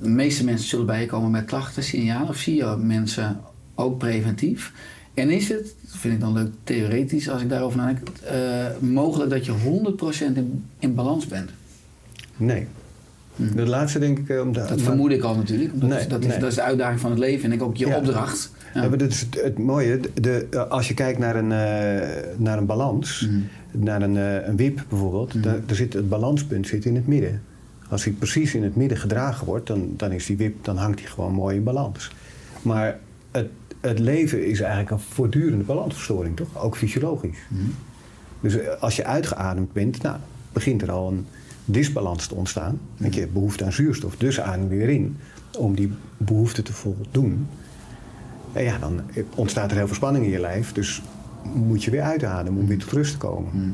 de 0.00 0.08
meeste 0.08 0.44
mensen 0.44 0.68
zullen 0.68 0.86
bij 0.86 1.00
je 1.00 1.06
komen 1.06 1.30
met 1.30 1.44
klachten, 1.44 1.82
signalen. 1.82 2.28
Of 2.28 2.36
zie 2.36 2.54
je 2.54 2.76
mensen 2.80 3.40
ook 3.74 3.98
preventief? 3.98 4.72
En 5.14 5.30
is 5.30 5.48
het, 5.48 5.74
dat 5.82 5.96
vind 5.96 6.14
ik 6.14 6.20
dan 6.20 6.32
leuk 6.32 6.50
theoretisch 6.64 7.28
als 7.28 7.42
ik 7.42 7.48
daarover 7.48 7.78
nadenk, 7.78 7.98
eh, 8.24 8.34
mogelijk 8.80 9.30
dat 9.30 9.46
je 9.46 9.52
100% 9.52 10.36
in, 10.36 10.64
in 10.78 10.94
balans 10.94 11.26
bent? 11.26 11.50
Nee. 12.36 12.66
Mhm. 13.36 13.56
De 13.56 13.66
laatste 13.66 13.98
denk 13.98 14.18
ik... 14.18 14.40
om 14.42 14.52
de- 14.52 14.58
Dat 14.58 14.68
maar- 14.68 14.78
vermoed 14.78 15.10
ik 15.10 15.22
al 15.22 15.34
natuurlijk. 15.36 15.80
Dat, 15.80 15.88
Nee, 15.88 15.98
is, 15.98 16.08
dat, 16.08 16.20
is, 16.20 16.26
nee. 16.26 16.38
dat 16.38 16.48
is 16.48 16.54
de 16.54 16.62
uitdaging 16.62 17.00
van 17.00 17.10
het 17.10 17.18
leven 17.18 17.44
en 17.44 17.52
ik 17.52 17.62
ook 17.62 17.76
je 17.76 17.86
Ja. 17.86 17.96
opdracht. 17.96 18.52
Ja. 18.82 18.88
Dat 18.88 19.00
is 19.10 19.20
het, 19.20 19.42
het 19.42 19.58
mooie. 19.58 20.00
De, 20.00 20.10
de- 20.50 20.68
als 20.68 20.88
je 20.88 20.94
kijkt 20.94 21.18
naar 21.18 21.36
een, 21.36 21.52
eh, 21.52 22.08
naar 22.36 22.58
een 22.58 22.66
balans, 22.66 23.28
Mhm. 23.30 23.84
naar 23.84 24.02
een, 24.02 24.16
eh, 24.16 24.46
een 24.48 24.56
wip 24.56 24.84
bijvoorbeeld, 24.88 25.34
Mhm. 25.34 25.42
daar, 25.42 25.56
daar 25.66 25.76
zit, 25.76 25.92
het 25.92 26.08
balanspunt 26.08 26.66
zit 26.66 26.84
in 26.84 26.94
het 26.94 27.06
midden. 27.06 27.42
Als 27.88 28.04
hij 28.04 28.12
precies 28.12 28.54
in 28.54 28.62
het 28.62 28.76
midden 28.76 28.98
gedragen 28.98 29.46
wordt, 29.46 29.66
dan, 29.66 29.94
dan, 29.96 30.12
is 30.12 30.26
die 30.26 30.36
wip, 30.36 30.64
dan 30.64 30.76
hangt 30.76 31.00
hij 31.00 31.08
gewoon 31.08 31.32
mooi 31.32 31.56
in 31.56 31.62
balans. 31.64 32.10
Maar 32.62 32.98
het, 33.30 33.46
het 33.80 33.98
leven 33.98 34.46
is 34.46 34.60
eigenlijk 34.60 34.90
een 34.90 34.98
voortdurende 34.98 35.64
balansverstoring, 35.64 36.36
toch? 36.36 36.62
Ook 36.64 36.76
fysiologisch. 36.76 37.38
Mhm. 37.48 37.62
Dus 38.40 38.58
eh, 38.58 38.68
als 38.82 38.96
je 38.96 39.04
uitgeademd 39.04 39.72
bent, 39.72 40.02
nou, 40.02 40.16
begint 40.52 40.82
er 40.82 40.90
al 40.90 41.08
een 41.10 41.26
disbalans 41.64 42.26
te 42.26 42.34
ontstaan. 42.34 42.80
Want 42.96 43.14
je 43.14 43.20
hebt 43.20 43.32
behoefte 43.32 43.64
aan 43.64 43.72
zuurstof, 43.72 44.16
dus 44.16 44.40
adem 44.40 44.68
weer 44.68 44.88
in 44.88 45.16
om 45.58 45.74
die 45.74 45.92
behoefte 46.16 46.62
te 46.62 46.72
voldoen. 46.72 47.46
En 48.52 48.62
ja, 48.62 48.78
dan 48.78 49.00
ontstaat 49.34 49.70
er 49.70 49.76
heel 49.76 49.86
veel 49.86 49.96
spanning 49.96 50.24
in 50.24 50.30
je 50.30 50.40
lijf, 50.40 50.72
dus 50.72 51.02
moet 51.54 51.84
je 51.84 51.90
weer 51.90 52.02
uitademen 52.02 52.60
om 52.60 52.66
weer 52.66 52.78
tot 52.78 52.92
rust 52.92 53.12
te 53.12 53.18
komen. 53.18 53.50
Mhm. 53.54 53.70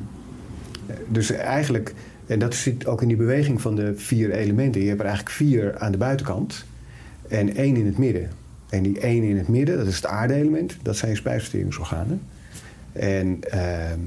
Eh, 0.87 0.97
Dus 1.09 1.31
eigenlijk, 1.31 1.95
en 2.27 2.39
dat 2.39 2.55
zit 2.55 2.87
ook 2.87 3.03
in 3.03 3.09
die 3.09 3.17
beweging 3.17 3.61
van 3.61 3.75
de 3.75 3.93
vier 3.97 4.31
elementen. 4.31 4.81
Je 4.81 4.89
hebt 4.89 5.01
er 5.01 5.07
eigenlijk 5.07 5.37
vier 5.37 5.79
aan 5.79 5.93
de 5.93 5.99
buitenkant 5.99 6.65
en 7.29 7.57
één 7.57 7.77
in 7.77 7.87
het 7.87 7.99
midden. 7.99 8.31
En 8.69 8.83
die 8.83 9.01
één 9.01 9.23
in 9.23 9.37
het 9.37 9.49
midden, 9.49 9.77
dat 9.77 9.87
is 9.87 9.97
het 9.97 10.07
aardeelement, 10.07 10.77
dat 10.83 10.97
zijn 10.97 11.11
je 11.11 11.17
spijsverteringsorganen. 11.17 12.21
En 12.93 13.39
ehm, 13.41 13.99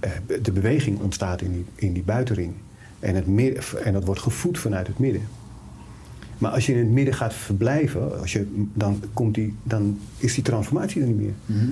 eh, 0.00 0.10
de 0.42 0.52
beweging 0.52 1.00
ontstaat 1.00 1.40
in 1.40 1.52
die, 1.52 1.64
in 1.74 1.92
die 1.92 2.02
buitenring. 2.02 2.52
En, 2.98 3.14
het 3.14 3.26
midden, 3.26 3.62
en 3.84 3.92
dat 3.92 4.04
wordt 4.04 4.20
gevoed 4.20 4.58
vanuit 4.58 4.86
het 4.86 4.98
midden. 4.98 5.22
Maar 6.38 6.50
als 6.50 6.66
je 6.66 6.72
in 6.72 6.78
het 6.78 6.88
midden 6.90 7.14
gaat 7.14 7.34
verblijven, 7.34 8.20
als 8.20 8.32
je, 8.32 8.46
dan, 8.74 9.02
komt 9.12 9.34
die, 9.34 9.54
dan 9.62 9.98
is 10.18 10.34
die 10.34 10.42
transformatie 10.44 11.00
er 11.00 11.06
niet 11.06 11.16
meer. 11.16 11.32
Mhm. 11.46 11.64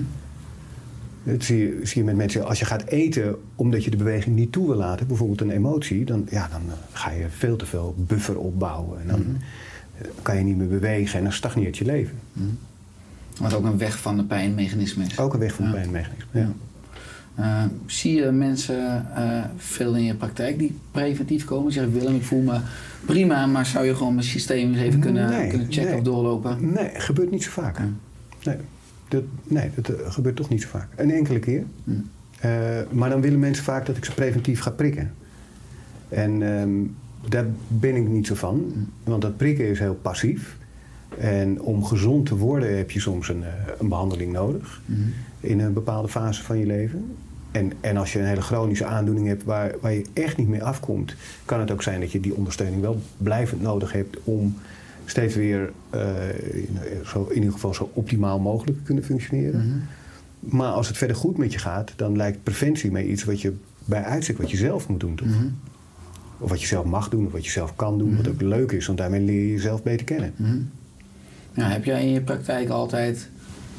Dat 1.23 1.43
zie 1.43 1.57
je, 1.57 1.79
zie 1.83 1.97
je 2.01 2.03
met 2.03 2.15
mensen. 2.15 2.45
Als 2.47 2.59
je 2.59 2.65
gaat 2.65 2.85
eten 2.85 3.35
omdat 3.55 3.83
je 3.83 3.89
de 3.91 3.97
beweging 3.97 4.35
niet 4.35 4.51
toe 4.51 4.67
wil 4.67 4.75
laten, 4.77 5.07
bijvoorbeeld 5.07 5.41
een 5.41 5.49
emotie, 5.49 6.05
dan, 6.05 6.27
ja, 6.29 6.47
dan 6.51 6.61
eh, 6.67 6.73
ga 6.91 7.11
je 7.11 7.25
veel 7.29 7.55
te 7.55 7.65
veel 7.65 7.95
buffer 7.97 8.37
opbouwen. 8.39 9.01
En 9.01 9.07
dan 9.07 9.19
Mhm. 9.19 9.29
eh, 10.01 10.07
kan 10.21 10.37
je 10.37 10.43
niet 10.43 10.57
meer 10.57 10.67
bewegen 10.67 11.17
en 11.17 11.23
dan 11.23 11.33
stagneert 11.33 11.77
je 11.77 11.85
leven. 11.85 12.17
Wat 13.41 13.53
ook 13.53 13.63
een 13.65 13.77
weg 13.77 13.97
van 13.99 14.17
de 14.17 14.23
pijnmechanisme 14.23 15.03
is. 15.05 15.17
Ook 15.19 15.33
een 15.33 15.39
weg 15.39 15.53
van 15.53 15.65
Ja. 15.65 15.71
het 15.71 15.81
pijnmechanisme. 15.81 16.39
Ja. 16.39 16.51
Eh, 17.35 17.63
zie 17.85 18.15
je 18.15 18.31
mensen 18.31 19.05
eh, 19.15 19.43
veel 19.57 19.95
in 19.95 20.03
je 20.03 20.15
praktijk 20.15 20.59
die 20.59 20.77
preventief 20.91 21.45
komen? 21.45 21.71
Zeggen 21.71 21.93
Willem, 21.93 22.15
ik 22.15 22.23
voel 22.23 22.41
me 22.41 22.59
prima, 23.05 23.45
maar 23.45 23.65
zou 23.65 23.85
je 23.85 23.95
gewoon 23.95 24.13
mijn 24.13 24.27
systeem 24.27 24.69
eens 24.69 24.81
even 24.81 24.99
kunnen, 24.99 25.29
Nee, 25.29 25.49
kunnen 25.49 25.67
checken 25.67 25.89
nee. 25.89 25.97
of 25.97 26.03
doorlopen? 26.03 26.73
Nee, 26.73 26.89
gebeurt 26.93 27.31
niet 27.31 27.43
zo 27.43 27.51
vaak. 27.51 27.79
Nee, 28.43 28.57
dat, 29.07 29.23
nee, 29.43 29.69
dat 29.75 29.89
eh, 29.89 30.11
gebeurt 30.11 30.35
toch 30.35 30.49
niet 30.49 30.61
zo 30.61 30.67
vaak. 30.67 30.87
Een 30.95 31.11
enkele 31.11 31.39
keer. 31.39 31.63
Maar 32.91 33.09
dan 33.09 33.21
willen 33.21 33.39
mensen 33.39 33.63
vaak 33.63 33.85
dat 33.85 33.97
ik 33.97 34.05
ze 34.05 34.13
preventief 34.13 34.59
ga 34.59 34.69
prikken. 34.69 35.13
En 36.09 36.57
ehm, 36.57 36.69
daar 37.29 37.45
ben 37.67 37.95
ik 37.95 38.07
niet 38.07 38.27
zo 38.27 38.35
van, 38.35 38.73
want 39.03 39.21
dat 39.21 39.37
prikken 39.37 39.69
is 39.69 39.79
heel 39.79 39.95
passief. 40.01 40.57
En 41.17 41.61
om 41.61 41.85
gezond 41.85 42.25
te 42.25 42.35
worden 42.35 42.77
heb 42.77 42.91
je 42.91 42.99
soms 42.99 43.29
een, 43.29 43.43
een 43.79 43.89
behandeling 43.89 44.31
nodig. 44.31 44.81
In 45.45 45.59
een 45.59 45.73
bepaalde 45.73 46.07
fase 46.07 46.43
van 46.43 46.57
je 46.57 46.65
leven. 46.65 47.15
En, 47.51 47.71
en 47.81 47.97
als 47.97 48.13
je 48.13 48.19
een 48.19 48.25
hele 48.25 48.41
chronische 48.41 48.85
aandoening 48.85 49.27
hebt 49.27 49.43
waar, 49.43 49.75
waar 49.81 49.93
je 49.93 50.05
echt 50.13 50.37
niet 50.37 50.47
meer 50.47 50.63
afkomt, 50.63 51.15
kan 51.45 51.59
het 51.59 51.71
ook 51.71 51.83
zijn 51.83 51.99
dat 51.99 52.11
je 52.11 52.19
die 52.19 52.35
ondersteuning 52.35 52.81
wel 52.81 53.01
blijvend 53.17 53.61
nodig 53.61 53.91
hebt 53.91 54.17
om 54.23 54.55
steeds 55.05 55.35
weer 55.35 55.71
eh, 55.89 56.29
in, 56.53 56.77
zo, 57.05 57.27
in 57.29 57.35
ieder 57.35 57.51
geval 57.51 57.73
zo 57.73 57.89
optimaal 57.93 58.39
mogelijk 58.39 58.77
te 58.77 58.83
kunnen 58.83 59.03
functioneren. 59.03 59.67
Mhm. 59.67 59.77
Maar 60.39 60.71
als 60.71 60.87
het 60.87 60.97
verder 60.97 61.15
goed 61.15 61.37
met 61.37 61.53
je 61.53 61.59
gaat, 61.59 61.93
dan 61.95 62.15
lijkt 62.15 62.43
preventie 62.43 62.91
mij 62.91 63.05
iets 63.05 63.23
wat 63.23 63.41
je 63.41 63.53
bij 63.85 64.03
uitstek 64.03 64.37
wat 64.37 64.51
je 64.51 64.57
zelf 64.57 64.87
moet 64.87 64.99
doen, 64.99 65.15
toch? 65.15 65.27
Mhm. 65.27 65.47
Of 66.37 66.49
wat 66.49 66.61
je 66.61 66.67
zelf 66.67 66.85
mag 66.85 67.09
doen, 67.09 67.25
of 67.25 67.31
wat 67.31 67.45
je 67.45 67.51
zelf 67.51 67.75
kan 67.75 67.97
doen, 67.97 68.17
wat 68.17 68.27
ook 68.27 68.41
leuk 68.41 68.71
is, 68.71 68.85
want 68.85 68.97
daarmee 68.97 69.21
leer 69.21 69.41
je 69.41 69.51
jezelf 69.51 69.83
beter 69.83 70.05
kennen. 70.05 70.33
Mhm. 70.35 70.57
Ja, 71.53 71.67
heb 71.67 71.85
jij 71.85 72.01
in 72.01 72.11
je 72.11 72.21
praktijk 72.21 72.69
altijd 72.69 73.29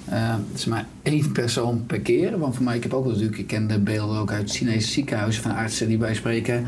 eh, 0.09 0.35
het 0.51 0.59
is 0.59 0.65
maar 0.65 0.87
één 1.03 1.33
persoon 1.33 1.85
per 1.87 2.01
keer? 2.01 2.39
Want 2.39 2.55
voor 2.55 2.65
mij, 2.65 2.77
ik 2.77 2.83
heb 2.83 2.95
ook 2.95 3.07
natuurlijk, 3.07 3.39
ik 3.39 3.47
ken 3.47 3.67
de 3.67 3.79
beelden 3.79 4.19
ook 4.19 4.33
uit 4.33 4.51
Chinese 4.51 4.89
ziekenhuizen 4.89 5.43
van 5.43 5.55
artsen 5.55 5.89
die 5.89 5.99
bij 5.99 6.15
spreken. 6.15 6.67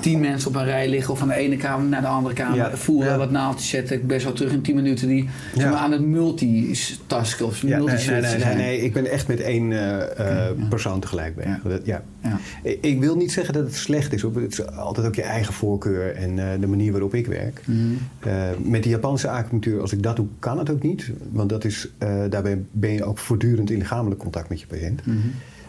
Tien 0.00 0.20
mensen 0.20 0.48
op 0.48 0.54
een 0.56 0.64
rij 0.64 0.88
liggen 0.88 1.12
of 1.12 1.18
van 1.18 1.28
de 1.28 1.34
ene 1.34 1.56
kamer 1.56 1.86
naar 1.88 2.00
de 2.00 2.06
andere 2.06 2.34
kamer. 2.34 2.56
Ja, 2.56 2.76
voelen, 2.76 3.08
ja. 3.08 3.16
wat 3.18 3.30
naaldjes 3.30 3.68
zetten. 3.68 3.96
Ik 3.96 4.06
ben 4.06 4.20
zo 4.20 4.32
terug 4.32 4.52
in 4.52 4.60
tien 4.62 4.74
minuten 4.74 5.08
die 5.08 5.28
zeg 5.54 5.64
Ja. 5.64 5.70
maar, 5.70 5.78
aan 5.78 5.92
het 5.92 6.00
multitasken 6.00 7.46
of 7.46 7.62
nee, 7.62 7.72
nee, 7.74 7.84
nee, 7.84 8.20
nee, 8.20 8.38
zijn. 8.40 8.56
nee, 8.56 8.80
ik 8.80 8.92
ben 8.92 9.06
echt 9.10 9.28
met 9.28 9.40
één 9.40 9.72
eh, 9.72 10.46
eh, 10.48 10.54
persoon 10.68 11.00
tegelijk 11.00 11.34
bezig. 11.36 11.60
Ja. 11.62 11.68
Dat- 11.68 11.86
ja. 11.86 12.02
Ja. 12.22 12.38
Ik- 12.80 13.00
wil 13.00 13.16
niet 13.16 13.32
zeggen 13.32 13.54
dat 13.54 13.64
het 13.64 13.74
slecht 13.74 14.12
is. 14.12 14.22
hoor. 14.22 14.40
Het 14.40 14.52
is 14.52 14.66
altijd 14.66 15.06
ook 15.06 15.14
je 15.14 15.22
eigen 15.22 15.54
voorkeur 15.54 16.14
en 16.16 16.38
eh, 16.38 16.60
de 16.60 16.66
manier 16.66 16.90
waarop 16.92 17.14
ik 17.14 17.26
werk. 17.26 17.60
Mhm. 17.64 18.70
Met 18.70 18.82
de 18.82 18.88
Japanse 18.88 19.28
acupunctuur, 19.28 19.80
als 19.80 19.92
ik 19.92 20.02
dat 20.02 20.16
doe, 20.16 20.26
kan 20.38 20.58
het 20.58 20.70
ook 20.70 20.82
niet. 20.82 21.10
Want 21.32 21.48
dat 21.48 21.64
is, 21.64 21.88
daarbij 22.28 22.62
ben 22.70 22.92
je 22.92 23.04
ook 23.04 23.18
voortdurend 23.18 23.70
in 23.70 23.78
lichamelijk 23.78 24.20
contact 24.20 24.48
met 24.48 24.60
je 24.60 24.66
patiënt. 24.66 25.06
Mhm. 25.06 25.16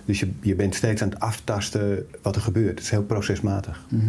Dus 0.10 0.20
je, 0.20 0.30
je 0.42 0.56
bent 0.56 0.76
steeds 0.76 1.02
aan 1.02 1.10
het 1.10 1.20
aftasten 1.20 2.06
wat 2.22 2.36
er 2.36 2.42
gebeurt. 2.42 2.70
Het 2.70 2.80
is 2.80 2.90
heel 2.90 3.04
procesmatig. 3.04 3.86
Mhm. 3.90 4.04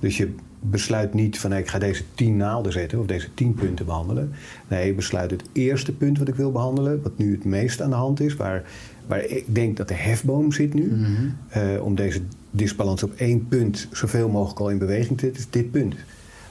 Dus 0.00 0.16
je 0.16 0.34
besluit 0.60 1.14
niet 1.14 1.38
van 1.38 1.50
hey, 1.50 1.60
ik 1.60 1.68
ga 1.68 1.78
deze 1.78 2.02
tien 2.14 2.36
naalden 2.36 2.72
zetten 2.72 2.98
of 2.98 3.06
deze 3.06 3.34
tien 3.34 3.54
punten 3.54 3.84
behandelen. 3.86 4.32
Nee, 4.68 4.86
je 4.86 4.94
besluit 4.94 5.30
het 5.30 5.44
eerste 5.52 5.92
punt 5.92 6.18
wat 6.18 6.28
ik 6.28 6.34
wil 6.34 6.52
behandelen, 6.52 7.02
wat 7.02 7.18
nu 7.18 7.32
het 7.32 7.44
meest 7.44 7.80
aan 7.82 7.90
de 7.90 7.96
hand 7.96 8.20
is, 8.20 8.36
waar, 8.36 8.62
waar 9.06 9.24
ik 9.24 9.54
denk 9.54 9.76
dat 9.76 9.88
de 9.88 9.94
hefboom 9.94 10.52
zit 10.52 10.74
nu, 10.74 10.86
Mhm. 10.92 11.10
eh, 11.48 11.84
om 11.84 11.94
deze 11.94 12.20
disbalans 12.50 13.02
op 13.02 13.12
één 13.16 13.48
punt 13.48 13.88
zoveel 13.92 14.28
mogelijk 14.28 14.60
al 14.60 14.70
in 14.70 14.78
beweging 14.78 15.18
te 15.18 15.24
zetten, 15.24 15.42
is 15.42 15.50
dit 15.50 15.70
punt. 15.70 15.94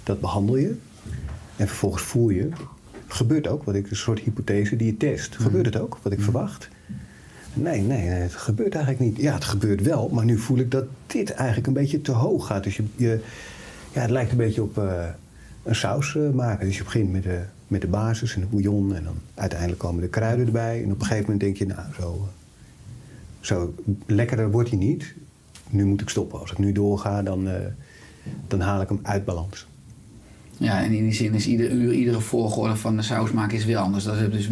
Dat 0.03 0.19
behandel 0.19 0.57
je 0.57 0.75
en 1.55 1.67
vervolgens 1.67 2.03
voel 2.03 2.29
je, 2.29 2.49
gebeurt 3.07 3.47
ook, 3.47 3.63
wat 3.63 3.75
ik 3.75 3.89
een 3.89 3.95
soort 3.95 4.19
hypothese 4.19 4.75
die 4.75 4.87
je 4.87 4.97
test. 4.97 5.35
Gebeurt 5.35 5.65
het 5.65 5.77
ook, 5.79 5.97
wat 6.01 6.13
ik 6.13 6.21
verwacht? 6.21 6.69
Nee, 7.53 7.81
nee, 7.81 8.07
het 8.07 8.33
gebeurt 8.33 8.75
eigenlijk 8.75 9.05
niet. 9.05 9.23
Ja, 9.23 9.33
het 9.33 9.43
gebeurt 9.43 9.81
wel, 9.81 10.09
maar 10.09 10.25
nu 10.25 10.37
voel 10.37 10.57
ik 10.57 10.71
dat 10.71 10.85
dit 11.07 11.31
eigenlijk 11.31 11.67
een 11.67 11.73
beetje 11.73 12.01
te 12.01 12.11
hoog 12.11 12.47
gaat. 12.47 12.63
Dus 12.63 12.75
je, 12.75 12.83
je 12.95 13.19
ja, 13.93 14.01
het 14.01 14.09
lijkt 14.09 14.31
een 14.31 14.37
beetje 14.37 14.61
op 14.61 14.77
eh, 14.77 15.05
een 15.63 15.75
saus 15.75 16.15
eh, 16.15 16.29
maken. 16.29 16.65
Dus 16.65 16.77
je 16.77 16.83
begint 16.83 17.11
met 17.11 17.23
de, 17.23 17.41
met 17.67 17.81
de 17.81 17.87
basis 17.87 18.35
en 18.35 18.41
de 18.41 18.47
bouillon 18.47 18.95
en 18.95 19.03
dan 19.03 19.15
uiteindelijk 19.33 19.79
komen 19.79 20.01
de 20.01 20.07
kruiden 20.07 20.45
erbij. 20.45 20.83
En 20.83 20.91
op 20.91 20.99
een 20.99 21.05
gegeven 21.05 21.23
moment 21.23 21.39
denk 21.39 21.57
je, 21.57 21.65
nou, 21.65 21.93
zo, 21.99 22.11
eh, 22.11 22.27
zo 23.39 23.73
lekkerder 24.05 24.51
wordt 24.51 24.69
hij 24.69 24.77
niet. 24.77 25.13
Nu 25.69 25.85
moet 25.85 26.01
ik 26.01 26.09
stoppen. 26.09 26.39
Als 26.39 26.51
ik 26.51 26.57
nu 26.57 26.71
doorga, 26.71 27.23
dan, 27.23 27.47
dan 28.47 28.59
haal 28.59 28.81
ik 28.81 28.89
hem 28.89 28.99
uit 29.03 29.25
balans. 29.25 29.67
Ja, 30.57 30.83
en 30.83 30.91
in 30.91 31.03
die 31.03 31.13
zin 31.13 31.33
is 31.33 31.47
ieder 31.47 31.71
uur, 31.71 31.93
iedere 31.93 32.19
volgorde 32.19 32.75
van 32.75 32.95
de 32.95 33.01
saus 33.01 33.31
maken 33.31 33.57
is 33.57 33.65
weer 33.65 33.77
anders. 33.77 34.03
Dat 34.03 34.15
heeft 34.15 34.31
dus 34.31 34.49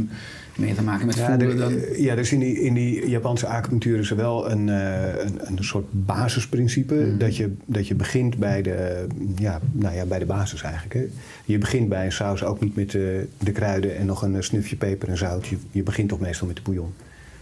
meer 0.55 0.75
te 0.75 0.83
maken 0.83 1.05
met 1.05 1.15
Ja, 1.15 1.25
voelen 1.27 1.49
er- 1.49 1.57
dan... 1.57 1.80
ja, 1.97 2.15
dus 2.15 2.32
in 2.32 2.39
die, 2.39 2.61
in 2.61 2.73
die 2.73 3.09
Japanse 3.09 3.47
acupunctuur 3.47 3.99
is 3.99 4.09
er 4.09 4.15
wel 4.15 4.51
een, 4.51 4.69
eh, 4.69 5.23
een, 5.23 5.39
een 5.57 5.63
soort 5.63 5.86
basisprincipe. 5.91 6.95
Mhm. 6.95 7.17
Dat, 7.17 7.36
je, 7.38 7.53
dat 7.65 7.88
je 7.88 7.95
begint 7.95 8.38
bij 8.38 8.61
de, 8.61 9.07
ja, 9.36 9.59
nou 9.71 9.95
ja, 9.95 10.05
bij 10.05 10.19
de 10.19 10.26
basis 10.26 10.61
eigenlijk. 10.61 10.93
Hè. 10.93 11.05
Je 11.45 11.57
begint 11.57 11.89
bij 11.89 12.05
een 12.05 12.11
saus 12.11 12.43
ook 12.43 12.61
niet 12.61 12.76
met 12.76 12.91
de, 12.91 13.28
de 13.38 13.51
kruiden 13.51 13.97
en 13.97 14.05
nog 14.05 14.21
een 14.21 14.36
eh, 14.36 14.41
snufje 14.41 14.76
peper 14.76 15.09
en 15.09 15.17
zout. 15.17 15.47
Je, 15.47 15.57
je 15.71 15.84
begint 15.84 16.09
toch 16.09 16.19
meestal 16.19 16.47
met 16.47 16.55
de 16.55 16.61
bouillon. 16.61 16.93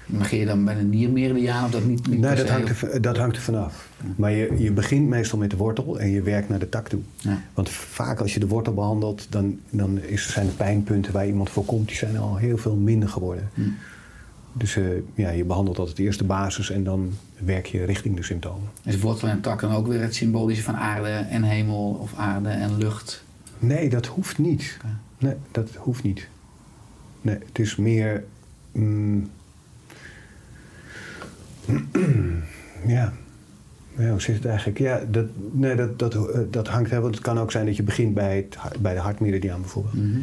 Maar 0.09 0.25
ga 0.25 0.35
je 0.35 0.45
dan 0.45 0.65
bij 0.65 0.77
een 0.77 0.89
niermeridiaan 0.89 1.65
of 1.65 1.71
dat 1.71 1.85
niet, 1.85 2.07
niet 2.07 2.19
Nee, 2.19 2.35
dat 2.35 2.49
hangt, 2.49 2.81
er, 2.81 3.01
dat 3.01 3.17
hangt 3.17 3.35
er 3.35 3.41
vanaf. 3.41 3.89
Maar 4.15 4.31
je, 4.31 4.53
je 4.57 4.71
begint 4.71 5.07
meestal 5.07 5.39
met 5.39 5.49
de 5.49 5.57
wortel 5.57 5.99
en 5.99 6.09
je 6.09 6.21
werkt 6.21 6.49
naar 6.49 6.59
de 6.59 6.69
tak 6.69 6.87
toe. 6.87 6.99
Ja. 7.17 7.41
Want 7.53 7.69
vaak 7.69 8.19
als 8.19 8.33
je 8.33 8.39
de 8.39 8.47
wortel 8.47 8.73
behandelt, 8.73 9.27
dan, 9.29 9.59
dan 9.69 9.99
is, 9.99 10.31
zijn 10.31 10.45
de 10.45 10.51
pijnpunten 10.51 11.13
waar 11.13 11.27
iemand 11.27 11.49
voor 11.49 11.65
komt, 11.65 11.87
die 11.87 11.97
zijn 11.97 12.17
al 12.17 12.35
heel 12.35 12.57
veel 12.57 12.75
minder 12.75 13.09
geworden. 13.09 13.49
Hm. 13.53 13.61
Dus 14.53 14.75
eh, 14.75 14.85
ja, 15.13 15.29
je 15.29 15.43
behandelt 15.45 15.79
altijd 15.79 15.99
eerst 15.99 16.19
de 16.19 16.25
basis 16.25 16.71
en 16.71 16.83
dan 16.83 17.13
werk 17.37 17.65
je 17.65 17.83
richting 17.83 18.15
de 18.15 18.23
symptomen. 18.23 18.69
Is 18.83 18.99
wortel 18.99 19.27
en 19.27 19.41
tak 19.41 19.61
dan 19.61 19.71
ook 19.71 19.87
weer 19.87 20.01
het 20.01 20.15
symbolische 20.15 20.63
van 20.63 20.75
aarde 20.75 21.09
en 21.09 21.43
hemel 21.43 21.97
of 22.01 22.13
aarde 22.15 22.49
en 22.49 22.77
lucht? 22.77 23.23
Nee, 23.59 23.89
dat 23.89 24.05
hoeft 24.05 24.37
niet. 24.37 24.77
Nee, 25.17 25.35
dat 25.51 25.69
hoeft 25.75 26.03
niet. 26.03 26.27
Nee, 27.21 27.37
het 27.45 27.59
is 27.59 27.75
meer. 27.75 28.23
mm, 28.71 29.29
ja. 32.87 33.13
ja. 33.97 34.09
Hoe 34.09 34.21
zit 34.21 34.35
het 34.35 34.45
eigenlijk? 34.45 34.79
Ja, 34.79 35.01
dat, 35.11 35.25
nee, 35.51 35.75
dat, 35.75 35.99
dat, 35.99 36.13
eh, 36.15 36.39
dat 36.51 36.67
hangt 36.67 36.89
heel. 36.89 37.01
Want 37.01 37.15
het 37.15 37.23
kan 37.23 37.39
ook 37.39 37.51
zijn 37.51 37.65
dat 37.65 37.75
je 37.75 37.83
begint 37.83 38.13
bij, 38.13 38.35
het, 38.35 38.57
bij 38.81 38.93
de 38.93 38.99
hartmeridiaan 38.99 39.61
bijvoorbeeld. 39.61 39.93
Mhm. 39.95 40.17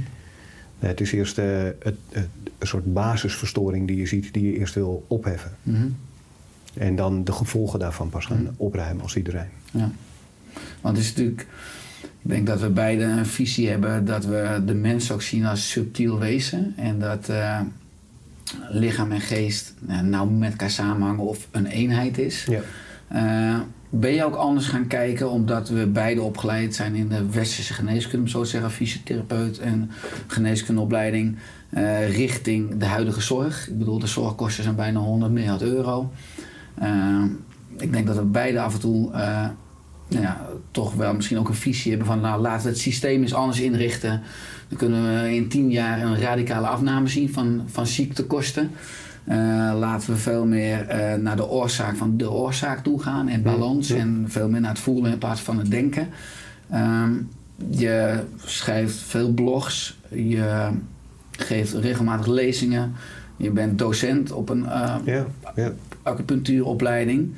Nee, 0.79 0.91
het 0.91 1.01
is 1.01 1.13
eerst 1.13 1.39
eh, 1.39 1.47
het, 1.63 1.97
het- 2.11 2.29
een 2.59 2.67
soort 2.67 2.93
basisverstoring 2.93 3.87
die 3.87 3.97
je 3.97 4.07
ziet, 4.07 4.33
die 4.35 4.45
je 4.53 4.59
eerst 4.59 4.75
wil 4.75 5.05
opheffen. 5.09 5.57
Mhm. 5.63 5.87
En 6.75 6.97
dan 6.97 7.25
de 7.25 7.33
gevolgen 7.33 7.79
daarvan 7.79 8.09
pas 8.09 8.25
gaan 8.25 8.49
opruimen 8.57 9.03
als 9.03 9.13
die 9.15 9.25
er 9.25 9.31
zijn. 9.31 9.51
Ja. 9.71 9.91
Want 10.81 10.97
het 10.97 11.07
is 11.07 11.11
natuurlijk, 11.13 11.47
ik 12.01 12.31
denk 12.31 12.47
dat 12.47 12.61
we 12.61 12.69
beide 12.71 13.03
een 13.05 13.27
visie 13.27 13.69
hebben 13.69 14.05
dat 14.05 14.25
we 14.25 14.63
de 14.67 14.75
mens 14.75 15.13
ook 15.13 15.23
zien 15.23 15.45
als 15.45 15.71
subtiel 15.71 16.19
wezen. 16.19 16.73
En 16.77 16.99
dat 16.99 17.29
eh, 17.29 17.61
lichaam 18.71 19.13
en 19.13 19.21
geest 19.21 19.75
nou, 19.81 20.05
nauw 20.05 20.27
met 20.27 20.51
elkaar 20.51 20.71
samenhangen 20.71 21.25
of 21.25 21.49
een 21.51 21.67
eenheid 21.67 22.19
is. 22.19 22.47
Ja. 22.49 22.61
Eh, 23.09 23.61
ben 23.91 24.13
je 24.13 24.25
ook 24.25 24.35
anders 24.35 24.67
gaan 24.67 24.87
kijken 24.87 25.31
omdat 25.31 25.69
we 25.69 25.87
beide 25.87 26.23
opgeleid 26.23 26.75
zijn 26.75 26.95
in 26.95 27.09
de 27.09 27.31
westerse 27.31 27.75
geneeskunde, 27.75 28.25
om 28.25 28.29
zo 28.29 28.43
te 28.43 28.49
zeggen, 28.49 28.71
fysiotherapeut 28.71 29.59
en 29.59 29.91
geneeskundeopleiding, 30.27 31.37
eh, 31.71 32.17
richting 32.17 32.77
de 32.77 32.85
huidige 32.85 33.21
zorg? 33.21 33.69
Ik 33.69 33.79
bedoel, 33.79 33.99
de 33.99 34.07
zorgkosten 34.07 34.63
zijn 34.63 34.77
bijna 34.77 34.99
100 34.99 35.33
miljard 35.33 35.63
euro. 35.63 36.13
Eh, 36.75 37.23
ik 37.79 37.93
denk 37.93 38.07
dat 38.07 38.17
we 38.17 38.23
beide 38.23 38.61
af 38.61 38.75
en 38.75 38.81
toe 38.81 39.13
eh, 39.13 39.49
nou 40.09 40.23
ja, 40.23 40.47
toch 40.71 40.95
wel 40.95 41.15
misschien 41.15 41.39
ook 41.39 41.49
een 41.49 41.55
visie 41.55 41.91
hebben 41.91 42.09
van 42.09 42.21
nou, 42.21 42.41
laten 42.41 42.63
we 42.63 42.69
het 42.69 42.79
systeem 42.79 43.23
eens 43.23 43.35
anders 43.35 43.61
inrichten. 43.61 44.23
Dan 44.69 44.79
kunnen 44.79 45.23
we 45.23 45.35
in 45.35 45.49
10 45.49 45.71
jaar 45.71 46.03
een 46.03 46.21
radicale 46.21 46.67
afname 46.67 47.09
zien 47.09 47.33
van, 47.33 47.63
van 47.67 47.87
ziektekosten. 47.87 48.71
Eh, 49.25 49.37
laten 49.79 50.11
we 50.11 50.17
veel 50.17 50.47
meer 50.47 50.89
eh, 50.89 51.15
naar 51.15 51.37
de 51.37 51.49
oorzaak 51.49 51.97
van 51.97 52.17
de 52.17 52.31
oorzaak 52.31 52.83
toe 52.83 53.03
gaan 53.03 53.29
en 53.29 53.43
balans. 53.43 53.91
En 53.91 54.25
veel 54.29 54.49
meer 54.49 54.61
naar 54.61 54.71
het 54.71 54.79
voelen 54.79 55.13
in 55.13 55.19
plaats 55.19 55.41
van 55.41 55.59
het 55.59 55.71
denken. 55.71 56.09
Ehm, 56.71 57.13
je 57.71 58.21
schrijft 58.45 58.97
veel 58.97 59.33
blogs. 59.33 59.99
Je 60.09 60.69
geeft 61.31 61.73
regelmatig 61.73 62.27
lezingen. 62.27 62.93
Je 63.37 63.51
bent 63.51 63.79
docent 63.79 64.33
op 64.33 64.49
een 64.49 64.65
Ja, 65.05 65.27
ja. 65.55 65.73
acupunctuuropleiding. 66.03 67.35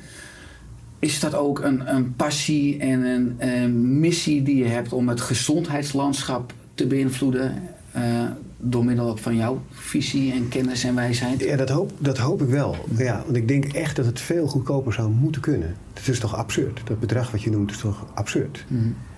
Is 0.99 1.19
dat 1.19 1.35
ook 1.35 1.59
een, 1.59 1.95
een 1.95 2.15
passie 2.15 2.79
en 2.79 3.03
een, 3.03 3.35
een 3.37 3.99
missie 3.99 4.43
die 4.43 4.55
je 4.55 4.65
hebt 4.65 4.93
om 4.93 5.09
het 5.09 5.21
gezondheidslandschap 5.21 6.53
te 6.73 6.87
beïnvloeden? 6.87 7.61
eh, 7.91 8.25
door 8.57 8.85
middel 8.85 9.17
van 9.17 9.35
jouw 9.35 9.61
visie 9.71 10.31
en 10.33 10.47
kennis 10.47 10.83
en 10.83 10.95
wijsheid? 10.95 11.43
Ja, 11.43 11.55
dat 11.55 11.69
hoop, 11.69 11.91
dat 11.97 12.17
hoop 12.17 12.41
ik 12.41 12.47
wel. 12.47 12.75
Ja, 12.97 13.21
want 13.25 13.35
ik 13.35 13.47
denk 13.47 13.65
echt 13.65 13.95
dat 13.95 14.05
het 14.05 14.19
veel 14.19 14.47
goedkoper 14.47 14.93
zou 14.93 15.09
moeten 15.09 15.41
kunnen. 15.41 15.75
Het 15.93 16.07
is 16.07 16.19
toch 16.19 16.35
absurd? 16.35 16.81
Dat 16.83 16.99
bedrag 16.99 17.31
wat 17.31 17.41
je 17.41 17.49
noemt 17.49 17.71
is 17.71 17.77
toch 17.77 18.05
absurd? 18.13 18.65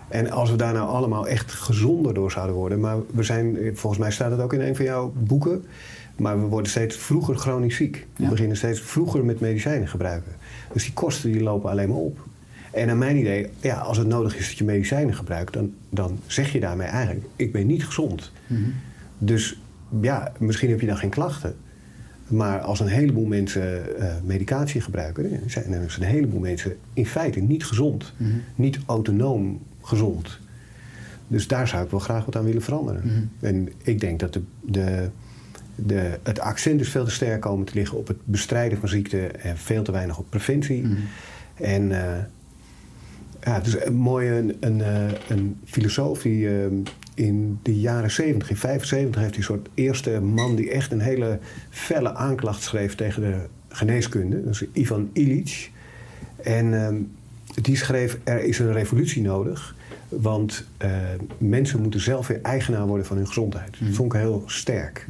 En 0.07 0.31
als 0.31 0.51
we 0.51 0.55
daar 0.55 0.73
nou 0.73 0.89
allemaal 0.89 1.27
echt 1.27 1.51
gezonder 1.51 2.13
door 2.13 2.31
zouden 2.31 2.55
worden... 2.55 2.79
maar 2.79 2.97
we 3.13 3.23
zijn, 3.23 3.57
volgens 3.73 4.01
mij 4.01 4.11
staat 4.11 4.31
het 4.31 4.39
ook 4.39 4.53
in 4.53 4.61
een 4.61 4.75
van 4.75 4.85
jouw 4.85 5.13
boeken... 5.17 5.65
maar 6.15 6.41
we 6.41 6.45
worden 6.47 6.71
steeds 6.71 6.95
vroeger 6.97 7.35
chronisch 7.35 7.75
ziek. 7.75 8.07
We 8.15 8.23
Ja. 8.23 8.29
beginnen 8.29 8.57
steeds 8.57 8.81
vroeger 8.81 9.25
met 9.25 9.39
medicijnen 9.39 9.87
gebruiken. 9.87 10.31
Dus 10.73 10.83
die 10.83 10.93
kosten 10.93 11.31
die 11.31 11.43
lopen 11.43 11.69
alleen 11.69 11.89
maar 11.89 11.97
op. 11.97 12.19
En 12.71 12.87
naar 12.87 12.97
mijn 12.97 13.17
idee, 13.17 13.47
ja, 13.59 13.75
als 13.75 13.97
het 13.97 14.07
nodig 14.07 14.37
is 14.37 14.47
dat 14.47 14.57
je 14.57 14.63
medicijnen 14.63 15.15
gebruikt... 15.15 15.53
dan, 15.53 15.73
dan 15.89 16.19
zeg 16.27 16.51
je 16.51 16.59
daarmee 16.59 16.87
eigenlijk, 16.87 17.25
ik 17.35 17.51
ben 17.51 17.67
niet 17.67 17.85
gezond. 17.85 18.31
Dus 19.17 19.59
ja, 20.01 20.31
misschien 20.39 20.69
heb 20.69 20.79
je 20.81 20.87
dan 20.87 20.97
geen 20.97 21.09
klachten. 21.09 21.55
Maar 22.27 22.59
als 22.59 22.79
een 22.79 22.87
heleboel 22.87 23.25
mensen 23.25 23.97
eh, 23.99 24.13
medicatie 24.23 24.81
gebruiken, 24.81 25.31
eh, 25.31 25.37
zijn 25.47 25.73
er 25.73 25.95
een 25.99 26.05
heleboel 26.05 26.39
mensen 26.39 26.77
in 26.93 27.05
feite 27.05 27.39
niet 27.39 27.65
gezond. 27.65 28.13
Niet 28.55 28.79
autonoom 28.85 29.61
gezond. 29.81 30.39
Dus 31.27 31.47
daar 31.47 31.67
zou 31.67 31.83
ik 31.83 31.91
wel 31.91 31.99
graag 31.99 32.25
wat 32.25 32.35
aan 32.35 32.43
willen 32.43 32.61
veranderen. 32.61 33.31
En 33.39 33.69
ik 33.83 33.99
denk 33.99 34.19
dat 34.19 34.33
de, 34.33 34.41
de, 34.61 35.09
de, 35.75 36.19
het 36.23 36.39
accent 36.39 36.81
is 36.81 36.89
veel 36.89 37.05
te 37.05 37.11
sterk 37.11 37.41
komen 37.41 37.65
te 37.65 37.73
liggen 37.73 37.97
op 37.97 38.07
het 38.07 38.17
bestrijden 38.23 38.77
van 38.77 38.89
ziekte 38.89 39.27
en 39.27 39.57
veel 39.57 39.83
te 39.83 39.91
weinig 39.91 40.17
op 40.17 40.29
preventie. 40.29 40.87
En 41.55 41.91
eh, 41.91 42.23
ja, 43.43 43.53
het 43.53 43.67
is 43.67 43.85
een 43.85 43.93
mooie 43.93 44.29
een, 44.29 44.57
een, 44.59 44.81
eh, 44.81 45.11
een 45.29 45.57
filosoof 45.65 46.21
die 46.21 46.49
eh, 46.49 46.65
in 47.13 47.59
de 47.61 47.79
jaren 47.79 48.11
70, 48.11 48.49
in 48.49 48.57
75, 48.57 49.21
heeft 49.21 49.37
een 49.37 49.43
soort 49.43 49.69
eerste 49.73 50.19
man 50.19 50.55
die 50.55 50.71
echt 50.71 50.91
een 50.91 50.99
hele 50.99 51.39
felle 51.69 52.13
aanklacht 52.13 52.61
schreef 52.61 52.95
tegen 52.95 53.21
de 53.21 53.47
geneeskunde. 53.67 54.43
Dat 54.43 54.53
is 54.53 54.65
Ivan 54.73 55.09
Illich. 55.13 55.69
En 56.43 56.73
ehm, 56.73 56.95
die 57.61 57.75
schreef: 57.75 58.17
Er 58.23 58.43
is 58.43 58.59
een 58.59 58.73
revolutie 58.73 59.21
nodig. 59.21 59.75
Want 60.09 60.65
eh, 60.77 60.91
mensen 61.37 61.81
moeten 61.81 61.99
zelf 61.99 62.27
weer 62.27 62.41
eigenaar 62.41 62.87
worden 62.87 63.05
van 63.05 63.17
hun 63.17 63.27
gezondheid. 63.27 63.77
Dat 63.79 63.95
vond 63.95 64.13
ik 64.13 64.19
heel 64.19 64.43
sterk. 64.45 65.05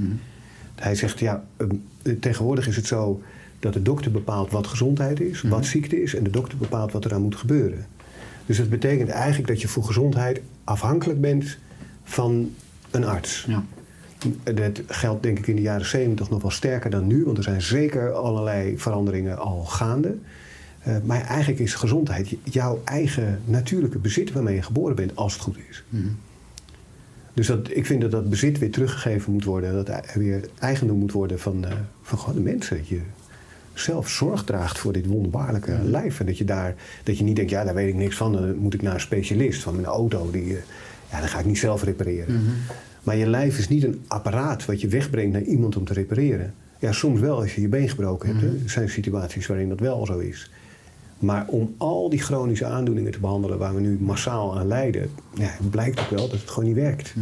Hij 0.82 0.96
zegt: 0.96 1.20
Ja, 1.20 1.44
ehm, 1.58 1.76
tegenwoordig 2.20 2.68
is 2.68 2.76
het 2.76 2.86
zo 2.86 3.22
dat 3.60 3.74
de 3.74 3.82
dokter 3.82 4.12
bepaalt 4.12 4.52
wat 4.52 4.68
gezondheid 4.68 5.20
is, 5.20 5.42
wat 5.42 5.66
ziekte 5.66 6.02
is, 6.02 6.16
en 6.16 6.24
de 6.24 6.30
dokter 6.30 6.58
bepaalt 6.58 6.92
wat 6.92 7.06
er 7.06 7.14
aan 7.14 7.22
moet 7.22 7.36
gebeuren. 7.36 7.86
Dus 8.46 8.58
dat 8.58 8.70
betekent 8.70 9.10
eigenlijk 9.10 9.48
dat 9.48 9.62
je 9.62 9.68
voor 9.68 9.84
gezondheid 9.84 10.42
afhankelijk 10.64 11.22
bent 11.22 11.58
van 12.04 12.52
een 12.92 13.06
arts. 13.06 13.46
Ja. 13.48 13.64
Dat 14.54 14.82
geldt 14.88 15.24
denk 15.24 15.38
ik 15.38 15.48
in 15.48 15.56
de 15.56 15.62
jaren 15.62 15.86
70 15.86 16.30
nog 16.30 16.42
wel 16.42 16.52
sterker 16.52 16.90
dan 16.90 17.08
nu, 17.08 17.24
want 17.26 17.38
er 17.38 17.44
zijn 17.44 17.62
zeker 17.62 18.12
allerlei 18.12 18.78
veranderingen 18.78 19.38
al 19.38 19.64
gaande. 19.64 20.16
Eh, 20.84 20.96
maar 21.04 21.22
eigenlijk 21.22 21.60
is 21.60 21.74
gezondheid 21.74 22.36
jouw 22.44 22.82
eigen 22.84 23.42
natuurlijke 23.46 23.98
bezit 23.98 24.32
waarmee 24.32 24.56
je 24.56 24.62
geboren 24.62 24.96
bent, 24.96 25.16
als 25.16 25.34
het 25.34 25.42
goed 25.42 25.58
is. 25.70 25.84
Dus 27.34 27.48
dat, 27.48 27.70
ik 27.76 27.86
vind 27.86 28.02
dat 28.02 28.12
dat 28.12 28.30
bezit 28.30 28.60
weer 28.60 28.72
teruggegeven 28.72 29.32
moet 29.32 29.44
worden, 29.44 29.74
dat 29.74 29.88
er 29.90 30.20
weer 30.20 30.50
eigendom 30.60 30.98
moet 30.98 31.12
worden 31.12 31.40
van, 31.40 31.66
eh, 31.66 31.72
van 32.02 32.18
gewoon 32.20 32.36
de 32.36 32.42
mensen. 32.42 32.78
Dat 32.78 32.88
je 32.88 33.02
zelf 33.74 34.10
zorg 34.10 34.44
draagt 34.44 34.80
voor 34.80 34.94
dit 34.94 35.06
wonderbaarlijke 35.06 35.80
lijf. 35.84 36.20
En 36.20 36.26
dat 36.26 36.38
je, 36.38 36.44
daar, 36.46 36.76
dat 37.04 37.18
je 37.18 37.24
niet 37.24 37.36
denkt, 37.36 37.52
ja, 37.52 37.64
daar 37.64 37.74
weet 37.74 37.88
ik 37.88 37.96
niks 37.96 38.16
van, 38.16 38.32
dan 38.34 38.56
moet 38.56 38.74
ik 38.74 38.82
naar 38.82 38.94
een 38.94 39.00
specialist. 39.00 39.62
Van 39.62 39.74
mijn 39.76 39.86
auto, 39.88 40.32
die, 40.32 40.56
eh, 40.56 40.62
ja, 41.12 41.20
dan 41.20 41.28
ga 41.28 41.40
ik 41.40 41.46
niet 41.46 41.58
zelf 41.58 41.84
repareren. 41.84 42.42
Maar 43.04 43.16
je 43.16 43.28
lijf 43.28 43.58
is 43.58 43.68
niet 43.68 43.84
een 43.84 44.02
apparaat 44.08 44.66
wat 44.66 44.82
je 44.82 44.88
wegbrengt 44.88 45.32
naar 45.34 45.42
iemand 45.42 45.76
om 45.78 45.86
te 45.86 45.94
repareren. 45.94 46.54
Ja, 46.80 46.92
soms 46.92 47.20
wel 47.20 47.40
als 47.42 47.56
je 47.56 47.62
je 47.62 47.68
been 47.68 47.90
gebroken 47.90 48.30
hebt. 48.30 48.42
hè. 48.42 48.48
Er 48.48 48.70
zijn 48.70 48.90
situaties 48.90 49.48
waarin 49.48 49.70
dat 49.70 49.80
wel 49.80 50.06
zo 50.06 50.18
is. 50.18 50.52
Maar 51.22 51.46
om 51.48 51.76
al 51.78 52.10
die 52.10 52.20
chronische 52.20 52.66
aandoeningen 52.66 53.12
te 53.12 53.20
behandelen 53.20 53.58
waar 53.58 53.76
we 53.76 53.82
nu 53.82 53.98
massaal 54.00 54.58
aan 54.58 54.68
lijden, 54.68 55.10
ja, 55.34 55.52
blijkt 55.70 56.00
ook 56.00 56.10
wel 56.10 56.30
dat 56.30 56.40
het 56.40 56.50
gewoon 56.50 56.66
niet 56.70 56.78
werkt. 56.78 57.14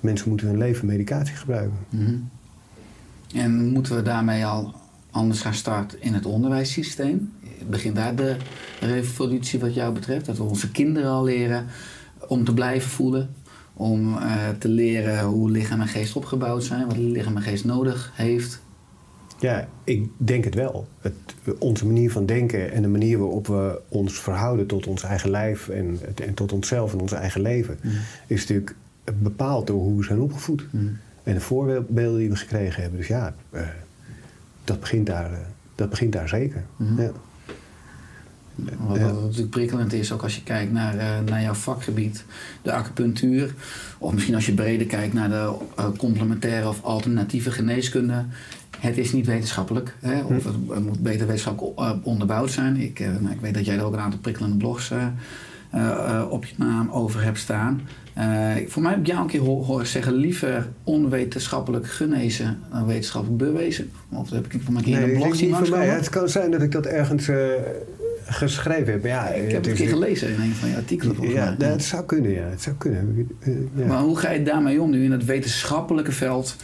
Mensen 0.00 0.28
moeten 0.28 0.46
hun 0.46 0.58
leven 0.58 0.86
medicatie 0.86 1.36
gebruiken. 1.36 1.78
En 3.34 3.66
moeten 3.68 3.96
we 3.96 4.02
daarmee 4.02 4.46
al 4.46 4.74
anders 5.10 5.40
gaan 5.40 5.54
starten 5.54 6.02
in 6.02 6.14
het 6.14 6.26
onderwijssysteem? 6.26 7.32
Begint 7.68 7.96
daar 7.96 8.16
de 8.16 8.36
revolutie 8.80 9.60
wat 9.60 9.74
jou 9.74 9.92
betreft? 9.92 10.26
Dat 10.26 10.36
we 10.36 10.42
onze 10.42 10.70
kinderen 10.70 11.10
al 11.10 11.24
leren 11.24 11.66
om 12.28 12.44
te 12.44 12.54
blijven 12.54 12.90
voelen. 12.90 13.34
Om 13.72 14.16
eh, 14.16 14.48
te 14.58 14.68
leren 14.68 15.24
hoe 15.24 15.50
lichaam 15.50 15.80
en 15.80 15.88
geest 15.88 16.16
opgebouwd 16.16 16.64
zijn. 16.64 16.86
Wat 16.86 16.96
lichaam 16.96 17.36
en 17.36 17.42
geest 17.42 17.64
nodig 17.64 18.12
heeft. 18.14 18.60
Ja, 19.38 19.68
ik 19.84 20.08
denk 20.16 20.44
het 20.44 20.54
wel. 20.54 20.88
Het, 21.00 21.12
onze 21.58 21.86
manier 21.86 22.10
van 22.10 22.26
denken 22.26 22.72
en 22.72 22.82
de 22.82 22.88
manier 22.88 23.18
waarop 23.18 23.46
we 23.46 23.80
ons 23.88 24.20
verhouden 24.20 24.66
tot 24.66 24.86
ons 24.86 25.02
eigen 25.02 25.30
lijf 25.30 25.68
en, 25.68 25.98
en 26.24 26.34
tot 26.34 26.52
onszelf 26.52 26.92
en 26.92 27.00
ons 27.00 27.12
eigen 27.12 27.40
leven, 27.40 27.78
is 28.26 28.40
natuurlijk 28.40 28.74
bepaald 29.14 29.66
door 29.66 29.80
hoe 29.80 29.96
we 29.96 30.04
zijn 30.04 30.20
opgevoed. 30.20 30.64
En 31.22 31.34
de 31.34 31.40
voorbeelden 31.40 32.18
die 32.18 32.30
we 32.30 32.36
gekregen 32.36 32.82
hebben. 32.82 32.98
Dus 32.98 33.08
ja, 33.08 33.34
eh, 33.50 33.62
dat, 34.64 34.80
begint 34.80 35.06
daar, 35.06 35.32
eh, 35.32 35.38
dat 35.74 35.90
begint 35.90 36.12
daar 36.12 36.28
zeker. 36.28 36.64
Ja. 36.96 37.10
Wat, 38.76 38.96
Ja. 38.96 39.12
wat 39.12 39.22
natuurlijk 39.22 39.50
prikkelend 39.50 39.92
is, 39.92 40.12
ook 40.12 40.22
als 40.22 40.36
je 40.36 40.42
kijkt 40.42 40.72
naar, 40.72 40.98
eh, 40.98 41.20
naar 41.26 41.42
jouw 41.42 41.54
vakgebied, 41.54 42.24
de 42.62 42.72
acupunctuur. 42.72 43.54
Of 43.98 44.12
misschien 44.12 44.34
als 44.34 44.46
je 44.46 44.54
breder 44.54 44.86
kijkt 44.86 45.14
naar 45.14 45.28
de 45.28 45.54
complementaire 45.96 46.68
of 46.68 46.82
alternatieve 46.82 47.50
geneeskunde. 47.50 48.24
Het 48.86 48.98
is 48.98 49.12
niet 49.12 49.26
wetenschappelijk, 49.26 49.94
hè? 50.00 50.20
of 50.22 50.44
het, 50.44 50.54
het 50.70 50.84
moet 50.84 51.00
beter 51.02 51.26
wetenschappelijk 51.26 51.78
eh, 51.78 51.90
onderbouwd 52.02 52.50
zijn. 52.50 52.76
Ik, 52.76 53.00
eh, 53.00 53.06
nou, 53.20 53.34
ik 53.34 53.40
weet 53.40 53.54
dat 53.54 53.64
jij 53.66 53.76
er 53.76 53.84
ook 53.84 53.92
een 53.92 53.98
aantal 53.98 54.20
prikkelende 54.20 54.56
blogs 54.56 54.90
eh, 54.90 56.24
op 56.30 56.44
je 56.44 56.54
naam 56.58 56.90
over 56.90 57.22
hebt 57.22 57.38
staan. 57.38 57.80
Voor 58.66 58.82
mij 58.82 58.90
heb 58.90 59.00
ik 59.00 59.06
jou 59.06 59.20
een 59.20 59.26
keer 59.26 59.40
ho- 59.40 59.64
horen 59.64 59.86
zeggen: 59.86 60.12
liever 60.14 60.68
onwetenschappelijk 60.84 61.86
genezen 61.86 62.58
dan 62.72 62.86
wetenschappelijk 62.86 63.38
bewezen. 63.38 63.90
Of 64.10 64.28
dat 64.28 64.42
heb 64.42 64.52
ik 64.52 64.60
voor 64.62 64.72
mij 64.72 64.82
een 64.82 64.88
keer 64.88 65.00
Nee, 65.00 65.14
een 65.14 65.20
blog 65.20 65.34
zien 65.36 65.50
langskomen. 65.50 65.94
Het 65.94 66.08
kan 66.08 66.28
zijn 66.28 66.50
dat 66.50 66.62
ik 66.62 66.72
dat 66.72 66.86
ergens 66.86 67.28
geschreven 68.28 68.92
heb. 68.92 69.04
Ja, 69.04 69.28
Ik 69.28 69.50
heb 69.50 69.60
het 69.64 69.66
een 69.66 69.74
keer 69.74 69.88
gelezen 69.88 70.28
in 70.34 70.40
een 70.40 70.52
van 70.54 70.68
je 70.68 70.76
artikelen 70.76 71.28
Ja, 71.28 71.54
mij. 71.58 71.68
dat 71.70 71.82
zou 71.82 72.04
kunnen, 72.04 72.30
ja. 72.30 72.42
Het 72.44 72.62
zou 72.62 72.76
kunnen. 72.76 73.28
Ja. 73.74 73.86
Maar 73.86 74.00
hoe 74.00 74.16
ga 74.18 74.30
je 74.30 74.42
daarmee 74.42 74.80
om 74.82 74.90
nu 74.90 75.04
in 75.04 75.12
het 75.12 75.24
wetenschappelijke 75.24 76.12
veld? 76.12 76.56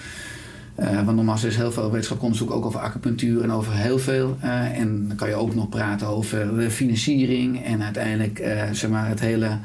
Eh, 0.74 1.04
want 1.04 1.16
normaal 1.16 1.34
is 1.34 1.44
er 1.44 1.54
heel 1.56 1.72
veel 1.72 1.90
wetenschappelijk 1.90 2.22
onderzoek 2.22 2.50
ook 2.50 2.64
over 2.66 2.80
acupunctuur 2.80 3.42
en 3.42 3.50
over 3.50 3.72
heel 3.72 3.98
veel. 3.98 4.36
Eh, 4.40 4.78
en 4.78 5.08
dan 5.08 5.16
kan 5.16 5.28
je 5.28 5.34
ook 5.34 5.54
nog 5.54 5.68
praten 5.68 6.06
over 6.06 6.56
de 6.56 6.70
financiering 6.70 7.64
en 7.64 7.82
uiteindelijk 7.82 8.38
eh, 8.38 8.62
zeg 8.72 8.90
maar 8.90 9.08
het 9.08 9.20
hele 9.20 9.58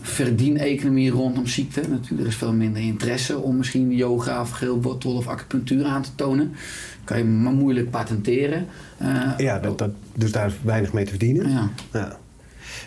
verdieneconomie 0.00 1.10
rondom 1.10 1.46
ziekte. 1.46 1.80
Natuurlijk 1.88 2.20
er 2.20 2.26
is 2.26 2.36
veel 2.36 2.52
minder 2.52 2.82
interesse 2.82 3.38
om 3.38 3.56
misschien 3.56 3.94
yoga 3.94 4.40
of 4.40 4.50
geelwortel 4.50 5.12
of 5.12 5.26
acupunctuur 5.28 5.84
aan 5.84 6.02
te 6.02 6.14
tonen. 6.14 6.52
Kan 7.04 7.18
je 7.18 7.24
maar 7.24 7.52
moeilijk 7.52 7.90
patenteren. 7.90 8.66
Eh, 8.98 9.30
Ja, 9.36 9.58
dat, 9.58 9.78
dat, 9.78 9.90
dus 10.14 10.32
daar 10.32 10.46
is 10.46 10.54
weinig 10.62 10.92
mee 10.92 11.04
te 11.04 11.10
verdienen. 11.10 11.50
ja. 11.50 11.68
Ja, 11.92 12.18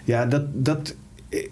ja 0.03 0.25
dat, 0.25 0.43
dat 0.53 0.95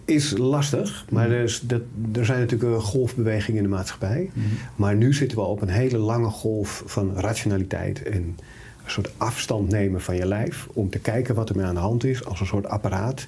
is 0.06 0.38
lastig. 0.38 1.06
Maar 1.10 1.32
er, 1.32 1.44
is, 1.44 1.60
dat, 1.60 1.82
er 2.14 2.26
zijn 2.26 2.40
natuurlijk 2.40 2.74
een 2.74 2.82
golfbewegingen 2.82 3.58
in 3.58 3.70
de 3.70 3.76
maatschappij. 3.76 4.30
Maar 4.76 4.96
nu 4.96 5.14
zitten 5.14 5.38
we 5.38 5.44
op 5.44 5.62
een 5.62 5.70
hele 5.70 5.98
lange 5.98 6.30
golf 6.30 6.84
van 6.86 7.16
rationaliteit 7.16 8.04
en 8.04 8.38
een 8.84 8.92
soort 8.92 9.12
afstand 9.18 9.70
nemen 9.70 10.02
van 10.02 10.16
je 10.16 10.26
lijf. 10.26 10.68
Om 10.74 10.90
te 10.90 11.00
kijken 11.00 11.36
wat 11.36 11.50
er 11.50 11.56
mee 11.56 11.66
aan 11.66 11.74
de 11.74 11.80
hand 11.80 12.04
is 12.04 12.26
als 12.26 12.40
een 12.40 12.46
soort 12.46 12.68
apparaat 12.68 13.28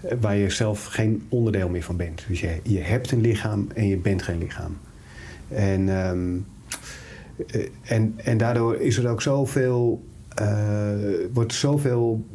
eh, 0.00 0.16
waar 0.20 0.36
je 0.36 0.50
zelf 0.50 0.84
geen 0.84 1.26
onderdeel 1.28 1.68
meer 1.68 1.82
van 1.82 1.96
bent. 1.96 2.24
Dus 2.28 2.40
je, 2.40 2.60
je 2.62 2.78
hebt 2.78 3.10
een 3.10 3.20
lichaam 3.20 3.66
en 3.74 3.86
je 3.86 3.96
bent 3.96 4.22
geen 4.22 4.38
lichaam. 4.38 4.78
En, 5.48 5.88
ehm, 5.88 6.36
eh, 7.46 7.68
en, 7.82 8.14
en 8.16 8.38
daardoor 8.38 8.76
is 8.76 8.96
er 8.96 9.08
ook 9.08 9.22
zoveel, 9.22 10.04
eh, 10.34 10.92
wordt 11.32 11.54
zoveel 11.54 12.26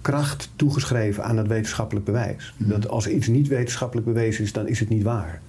kracht 0.00 0.50
toegeschreven 0.56 1.24
aan 1.24 1.36
dat 1.36 1.46
wetenschappelijk 1.46 2.06
bewijs. 2.06 2.54
Dat 2.56 2.88
als 2.88 3.08
iets 3.08 3.26
niet 3.26 3.48
wetenschappelijk 3.48 4.06
bewezen 4.06 4.44
is, 4.44 4.52
dan 4.52 4.68
is 4.68 4.80
het 4.80 4.88
niet 4.88 5.02
waar. 5.02 5.40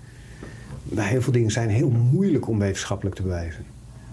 Maar 0.83 1.07
heel 1.07 1.21
veel 1.21 1.33
dingen 1.33 1.51
zijn 1.51 1.69
heel 1.69 1.89
moeilijk 1.89 2.47
om 2.47 2.59
wetenschappelijk 2.59 3.15
te 3.15 3.21
bewijzen. 3.21 3.65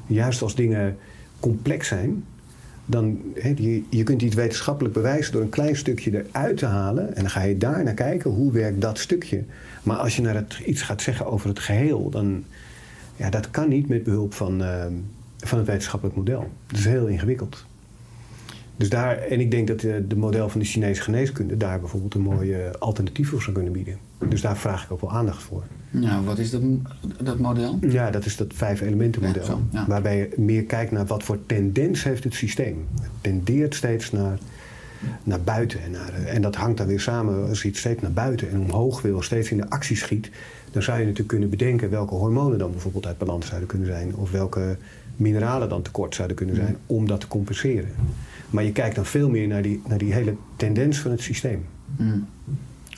Juist 0.06 0.42
als 0.42 0.54
dingen 0.54 0.96
complex 1.40 1.88
zijn, 1.88 2.24
dan 2.84 3.20
he, 3.34 3.52
je, 3.56 3.82
je 3.88 4.02
kunt 4.02 4.22
iets 4.22 4.34
wetenschappelijk 4.34 4.94
bewijzen 4.94 5.32
door 5.32 5.42
een 5.42 5.48
klein 5.48 5.76
stukje 5.76 6.24
eruit 6.24 6.56
te 6.56 6.66
halen. 6.66 7.16
En 7.16 7.22
dan 7.22 7.30
ga 7.30 7.42
je 7.42 7.58
daar 7.58 7.84
naar 7.84 7.94
kijken, 7.94 8.30
hoe 8.30 8.52
werkt 8.52 8.80
dat 8.80 8.98
stukje. 8.98 9.44
Maar 9.82 9.96
als 9.96 10.16
je 10.16 10.22
naar 10.22 10.34
het, 10.34 10.60
iets 10.64 10.82
gaat 10.82 11.02
zeggen 11.02 11.26
over 11.26 11.48
het 11.48 11.58
geheel, 11.58 12.10
dan 12.10 12.44
ja, 13.16 13.30
dat 13.30 13.50
kan 13.50 13.68
niet 13.68 13.88
met 13.88 14.02
behulp 14.02 14.34
van, 14.34 14.62
eh, 14.62 14.86
van 15.36 15.58
het 15.58 15.66
wetenschappelijk 15.66 16.16
model. 16.16 16.50
Dat 16.66 16.78
is 16.78 16.84
heel 16.84 17.06
ingewikkeld. 17.06 17.66
Dus 18.78 18.88
daar, 18.88 19.18
en 19.18 19.40
ik 19.40 19.50
denk 19.50 19.68
dat 19.68 19.80
de, 19.80 20.06
de 20.06 20.16
model 20.16 20.48
van 20.48 20.60
de 20.60 20.66
Chinese 20.66 21.02
geneeskunde 21.02 21.56
daar 21.56 21.80
bijvoorbeeld 21.80 22.14
een 22.14 22.20
mooi 22.20 22.52
eh, 22.52 22.70
alternatief 22.78 23.28
voor 23.28 23.42
zou 23.42 23.54
kunnen 23.54 23.72
bieden. 23.72 23.98
Dus 24.28 24.40
daar 24.40 24.56
vraag 24.56 24.84
ik 24.84 24.92
ook 24.92 25.00
wel 25.00 25.12
aandacht 25.12 25.42
voor. 25.42 25.62
ja, 25.90 26.22
wat 26.22 26.38
is 26.38 26.50
dat, 26.50 26.62
dat 27.22 27.38
model? 27.38 27.78
Ja, 27.80 28.10
dat 28.10 28.24
is 28.24 28.36
dat 28.36 28.54
vijf 28.54 28.80
elementen 28.80 29.22
model. 29.22 29.42
Ja, 29.42 29.48
zo, 29.48 29.60
ja. 29.72 29.84
Waarbij 29.88 30.16
je 30.16 30.28
meer 30.36 30.64
kijkt 30.64 30.90
naar 30.90 31.06
wat 31.06 31.22
voor 31.22 31.38
tendens 31.46 32.04
heeft 32.04 32.24
het 32.24 32.34
systeem. 32.34 32.86
Het 33.00 33.10
tendeert 33.20 33.74
steeds 33.74 34.12
naar, 34.12 34.38
naar 35.22 35.40
buiten. 35.40 35.82
En, 35.82 35.90
naar, 35.90 36.12
eh, 36.12 36.34
en 36.34 36.42
dat 36.42 36.56
hangt 36.56 36.78
dan 36.78 36.86
weer 36.86 37.00
samen, 37.00 37.48
als 37.48 37.62
je 37.62 37.68
het 37.68 37.76
steeds 37.76 38.02
naar 38.02 38.12
buiten 38.12 38.50
en 38.50 38.60
omhoog 38.60 39.02
wil, 39.02 39.22
steeds 39.22 39.50
in 39.50 39.56
de 39.56 39.70
actie 39.70 39.96
schiet. 39.96 40.30
Dan 40.70 40.82
zou 40.82 40.96
je 40.98 41.02
natuurlijk 41.02 41.30
kunnen 41.30 41.50
bedenken 41.50 41.90
welke 41.90 42.14
hormonen 42.14 42.58
dan 42.58 42.70
bijvoorbeeld 42.70 43.06
uit 43.06 43.18
balans 43.18 43.46
zouden 43.46 43.68
kunnen 43.68 43.86
zijn. 43.86 44.14
Of 44.16 44.30
welke 44.30 44.76
mineralen 45.16 45.68
dan 45.68 45.82
tekort 45.82 46.14
zouden 46.14 46.36
kunnen 46.36 46.56
zijn 46.56 46.76
om 46.86 47.06
dat 47.06 47.20
te 47.20 47.28
compenseren. 47.28 47.90
Maar 48.50 48.64
je 48.64 48.72
kijkt 48.72 48.94
dan 48.94 49.06
veel 49.06 49.30
meer 49.30 49.48
naar 49.48 49.62
die, 49.62 49.82
naar 49.88 49.98
die 49.98 50.12
hele 50.12 50.34
tendens 50.56 50.98
van 50.98 51.10
het 51.10 51.20
systeem. 51.20 51.64
Mm. 51.96 52.26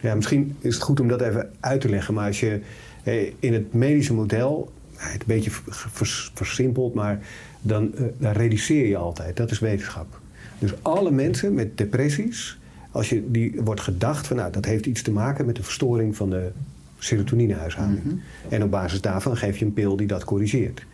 Ja, 0.03 0.15
misschien 0.15 0.57
is 0.59 0.75
het 0.75 0.83
goed 0.83 1.01
om 1.01 1.09
dat 1.09 1.21
even 1.21 1.51
uit 1.61 1.81
te 1.81 1.89
leggen. 1.89 2.15
Maar 2.15 2.27
als 2.27 2.41
je 2.41 2.61
eh, 3.03 3.33
in 3.39 3.53
het 3.53 3.73
medische 3.75 4.15
model, 4.15 4.73
het 4.97 5.21
een 5.21 5.27
beetje 5.27 5.51
vers- 5.51 5.87
vers- 5.91 6.31
versimpeld, 6.35 6.95
maar 6.95 7.21
dan, 7.61 7.95
eh, 7.95 8.05
dan 8.19 8.33
reduceer 8.33 8.87
je 8.87 8.97
altijd. 8.97 9.37
Dat 9.37 9.51
is 9.51 9.59
wetenschap. 9.59 10.21
Dus 10.59 10.83
alle 10.83 11.11
mensen 11.11 11.55
met 11.55 11.79
depressies, 11.79 12.59
als 12.91 13.09
je 13.09 13.31
die 13.31 13.61
wordt 13.65 13.81
gedacht 13.81 14.27
van 14.27 14.37
nou, 14.37 14.53
dat 14.53 14.65
heeft 14.65 14.87
iets 14.87 15.03
te 15.03 15.11
maken 15.11 15.47
met 15.47 15.57
de 15.57 15.63
verstoring 15.63 16.17
van 16.17 16.31
de 16.31 16.51
serotoninehuishouding. 16.99 18.21
En 18.49 18.63
op 18.63 18.71
basis 18.71 19.01
daarvan 19.01 19.37
geef 19.37 19.57
je 19.59 19.65
een 19.65 19.73
pil 19.73 19.97
die 19.97 20.07
dat 20.07 20.25
corrigeert. 20.25 20.85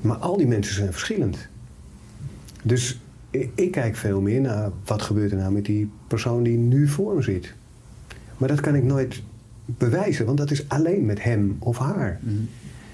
Maar 0.00 0.16
al 0.16 0.36
die 0.36 0.46
mensen 0.46 0.74
zijn 0.74 0.92
verschillend. 0.92 1.48
Dus 2.62 3.00
ik, 3.32 3.70
kijk 3.70 3.96
veel 3.96 4.20
meer 4.20 4.40
naar 4.40 4.70
wat 4.84 5.02
gebeurt 5.02 5.30
er 5.30 5.36
nou 5.36 5.52
met 5.52 5.64
die 5.64 5.90
persoon 6.06 6.42
die 6.42 6.56
nu 6.56 6.88
voor 6.88 7.14
me 7.14 7.22
zit. 7.22 7.54
Maar 8.36 8.48
dat 8.48 8.60
kan 8.60 8.74
ik 8.74 8.82
nooit 8.82 9.22
bewijzen, 9.64 10.26
want 10.26 10.38
dat 10.38 10.50
is 10.50 10.68
alleen 10.68 11.06
met 11.06 11.22
hem 11.22 11.56
of 11.58 11.78
haar. 11.78 12.20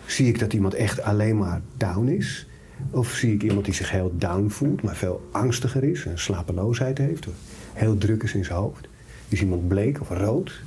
Zie 0.06 0.28
ik 0.28 0.38
dat 0.38 0.52
iemand 0.52 0.74
echt 0.74 1.02
alleen 1.02 1.38
maar 1.38 1.60
down 1.76 2.08
is? 2.08 2.46
Of 2.90 3.10
zie 3.10 3.34
ik 3.34 3.42
iemand 3.42 3.64
die 3.64 3.74
zich 3.74 3.90
heel 3.90 4.12
down 4.18 4.48
voelt, 4.48 4.82
maar 4.82 4.96
veel 4.96 5.28
angstiger 5.30 5.84
is 5.84 6.04
en 6.04 6.18
slapeloosheid 6.18 6.98
heeft? 6.98 7.28
Of 7.28 7.34
heel 7.72 7.98
druk 7.98 8.22
is 8.22 8.34
in 8.34 8.44
zijn 8.44 8.58
hoofd? 8.58 8.88
Is 9.28 9.40
iemand 9.40 9.68
bleek 9.68 10.00
of 10.00 10.08
rood? 10.08 10.62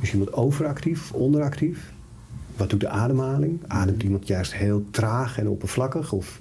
Is 0.00 0.12
iemand 0.12 0.32
overactief 0.32 1.12
of 1.12 1.20
onderactief? 1.20 1.92
Wat 2.56 2.70
doet 2.70 2.80
de 2.80 2.88
ademhaling? 2.88 3.60
Ademt 3.66 4.02
iemand 4.02 4.26
juist 4.26 4.54
heel 4.54 4.84
traag 4.90 5.38
en 5.38 5.48
oppervlakkig? 5.48 6.12
Of 6.12 6.40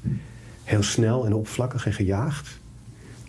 heel 0.64 0.84
snel 0.84 1.26
en 1.26 1.34
oppervlakkig 1.34 1.86
en 1.86 1.94
gejaagd? 1.94 2.60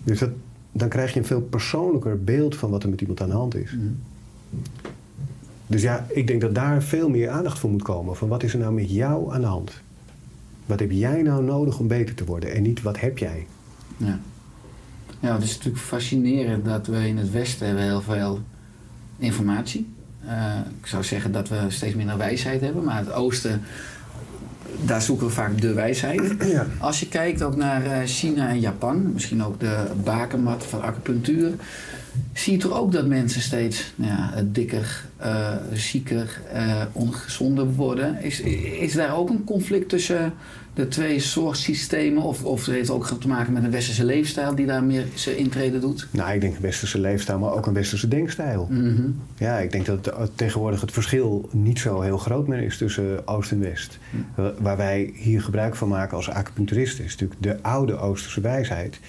Dus 0.05 0.19
dat, 0.19 0.31
dan 0.73 0.89
krijg 0.89 1.13
je 1.13 1.19
een 1.19 1.27
veel 1.27 1.41
persoonlijker 1.41 2.25
beeld 2.25 2.57
van 2.57 2.71
wat 2.71 2.83
er 2.83 2.89
met 2.89 3.01
iemand 3.01 3.21
aan 3.23 3.29
de 3.29 3.35
hand 3.35 3.55
is. 3.55 3.77
Dus 5.67 5.83
ja, 5.83 6.07
ik 6.09 6.27
denk 6.27 6.41
dat 6.41 6.55
daar 6.55 6.83
veel 6.83 7.09
meer 7.09 7.31
aandacht 7.31 7.59
voor 7.59 7.71
moet 7.71 7.83
komen. 7.83 8.17
Van 8.17 8.29
wat 8.29 8.43
is 8.43 8.53
er 8.53 8.59
nou 8.59 8.73
met 8.73 8.91
jou 8.91 9.35
aan 9.35 9.41
de 9.41 9.47
hand? 9.47 9.73
Wat 10.67 10.81
heb 10.81 10.91
jij 10.91 11.23
nou 11.23 11.45
nodig 11.45 11.79
om 11.79 11.89
beter 11.89 12.15
te 12.15 12.25
worden? 12.25 12.55
En 12.55 12.63
niet 12.63 12.83
wat 12.83 13.01
heb 13.01 13.19
jij? 13.19 13.47
Ja. 13.97 14.21
ja, 15.21 15.35
het 15.35 15.43
is 15.43 15.57
natuurlijk 15.57 15.85
fascinerend 15.85 16.65
dat 16.65 16.87
we 16.87 17.07
in 17.09 17.17
het 17.17 17.31
Westen 17.31 17.67
hebben 17.67 17.85
heel 17.85 18.03
veel 18.03 18.41
informatie. 19.19 19.93
Eh, 20.27 20.59
ik 20.81 20.87
zou 20.87 21.05
zeggen 21.05 21.33
dat 21.33 21.49
we 21.49 21.65
steeds 21.69 21.95
minder 21.95 22.17
wijsheid 22.17 22.61
hebben, 22.61 22.85
maar 22.85 22.99
het 22.99 23.13
Oosten, 23.13 23.63
daar 24.83 25.03
zoeken 25.03 25.27
we 25.27 25.33
vaak 25.33 25.61
de 25.61 25.73
wijsheid. 25.73 26.23
Ja. 26.55 26.67
Als 26.79 27.01
je 27.01 27.09
kijkt 27.09 27.43
ook 27.43 27.57
naar 27.57 27.87
eh, 27.87 27.99
China 28.05 28.49
en 28.49 28.61
Japan, 28.61 29.13
misschien 29.13 29.45
ook 29.45 29.61
de 29.61 29.85
bakermat 30.05 30.65
van 30.65 30.83
acupunctuur, 30.83 31.53
zie 32.33 32.53
je 32.53 32.59
toch 32.59 32.79
ook 32.79 32.93
dat 32.93 33.07
mensen 33.07 33.41
steeds 33.41 33.93
nou 33.95 34.13
ja, 34.13 34.43
dikker, 34.45 35.05
eh, 35.17 35.53
zieker, 35.73 36.41
eh, 36.53 36.83
ongezonder 36.93 37.67
worden. 37.67 38.23
Is, 38.23 38.41
is 38.81 38.93
daar 38.93 39.17
ook 39.17 39.31
een 39.31 39.45
conflict 39.45 39.89
tussen 39.89 40.33
de 40.75 40.89
twee 40.89 41.21
zorgsystemen? 41.21 42.23
Of, 42.23 42.45
of 42.45 42.67
heeft 42.67 42.89
het 42.89 42.97
ook 42.97 43.07
te 43.21 43.29
maken 43.29 43.53
met 43.53 43.65
een 43.65 43.71
westerse 43.71 44.05
leefstijl 44.05 44.55
die 44.55 44.67
daar 44.67 44.85
meer 44.85 45.07
zijn 45.15 45.37
intrede 45.39 45.79
doet? 45.79 46.09
Nou, 46.11 46.33
ik 46.35 46.41
denk 46.41 46.55
een 46.57 46.63
westerse 46.63 46.99
leefstijl, 47.01 47.39
maar 47.39 47.53
ook 47.53 47.67
een 47.67 47.73
westerse 47.75 48.09
denkstijl. 48.09 48.67
Mhm. 48.71 49.03
Ja, 49.39 49.59
ik 49.59 49.71
denk 49.73 49.87
dat 49.87 50.05
het, 50.19 50.31
tegenwoordig 50.35 50.81
het 50.81 50.93
verschil 50.93 51.49
niet 51.53 51.79
zo 51.79 52.01
heel 52.01 52.19
groot 52.19 52.47
meer 52.47 52.63
is 52.63 52.77
tussen 52.79 53.27
Oost 53.29 53.51
en 53.51 53.61
West. 53.61 53.99
Wa- 54.35 54.55
Waar 54.59 54.77
wij 54.77 55.11
hier 55.15 55.43
gebruik 55.43 55.77
van 55.77 55.89
maken 55.89 56.17
als 56.17 56.31
acupuncturisten 56.31 57.05
is 57.05 57.11
natuurlijk 57.17 57.43
de 57.43 57.63
oude 57.63 57.97
Oosterse 57.97 58.41
wijsheid. 58.41 59.01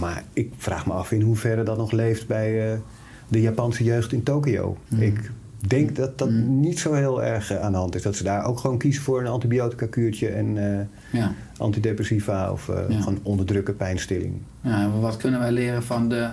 Maar 0.00 0.24
ik 0.32 0.52
vraag 0.56 0.86
me 0.86 0.92
af 0.92 1.12
in 1.12 1.20
hoeverre 1.20 1.62
dat 1.62 1.76
nog 1.76 1.92
leeft 1.92 2.26
bij 2.26 2.72
eh, 2.72 2.78
de 3.28 3.40
Japanse 3.40 3.84
jeugd 3.84 4.12
in 4.12 4.22
Tokio. 4.22 4.76
Ik 4.98 5.30
denk 5.70 5.96
dat 5.96 6.18
dat 6.18 6.30
niet 6.30 6.78
zo 6.78 6.92
heel 6.92 7.22
erg 7.22 7.50
eh, 7.50 7.60
aan 7.60 7.72
de 7.72 7.78
hand 7.78 7.94
is. 7.94 8.02
Dat 8.02 8.16
ze 8.16 8.22
daar 8.22 8.44
ook 8.44 8.58
gewoon 8.60 8.78
kiezen 8.78 9.02
voor 9.02 9.20
een 9.20 9.26
antibiotica-kuurtje 9.26 10.28
en 10.28 10.56
eh, 10.72 11.20
Ja. 11.20 11.32
antidepressiva 11.56 12.50
of 12.52 12.66
Ja. 12.66 12.98
gewoon 13.00 13.18
onderdrukken, 13.22 13.76
pijnstilling. 13.76 14.34
Ja, 14.60 14.88
maar 14.88 15.00
wat 15.00 15.16
kunnen 15.16 15.40
wij 15.40 15.52
leren 15.52 15.82
van 15.82 16.08
de 16.08 16.28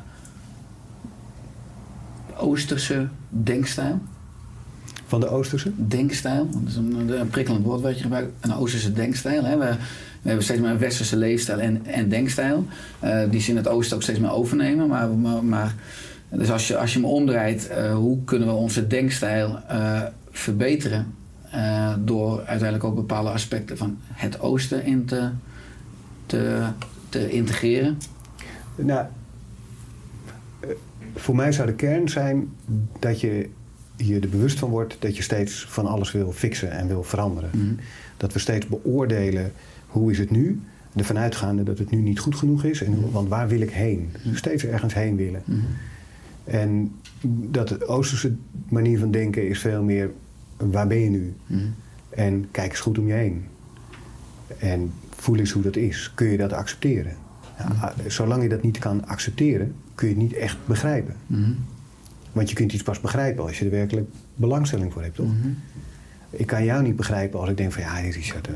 Oosterse 2.38 3.08
denkstijl? 3.30 4.00
Van 5.06 5.20
de 5.20 5.28
Oosterse? 5.28 5.72
Denkstijl, 5.76 6.50
dat 6.50 6.62
is 6.70 6.76
een, 6.76 7.20
een 7.20 7.30
prikkelend 7.30 7.66
woord 7.66 7.82
wat 7.82 7.96
je 7.98 8.02
gebruikt. 8.04 8.32
Een 8.42 8.54
Oosterse 8.56 8.94
denkstijl. 8.94 9.44
Hè? 9.44 9.58
We, 9.58 9.66
we 10.22 10.28
hebben 10.30 10.44
steeds 10.44 10.60
meer 10.62 10.70
een 10.70 10.78
westerse 10.78 11.18
leefstijl 11.18 11.60
en, 11.60 11.86
en 11.86 12.10
denkstijl. 12.10 12.66
die 13.30 13.42
ze 13.42 13.50
in 13.50 13.58
het 13.58 13.68
Oosten 13.68 13.96
ook 13.96 14.04
steeds 14.04 14.20
meer 14.20 14.32
overnemen. 14.32 14.88
Maar, 14.88 15.10
maar, 15.10 15.44
maar 15.44 15.76
dus 16.38 16.52
als 16.52 16.68
je, 16.68 16.78
als 16.78 16.94
je 16.94 17.00
hem 17.00 17.08
omdraait, 17.10 17.68
eh, 17.68 17.94
hoe 17.96 18.24
kunnen 18.24 18.48
we 18.48 18.54
onze 18.54 18.88
denkstijl 18.88 19.60
eh, 19.68 20.02
verbeteren? 20.32 21.14
Eh, 21.52 21.94
door 22.00 22.38
uiteindelijk 22.38 22.84
ook 22.84 22.96
bepaalde 22.96 23.30
aspecten 23.30 23.78
van 23.78 23.98
het 24.14 24.40
Oosten 24.40 24.84
in 24.86 25.06
te, 25.06 25.30
te, 26.26 26.68
te 27.10 27.30
integreren. 27.30 27.98
Nou, 28.76 29.06
voor 31.16 31.36
mij 31.36 31.52
zou 31.52 31.68
de 31.68 31.74
kern 31.74 32.10
zijn 32.10 32.50
dat 33.00 33.22
je 33.22 33.50
je 33.96 34.20
er 34.20 34.30
bewust 34.30 34.60
van 34.60 34.70
wordt 34.70 34.96
dat 35.00 35.18
je 35.18 35.24
steeds 35.24 35.66
van 35.70 35.86
alles 35.86 36.12
wil 36.12 36.32
fixen 36.32 36.72
en 36.72 36.88
wil 36.88 37.04
veranderen. 37.04 37.50
Mhm. 37.54 37.74
Dat 38.18 38.34
we 38.34 38.40
steeds 38.40 38.68
beoordelen 38.68 39.52
hoe 39.88 40.12
is 40.12 40.18
het 40.18 40.32
nu, 40.32 40.62
ervan 40.96 41.18
uitgaande 41.18 41.64
dat 41.64 41.78
het 41.78 41.90
nu 41.90 41.98
niet 41.98 42.20
goed 42.20 42.36
genoeg 42.36 42.64
is. 42.64 42.82
En, 42.84 42.94
hoe- 42.94 43.12
want 43.12 43.30
waar 43.30 43.48
wil 43.48 43.62
ik 43.62 43.72
heen? 43.72 44.10
Dus 44.24 44.38
steeds 44.38 44.66
ergens 44.66 44.94
heen 44.94 45.16
willen. 45.16 45.42
Mhm. 45.46 45.60
En 46.44 46.92
dat 47.26 47.68
de 47.68 47.88
Oosterse 47.88 48.34
manier 48.70 49.00
van 49.00 49.12
denken 49.12 49.48
is 49.50 49.60
veel 49.60 49.84
meer 49.84 50.12
waar 50.58 50.88
ben 50.88 51.00
je 51.00 51.10
nu? 51.10 51.34
Mhm. 51.48 51.62
En 52.10 52.48
kijk 52.52 52.70
eens 52.72 52.80
goed 52.80 52.98
om 52.98 53.08
je 53.08 53.14
heen. 53.14 53.46
En 54.58 54.92
voel 55.10 55.38
eens 55.38 55.52
hoe 55.52 55.64
dat 55.64 55.76
is. 55.76 56.12
Kun 56.16 56.28
je 56.28 56.38
dat 56.38 56.54
accepteren? 56.54 57.14
Ja, 57.58 57.68
Mhm. 57.68 57.84
ah, 57.84 57.92
Zolang 58.08 58.44
je 58.44 58.50
dat 58.50 58.62
niet 58.64 58.78
kan 58.80 59.08
accepteren, 59.08 59.74
kun 59.96 60.08
je 60.08 60.14
het 60.14 60.24
niet 60.24 60.34
echt 60.34 60.58
begrijpen. 60.66 61.16
Mhm. 61.28 61.52
Want 62.32 62.50
je 62.50 62.56
kunt 62.56 62.74
iets 62.74 62.84
pas 62.84 63.00
begrijpen 63.00 63.44
als 63.44 63.60
je 63.60 63.66
er 63.66 63.72
werkelijk 63.72 64.10
belangstelling 64.36 64.94
voor 64.94 65.02
hebt, 65.02 65.16
toch? 65.16 65.32
Ik 66.30 66.48
kan 66.48 66.64
jou 66.66 66.84
niet 66.84 66.96
begrijpen 66.96 67.40
als 67.40 67.50
ik 67.50 67.58
denk 67.58 67.72
van 67.72 67.84
ja, 67.84 67.98
Richard. 68.00 68.48
eh, 68.48 68.54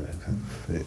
eh, 0.74 0.80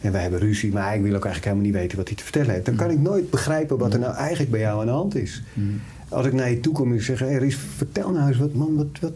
en 0.00 0.12
wij 0.12 0.22
hebben 0.22 0.40
ruzie, 0.40 0.72
maar 0.72 0.94
ik 0.94 1.02
wil 1.02 1.14
ook 1.14 1.24
eigenlijk 1.24 1.44
helemaal 1.44 1.64
niet 1.64 1.74
weten 1.74 1.96
wat 1.96 2.08
hij 2.08 2.16
te 2.16 2.22
vertellen 2.22 2.50
heeft. 2.50 2.64
Dan 2.66 2.74
kan 2.76 2.90
ik 2.90 2.98
nooit 3.00 3.30
begrijpen 3.30 3.78
wat 3.78 3.92
er 3.92 3.98
nou 3.98 4.14
eigenlijk 4.14 4.50
bij 4.50 4.60
jou 4.60 4.80
aan 4.80 4.86
de 4.86 4.92
hand 4.92 5.14
is. 5.14 5.42
Als 6.10 6.26
ik 6.26 6.32
naar 6.32 6.50
je 6.50 6.60
toe 6.60 6.72
kom 6.72 6.88
en 6.90 6.94
ik 6.96 7.02
zeg, 7.02 7.18
hey, 7.18 7.36
Ries, 7.36 7.56
vertel 7.76 8.10
nou 8.10 8.28
eens, 8.28 8.36
wat, 8.38 8.54
man, 8.54 8.76
wat, 8.76 8.86
wat, 9.00 9.12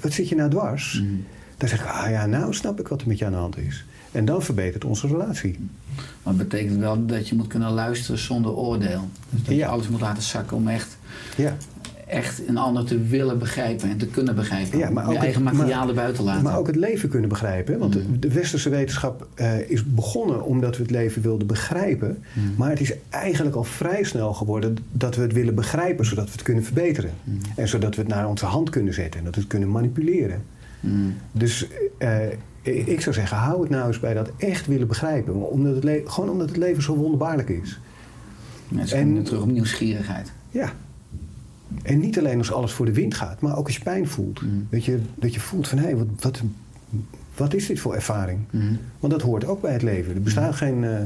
wat 0.00 0.12
zit 0.12 0.28
je 0.28 0.34
nou 0.34 0.50
dwars? 0.50 1.00
Mhm. 1.02 1.14
Dan 1.56 1.68
zeg 1.68 1.80
ik, 1.80 1.86
ah 1.86 2.10
ja, 2.10 2.26
nou 2.26 2.54
snap 2.54 2.80
ik 2.80 2.88
wat 2.88 3.00
er 3.00 3.08
met 3.08 3.18
je 3.18 3.24
aan 3.24 3.32
de 3.32 3.38
hand 3.38 3.58
is. 3.58 3.84
En 4.12 4.24
dan 4.24 4.42
verbetert 4.42 4.84
onze 4.84 5.06
relatie. 5.06 5.58
Maar 5.96 6.34
het 6.34 6.36
betekent 6.48 6.78
wel 6.78 7.06
dat 7.06 7.28
je 7.28 7.34
moet 7.34 7.46
kunnen 7.46 7.70
luisteren 7.72 8.20
zonder 8.20 8.52
oordeel. 8.52 9.08
Dus 9.30 9.38
dat 9.42 9.48
je 9.48 9.54
Ja. 9.54 9.68
alles 9.68 9.88
moet 9.88 10.00
laten 10.00 10.22
zakken 10.22 10.56
om 10.56 10.68
echt, 10.68 10.96
Ja. 11.36 11.56
Echt 12.12 12.42
een 12.48 12.56
ander 12.56 12.84
te 12.84 13.02
willen 13.02 13.38
begrijpen 13.38 13.90
en 13.90 13.96
te 13.96 14.06
kunnen 14.06 14.34
begrijpen. 14.34 14.78
Ja, 14.78 14.90
maar 14.90 15.04
Om 15.04 15.10
je 15.10 15.16
ook 15.16 15.22
eigen 15.22 15.46
het- 15.46 15.54
materiaal 15.56 15.94
maar- 15.94 16.12
te 16.12 16.22
laten. 16.22 16.42
Maar 16.42 16.58
ook 16.58 16.66
het 16.66 16.76
leven 16.76 17.08
kunnen 17.08 17.28
begrijpen. 17.28 17.78
Want 17.78 17.92
de- 17.92 18.18
de 18.18 18.32
westerse 18.32 18.68
wetenschap 18.68 19.26
eh, 19.34 19.70
is 19.70 19.84
begonnen 19.84 20.44
omdat 20.44 20.76
we 20.76 20.82
het 20.82 20.90
leven 20.90 21.22
wilden 21.22 21.46
begrijpen. 21.46 22.18
Maar 22.56 22.70
het 22.70 22.80
is 22.80 22.92
eigenlijk 23.08 23.56
al 23.56 23.64
vrij 23.64 24.02
snel 24.04 24.32
geworden 24.34 24.76
dat 24.92 25.16
we 25.16 25.22
het 25.22 25.32
willen 25.32 25.54
begrijpen 25.54 26.04
zodat 26.06 26.24
we 26.24 26.32
het 26.32 26.42
kunnen 26.42 26.64
verbeteren. 26.64 27.10
En 27.56 27.68
zodat 27.68 27.94
we 27.94 28.00
het 28.00 28.10
naar 28.10 28.28
onze 28.28 28.46
hand 28.46 28.70
kunnen 28.70 28.94
zetten 28.94 29.18
en 29.18 29.24
dat 29.24 29.34
we 29.34 29.40
het 29.40 29.50
kunnen 29.50 29.70
manipuleren. 29.70 30.42
Mm. 30.80 31.14
Dus 31.32 31.66
eh, 31.98 32.18
ik 32.62 33.00
zou 33.00 33.14
zeggen, 33.14 33.36
hou 33.36 33.60
het 33.60 33.70
nou 33.70 33.86
eens 33.86 34.00
bij 34.00 34.14
dat 34.14 34.30
echt 34.36 34.66
willen 34.66 34.86
begrijpen. 34.88 35.50
Omdat 35.50 35.82
het 35.82 36.00
gewoon 36.04 36.30
omdat 36.30 36.48
het 36.48 36.56
leven 36.56 36.82
zo 36.82 36.96
wonderbaarlijk 36.96 37.48
is. 37.48 37.80
Mensen 38.68 38.98
en- 38.98 39.22
terug 39.22 39.42
op 39.42 39.50
nieuwsgierigheid. 39.50 40.32
Ja. 40.50 40.72
En 41.82 41.98
niet 42.00 42.18
alleen 42.18 42.38
als 42.38 42.52
alles 42.52 42.72
voor 42.72 42.86
de 42.86 42.92
wind 42.92 43.14
gaat, 43.14 43.40
maar 43.40 43.56
ook 43.56 43.66
als 43.66 43.76
je 43.76 43.82
pijn 43.82 44.08
voelt. 44.08 44.42
Mm. 44.42 44.66
Dat, 44.70 44.84
je, 44.84 44.98
dat 45.14 45.34
je 45.34 45.40
voelt 45.40 45.68
van, 45.68 45.78
hé, 45.78 45.96
wat, 45.96 46.06
wat, 46.20 46.42
wat 47.36 47.54
is 47.54 47.66
dit 47.66 47.80
voor 47.80 47.94
ervaring? 47.94 48.38
Mhm. 48.50 48.74
Want 49.00 49.12
dat 49.12 49.22
hoort 49.22 49.44
ook 49.44 49.60
bij 49.60 49.72
het 49.72 49.82
leven. 49.82 50.14
Er 50.14 50.22
bestaat 50.22 50.54
geen 50.54 50.84
eh, 50.84 50.96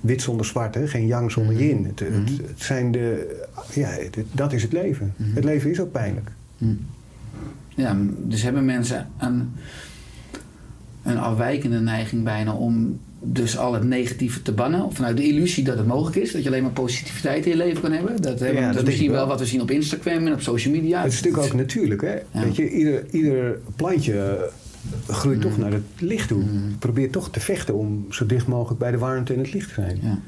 wit 0.00 0.22
zonder 0.22 0.46
zwart, 0.46 0.74
hè? 0.74 0.88
geen 0.88 1.06
yang 1.06 1.30
zonder 1.30 1.54
yin. 1.54 1.84
Het, 1.84 1.98
het, 2.00 2.28
het 2.28 2.62
zijn 2.62 2.92
de, 2.92 3.36
ja, 3.74 3.88
het- 3.88 4.16
dat 4.32 4.52
is 4.52 4.62
het 4.62 4.72
leven. 4.72 5.12
Het 5.16 5.44
leven 5.44 5.70
is 5.70 5.80
ook 5.80 5.92
pijnlijk. 5.92 6.30
Ja, 7.68 7.96
dus 8.24 8.42
hebben 8.42 8.64
mensen 8.64 9.06
een, 9.18 9.50
een 11.02 11.18
afwijkende 11.18 11.80
neiging 11.80 12.24
bijna 12.24 12.52
om 12.52 12.98
dus 13.20 13.58
al 13.58 13.72
het 13.74 13.84
negatieve 13.84 14.42
te 14.42 14.52
bannen. 14.52 14.84
Of 14.84 14.94
vanuit 14.94 15.16
de 15.16 15.26
illusie 15.26 15.64
dat 15.64 15.78
het 15.78 15.86
mogelijk 15.86 16.16
is. 16.16 16.32
Dat 16.32 16.42
je 16.42 16.48
alleen 16.48 16.62
maar 16.62 16.72
positiviteit 16.72 17.44
in 17.44 17.50
je 17.50 17.56
leven 17.56 17.82
kan 17.82 17.92
hebben. 17.92 18.22
Dat, 18.22 18.38
hebben, 18.40 18.48
Ja, 18.48 18.54
dat 18.54 18.60
dat 18.60 18.68
is 18.68 18.74
denk 18.74 18.86
misschien 18.86 19.10
wel. 19.10 19.26
wat 19.26 19.38
we 19.38 19.46
zien 19.46 19.60
op 19.60 19.70
Instagram 19.70 20.26
en 20.26 20.32
op 20.32 20.40
social 20.40 20.74
media. 20.74 21.02
het 21.02 21.12
is 21.12 21.20
natuurlijk 21.20 21.46
ook 21.52 21.58
natuurlijk. 21.58 22.00
Hè? 22.02 22.42
Weet 22.42 22.56
je, 22.56 22.70
ieder, 22.70 23.04
ieder 23.10 23.58
plantje 23.76 24.18
eh, 25.08 25.14
groeit 25.14 25.40
toch 25.40 25.58
naar 25.58 25.72
het 25.72 25.82
licht 25.98 26.28
toe. 26.28 26.42
Probeert 26.78 27.12
toch 27.12 27.30
te 27.30 27.40
vechten 27.40 27.74
om 27.74 28.06
zo 28.10 28.26
dicht 28.26 28.46
mogelijk 28.46 28.80
bij 28.80 28.90
de 28.90 28.98
warmte 28.98 29.32
en 29.32 29.38
het 29.38 29.52
licht 29.52 29.68
te 29.68 29.74
zijn. 29.74 29.98
Ja. 30.02 30.18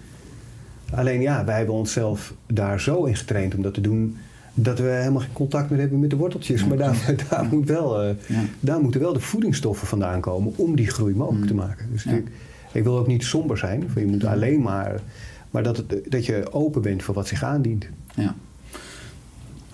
Alleen 0.97 1.21
ja, 1.21 1.45
wij 1.45 1.57
hebben 1.57 1.75
onszelf 1.75 2.35
daar 2.47 2.81
zo 2.81 3.05
in 3.05 3.17
getraind 3.17 3.55
om 3.55 3.63
dat 3.63 3.75
te 3.75 3.81
doen. 3.81 4.17
Dat 4.55 4.79
we 4.79 4.89
helemaal 4.89 5.21
geen 5.21 5.33
contact 5.33 5.71
meer 5.71 5.81
hebben 5.81 6.01
met 6.01 6.11
de 6.11 6.17
worteltjes. 6.17 6.65
Maar 6.67 6.77
daar, 6.77 7.15
daar, 7.31 7.47
moet 7.51 7.69
wel, 7.69 8.03
eh, 8.03 8.15
daar 8.61 8.81
moeten 8.81 9.01
wel 9.01 9.13
de 9.13 9.21
voedingsstoffen 9.21 9.87
vandaan 9.87 10.21
komen 10.21 10.53
om 10.57 10.77
die 10.77 10.89
groei 10.89 11.15
mogelijk 11.15 11.47
te 11.47 11.55
maken. 11.55 11.87
Dus 11.93 12.03
Ja. 12.03 12.21
Ik, 12.73 12.83
wil 12.83 12.99
ook 12.99 13.07
niet 13.07 13.25
somber 13.25 13.59
zijn. 13.59 13.91
Je 13.95 14.07
moet 14.07 14.25
alleen 14.25 14.63
maar. 14.63 15.01
Maar 15.51 15.63
dat, 15.63 15.77
het, 15.77 15.95
dat 16.09 16.27
je 16.27 16.53
open 16.53 16.83
bent 16.83 17.03
voor 17.03 17.15
wat 17.15 17.29
zich 17.29 17.43
aandient. 17.43 17.87
Ja. 18.15 18.35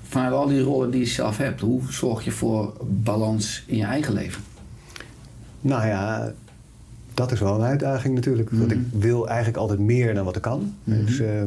Vanuit 0.03 0.33
al 0.33 0.47
die 0.47 0.61
rollen 0.61 0.91
die 0.91 1.01
je 1.01 1.07
zelf 1.07 1.37
hebt, 1.37 1.61
hoe 1.61 1.81
zorg 1.89 2.25
je 2.25 2.31
voor 2.31 2.73
balans 2.87 3.65
in 3.67 3.77
je 3.77 3.85
eigen 3.85 4.13
leven? 4.13 4.43
Nou 5.61 5.87
ja, 5.87 6.33
dat 7.15 7.33
is 7.33 7.41
wel 7.41 7.55
een 7.55 7.67
uitdaging 7.67 8.15
natuurlijk. 8.15 8.51
Want 8.51 8.73
ik 8.73 8.81
wil 8.93 9.29
eigenlijk 9.29 9.59
altijd 9.59 9.79
meer 9.79 10.15
dan 10.15 10.25
wat 10.25 10.37
ik 10.37 10.43
kan. 10.43 10.75
Dus, 10.85 11.19
eh, 11.19 11.43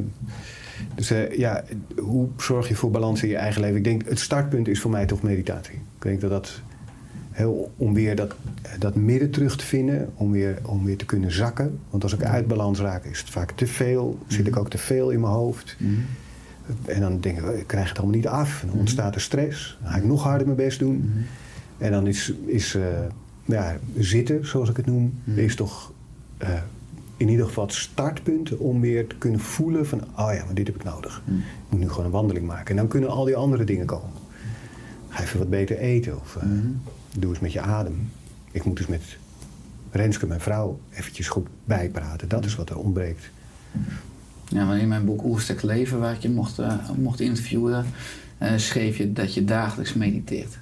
dus 0.96 1.12
eh, 1.12 1.38
ja, 1.38 1.64
hoe 1.98 2.28
zorg 2.38 2.68
je 2.68 2.76
voor 2.76 2.92
balans 2.92 3.24
in 3.24 3.30
je 3.30 3.36
eigen 3.36 3.62
leven? 3.62 3.78
Ik 3.78 3.84
denk, 3.84 4.10
het 4.10 4.20
startpunt 4.20 4.68
is 4.68 4.82
voor 4.82 4.92
mij 4.92 5.06
toch 5.06 5.22
meditatie. 5.22 5.74
Ik 5.74 6.02
denk 6.02 6.22
dat 6.22 6.30
dat 6.30 6.62
om 7.78 7.94
weer 7.94 8.16
dat, 8.16 8.36
dat 8.80 8.96
midden 8.96 9.30
terug 9.30 9.58
te 9.58 9.66
vinden, 9.66 10.10
om 10.16 10.32
weer, 10.32 10.60
om 10.66 10.86
weer 10.86 10.98
te 10.98 11.06
kunnen 11.06 11.32
zakken. 11.32 11.80
Want 11.90 12.04
als 12.04 12.14
ik 12.14 12.24
uit 12.24 12.48
balans 12.48 12.80
raak, 12.80 13.06
is 13.06 13.20
het 13.20 13.30
vaak 13.30 13.52
te 13.52 13.68
veel. 13.68 14.18
Zit 14.28 14.48
ik 14.48 14.58
ook 14.58 14.70
te 14.70 14.78
veel 14.78 15.10
in 15.10 15.20
mijn 15.20 15.34
hoofd. 15.34 15.78
En 16.86 17.02
dan 17.02 17.20
denk 17.20 17.38
ik, 17.38 17.46
ik 17.46 17.68
krijg 17.68 17.90
het 17.90 17.98
allemaal 17.98 18.16
niet 18.16 18.28
af. 18.28 18.64
Dan 18.68 18.80
ontstaat 18.80 19.16
er 19.16 19.22
stress. 19.22 19.78
Dan 19.82 19.92
ga 19.92 19.98
ik 19.98 20.04
nog 20.04 20.24
harder 20.24 20.46
mijn 20.46 20.58
best 20.58 20.80
doen. 20.80 21.12
En 21.78 21.92
dan 21.92 22.08
is, 22.08 22.34
is 22.46 22.76
eh, 22.76 22.84
ja, 23.46 23.78
zitten, 23.98 24.48
zoals 24.48 24.70
ik 24.70 24.78
het 24.78 24.86
noem, 24.86 25.14
is 25.36 25.56
toch 25.56 25.92
eh, 26.38 26.50
in 27.18 27.30
ieder 27.30 27.46
geval 27.46 27.64
het 27.64 27.74
startpunt 27.74 28.58
om 28.58 28.82
weer 28.82 29.08
te 29.08 29.16
kunnen 29.16 29.40
voelen 29.40 29.88
van, 29.88 30.02
oh 30.02 30.34
ja, 30.34 30.46
maar 30.46 30.54
dit 30.54 30.68
heb 30.68 30.76
ik 30.76 30.84
nodig. 30.84 31.22
Ik 31.26 31.44
moet 31.70 31.80
nu 31.80 31.90
gewoon 31.90 32.06
een 32.06 32.12
wandeling 32.12 32.46
maken. 32.46 32.70
En 32.70 32.76
dan 32.76 32.88
kunnen 32.88 33.10
al 33.10 33.26
die 33.26 33.36
andere 33.36 33.64
dingen 33.64 33.86
komen. 33.86 34.10
Ga 35.10 35.24
even 35.24 35.40
wat 35.40 35.50
beter 35.50 35.78
eten 35.78 36.20
of 36.20 36.36
eh, 36.36 36.50
doe 37.18 37.30
eens 37.30 37.40
met 37.40 37.52
je 37.52 37.62
adem. 37.62 38.10
Ik 38.52 38.64
moet 38.64 38.78
dus 38.78 38.88
met 38.88 39.02
Renske, 39.92 40.28
mijn 40.28 40.40
vrouw, 40.40 40.80
eventjes 40.90 41.28
goed 41.28 41.48
bijpraten. 41.66 42.28
Dat 42.28 42.46
is 42.46 42.56
wat 42.56 42.70
er 42.70 42.78
ontbreekt. 42.78 43.30
Ja, 44.48 44.66
maar 44.66 44.78
in 44.80 44.88
mijn 44.88 45.06
boek 45.06 45.24
Oersterk 45.24 45.62
Leven, 45.62 46.00
waar 46.00 46.14
ik 46.14 46.22
je 46.22 46.30
mocht, 46.30 46.60
eh, 46.60 46.90
mocht 46.98 47.20
interviewen, 47.20 47.86
eh, 48.38 48.52
schreef 48.56 48.98
je 48.98 49.14
dat 49.14 49.34
je 49.34 49.46
dagelijks 49.46 49.94
mediteert. 49.94 50.58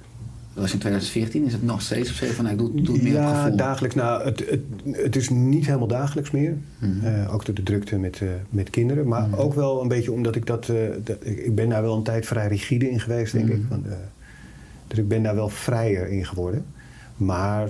Dat 0.54 0.62
was 0.66 0.72
in 0.72 0.78
2014, 0.78 1.44
is 1.44 1.52
het 1.52 1.62
nog 1.62 1.82
steeds 1.82 2.10
of 2.10 2.16
zo 2.16 2.26
van, 2.26 2.44
nou, 2.44 2.56
ik 2.56 2.62
doe, 2.62 2.82
doe 2.82 2.94
het 2.94 3.02
meer 3.04 3.14
op 3.14 3.20
ja, 3.20 3.42
gevoel. 3.42 3.56
dagelijks. 3.56 3.94
Nou, 3.96 4.24
het, 4.24 4.38
het, 4.50 4.60
het 4.92 5.16
is 5.16 5.28
niet 5.28 5.66
helemaal 5.66 5.86
dagelijks 5.86 6.30
meer. 6.30 6.56
Mhm. 6.78 7.06
Eh, 7.06 7.34
ook 7.34 7.44
door 7.44 7.54
de 7.54 7.62
drukte 7.62 7.96
met, 7.98 8.22
met 8.50 8.70
kinderen. 8.70 9.08
Maar 9.08 9.38
ook 9.38 9.54
wel 9.54 9.82
een 9.82 9.88
beetje 9.88 10.12
omdat 10.12 10.34
ik 10.36 10.46
dat, 10.46 10.66
dat... 11.04 11.16
ik 11.26 11.54
ben 11.54 11.68
daar 11.68 11.82
wel 11.82 11.96
een 11.96 12.02
tijd 12.02 12.26
vrij 12.26 12.48
rigide 12.48 12.90
in 12.90 13.00
geweest, 13.00 13.32
denk 13.32 13.44
Mhm. 13.48 13.54
ik. 13.56 13.62
Want, 13.68 13.86
dus 14.88 14.98
ik 14.98 15.08
ben 15.08 15.22
daar 15.22 15.34
wel 15.34 15.48
vrijer 15.48 16.08
in 16.08 16.26
geworden. 16.26 16.66
Maar 17.16 17.68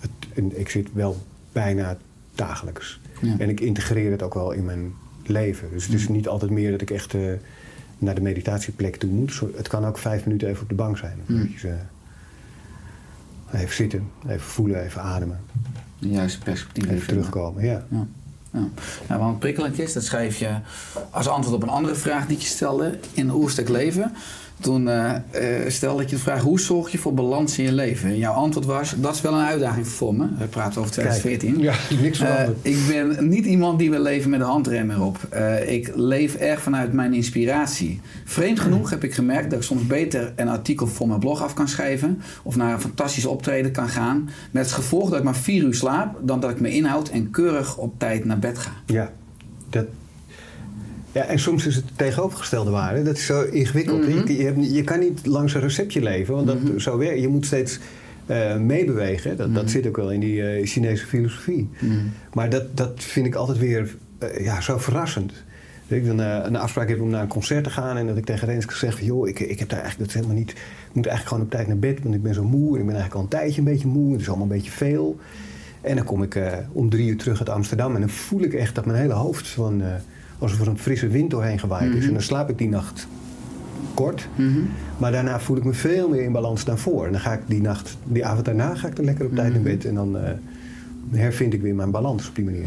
het, 0.00 0.10
en 0.34 0.60
ik 0.60 0.68
zit 0.68 0.88
wel 0.92 1.16
bijna 1.52 1.96
dagelijks. 2.34 3.00
Ja. 3.20 3.34
En 3.38 3.48
ik 3.48 3.60
integreer 3.60 4.10
het 4.10 4.22
ook 4.22 4.34
wel 4.34 4.52
in 4.52 4.64
mijn 4.64 4.92
leven. 5.26 5.68
Dus 5.72 5.84
het 5.86 5.94
is 5.94 6.08
niet 6.08 6.28
altijd 6.28 6.50
meer 6.50 6.70
dat 6.70 6.80
ik 6.80 6.90
echt 6.90 7.14
eh, 7.14 7.20
naar 7.98 8.14
de 8.14 8.20
meditatieplek 8.20 8.96
toe 8.96 9.10
moet. 9.10 9.32
Zo- 9.32 9.50
Het 9.56 9.68
kan 9.68 9.84
ook 9.86 9.98
vijf 9.98 10.24
minuten 10.26 10.48
even 10.48 10.62
op 10.62 10.68
de 10.68 10.74
bank 10.74 10.98
zijn. 10.98 11.18
Of 11.22 11.34
eventjes, 11.34 11.64
eh, 11.64 13.60
even 13.60 13.74
zitten, 13.74 14.10
even 14.28 14.40
voelen, 14.40 14.82
even 14.84 15.02
ademen. 15.02 15.40
De 15.98 16.08
juiste 16.08 16.38
perspectief 16.38 16.90
Even 16.90 17.06
terugkomen, 17.06 17.64
ja. 17.64 17.84
Ja. 17.90 18.06
Ja. 18.52 18.68
Nou, 19.08 19.20
wat 19.20 19.38
prikkelend 19.38 19.78
is, 19.78 19.92
dat 19.92 20.04
schrijf 20.04 20.38
je 20.38 20.50
als 21.10 21.28
antwoord 21.28 21.56
op 21.56 21.62
een 21.62 21.68
andere 21.68 21.94
vraag 21.94 22.26
die 22.26 22.36
ik 22.36 22.42
je 22.42 22.48
stelde 22.48 22.98
in 23.12 23.30
Oerstek 23.30 23.68
Leven. 23.68 24.12
Toen 24.60 24.88
eh, 24.88 25.14
eh, 25.14 25.70
stelde 25.70 26.02
ik 26.02 26.08
je 26.10 26.16
de 26.16 26.22
vraag, 26.22 26.42
hoe 26.42 26.60
zorg 26.60 26.92
je 26.92 26.98
voor 26.98 27.14
balans 27.14 27.58
in 27.58 27.64
je 27.64 27.72
leven? 27.72 28.08
En 28.08 28.18
jouw 28.18 28.32
antwoord 28.32 28.66
was, 28.66 28.94
dat 28.96 29.14
is 29.14 29.20
wel 29.20 29.32
een 29.34 29.44
uitdaging 29.44 29.88
voor 29.88 30.14
me. 30.14 30.26
We 30.38 30.44
praten 30.44 30.80
over 30.80 30.92
2014. 30.92 31.58
Ja, 31.58 31.74
niks 32.02 32.20
Eh, 32.20 32.26
veranderd. 32.26 32.58
ik 32.62 32.76
ben 32.88 33.28
niet 33.28 33.44
iemand 33.44 33.78
die 33.78 33.90
wil 33.90 34.00
leven 34.02 34.30
met 34.30 34.40
een 34.40 34.46
handrem 34.46 34.90
erop. 34.90 35.18
Ik 35.66 35.92
leef 35.94 36.34
erg 36.34 36.60
vanuit 36.62 36.92
mijn 36.92 37.14
inspiratie. 37.14 38.00
Vreemd 38.24 38.60
genoeg 38.60 38.90
heb 38.90 39.04
ik 39.04 39.14
gemerkt 39.14 39.50
dat 39.50 39.58
ik 39.58 39.64
soms 39.64 39.86
beter 39.86 40.32
een 40.36 40.48
artikel 40.48 40.86
voor 40.86 41.08
mijn 41.08 41.20
blog 41.20 41.42
af 41.42 41.54
kan 41.54 41.68
schrijven. 41.68 42.22
Of 42.42 42.56
naar 42.56 42.72
een 42.72 42.80
fantastisch 42.80 43.26
optreden 43.26 43.72
kan 43.72 43.88
gaan. 43.88 44.28
Met 44.50 44.64
het 44.64 44.72
gevolg 44.72 45.08
dat 45.10 45.18
ik 45.18 45.24
maar 45.24 45.36
vier 45.36 45.62
uur 45.64 45.74
slaap. 45.74 46.18
Dan 46.22 46.40
dat 46.40 46.50
ik 46.50 46.60
me 46.60 46.70
inhoud 46.70 47.08
en 47.08 47.30
keurig 47.30 47.76
op 47.76 47.94
tijd 47.98 48.24
naar 48.24 48.38
bed 48.38 48.58
ga. 48.58 48.70
Ja, 48.86 49.10
dat, 49.70 49.86
ja, 51.12 51.22
en 51.24 51.38
soms 51.38 51.66
is 51.66 51.74
het 51.76 51.88
de 51.88 51.94
tegenovergestelde 51.96 52.70
waarde. 52.70 53.02
Dat 53.02 53.16
is 53.16 53.26
zo 53.26 53.42
ingewikkeld. 53.42 54.00
Mhm. 54.08 54.10
je, 54.28 54.36
je, 54.36 54.44
hebt- 54.44 54.72
je 54.74 54.84
kan 54.84 54.98
niet 54.98 55.26
langs 55.26 55.54
een 55.54 55.60
receptje 55.60 56.02
leven, 56.02 56.34
want 56.34 56.46
dat, 56.46 56.58
zo 56.76 56.98
wer- 56.98 57.18
je 57.18 57.28
moet 57.28 57.46
steeds 57.46 57.78
eh, 58.26 58.56
meebewegen. 58.56 59.36
Dat, 59.36 59.46
Mhm. 59.46 59.54
dat 59.56 59.70
zit 59.70 59.86
ook 59.86 59.96
wel 59.96 60.12
in 60.12 60.20
die 60.20 60.42
eh, 60.46 60.66
Chinese 60.66 61.06
filosofie. 61.06 61.68
Maar 62.34 62.50
dat, 62.50 62.76
dat 62.76 62.92
vind 62.96 63.26
ik 63.26 63.34
altijd 63.34 63.58
weer 63.58 63.96
eh, 64.18 64.44
ja, 64.44 64.60
zo 64.60 64.78
verrassend. 64.78 65.32
Dat 65.86 65.98
ik 65.98 66.06
dan 66.06 66.18
een 66.18 66.56
afspraak 66.56 66.88
heb 66.88 67.00
om 67.00 67.10
naar 67.10 67.22
een 67.22 67.28
concert 67.28 67.64
te 67.64 67.70
gaan 67.70 67.96
en 67.96 68.06
dat 68.06 68.16
ik 68.16 68.24
tegen 68.24 68.48
Renske 68.48 68.74
zeg 68.76 68.96
van 68.96 69.06
joh, 69.06 69.28
ik, 69.28 69.40
ik 69.40 69.58
heb 69.58 69.68
daar 69.68 69.80
eigenlijk 69.80 70.12
dat 70.12 70.22
helemaal 70.22 70.42
niet. 70.42 70.50
Ik 70.50 70.56
moet 70.92 71.06
eigenlijk 71.06 71.28
gewoon 71.28 71.42
op 71.42 71.50
tijd 71.50 71.66
naar 71.66 71.78
bed, 71.78 72.02
want 72.02 72.14
ik 72.14 72.22
ben 72.22 72.34
zo 72.34 72.44
moe 72.44 72.74
en 72.74 72.80
ik 72.80 72.86
ben 72.86 72.94
eigenlijk 72.96 73.14
al 73.14 73.20
een 73.20 73.28
tijdje 73.28 73.58
een 73.58 73.64
beetje 73.64 73.88
moe. 73.88 74.12
Het 74.12 74.20
is 74.20 74.28
allemaal 74.28 74.46
een 74.46 74.52
beetje 74.52 74.70
veel. 74.70 75.18
En 75.80 75.96
dan 75.96 76.04
kom 76.04 76.22
ik 76.22 76.38
om 76.72 76.90
drie 76.90 77.08
uur 77.08 77.16
terug 77.16 77.38
uit 77.38 77.48
Amsterdam 77.48 77.94
en 77.94 78.00
dan 78.00 78.10
voel 78.10 78.42
ik 78.42 78.54
echt 78.54 78.74
dat 78.74 78.86
mijn 78.86 78.98
hele 78.98 79.12
hoofd 79.12 79.48
van, 79.48 79.82
alsof 80.40 80.60
er 80.60 80.68
een 80.68 80.78
frisse 80.78 81.08
wind 81.08 81.30
doorheen 81.30 81.58
gewaaid 81.58 81.94
is. 81.94 82.06
En 82.06 82.12
dan 82.12 82.22
slaap 82.22 82.50
ik 82.50 82.58
die 82.58 82.68
nacht 82.68 83.06
kort. 83.94 84.28
Maar 84.98 85.12
daarna 85.12 85.40
voel 85.40 85.56
ik 85.56 85.64
me 85.64 85.72
veel 85.72 86.08
meer 86.08 86.22
in 86.22 86.32
balans 86.32 86.64
dan 86.64 86.78
voor. 86.78 87.06
En 87.06 87.12
dan 87.12 87.20
ga 87.20 87.32
ik 87.32 87.40
die 87.46 87.60
nacht, 87.60 87.96
die 88.04 88.26
avond 88.26 88.44
daarna 88.44 88.74
ga 88.74 88.88
ik 88.88 88.96
dan 88.96 89.04
lekker 89.04 89.24
op 89.26 89.34
tijd 89.34 89.52
naar 89.52 89.62
bed 89.62 89.84
en 89.84 89.94
dan 89.94 90.18
eh, 90.18 90.30
hervind 91.10 91.54
ik 91.54 91.62
weer 91.62 91.74
mijn 91.74 91.90
balans 91.90 92.28
op 92.28 92.34
die 92.34 92.44
manier. 92.44 92.66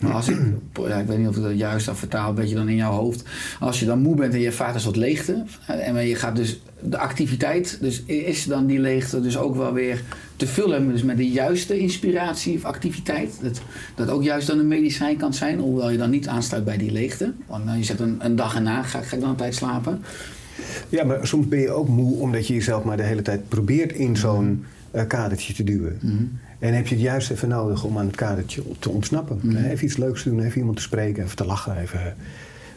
Maar 0.00 0.12
als 0.12 0.28
ik, 0.28 0.38
ja, 0.74 0.96
ik 0.96 1.06
weet 1.06 1.18
niet 1.18 1.28
of 1.28 1.36
ik 1.36 1.42
dat 1.42 1.58
juist 1.58 1.88
af 1.88 1.98
vertaal, 1.98 2.28
een 2.28 2.34
beetje 2.34 2.54
dan 2.54 2.68
in 2.68 2.76
jouw 2.76 2.92
hoofd. 2.92 3.22
Als 3.60 3.80
je 3.80 3.86
dan 3.86 3.98
moe 3.98 4.16
bent 4.16 4.34
en 4.34 4.40
je 4.40 4.46
ervaart 4.46 4.74
een 4.74 4.80
soort 4.80 4.96
leegte. 4.96 5.44
En 5.66 6.06
je 6.06 6.14
gaat 6.14 6.36
dus 6.36 6.60
de 6.80 6.98
activiteit, 6.98 7.78
dus 7.80 8.02
is 8.04 8.44
dan 8.44 8.66
die 8.66 8.78
leegte 8.78 9.20
dus 9.20 9.38
ook 9.38 9.56
wel 9.56 9.72
weer 9.72 10.02
te 10.36 10.46
vullen 10.46 10.88
dus 10.88 11.02
met 11.02 11.16
de 11.16 11.28
juiste 11.28 11.78
inspiratie 11.78 12.56
of 12.56 12.64
activiteit. 12.64 13.38
Dat, 13.42 13.60
dat 13.94 14.10
ook 14.10 14.22
juist 14.22 14.46
dan 14.46 14.58
een 14.58 14.68
medicijn 14.68 15.16
kan 15.16 15.34
zijn, 15.34 15.58
hoewel 15.58 15.90
je 15.90 15.98
dan 15.98 16.10
niet 16.10 16.28
aansluit 16.28 16.64
bij 16.64 16.76
die 16.76 16.92
leegte. 16.92 17.32
Want 17.46 17.66
dan 17.66 17.78
je 17.78 17.84
zet 17.84 18.00
een, 18.00 18.16
een 18.18 18.36
dag 18.36 18.54
erna, 18.54 18.82
ga, 18.82 19.00
ga 19.00 19.16
ik 19.16 19.22
dan 19.22 19.36
tijd 19.36 19.54
slapen. 19.54 20.02
Ja, 20.88 21.04
maar 21.04 21.26
soms 21.26 21.48
ben 21.48 21.60
je 21.60 21.70
ook 21.70 21.88
moe 21.88 22.20
omdat 22.20 22.46
je 22.46 22.54
jezelf 22.54 22.84
maar 22.84 22.96
de 22.96 23.02
hele 23.02 23.22
tijd 23.22 23.48
probeert 23.48 23.92
in 23.92 24.16
zo'n 24.16 24.64
eh, 24.90 25.06
kadertje 25.06 25.54
te 25.54 25.64
duwen. 25.64 25.98
En 26.58 26.74
heb 26.74 26.86
je 26.86 26.94
het 26.94 27.04
juist 27.04 27.30
even 27.30 27.48
nodig 27.48 27.84
om 27.84 27.98
aan 27.98 28.06
het 28.06 28.16
kadertje 28.16 28.62
te 28.78 28.90
ontsnappen. 28.90 29.56
Even 29.56 29.84
iets 29.84 29.96
leuks 29.96 30.22
te 30.22 30.28
doen, 30.28 30.40
even 30.40 30.58
iemand 30.58 30.76
te 30.76 30.82
spreken, 30.82 31.24
even 31.24 31.36
te 31.36 31.44
lachen, 31.44 31.76
even, 31.76 32.16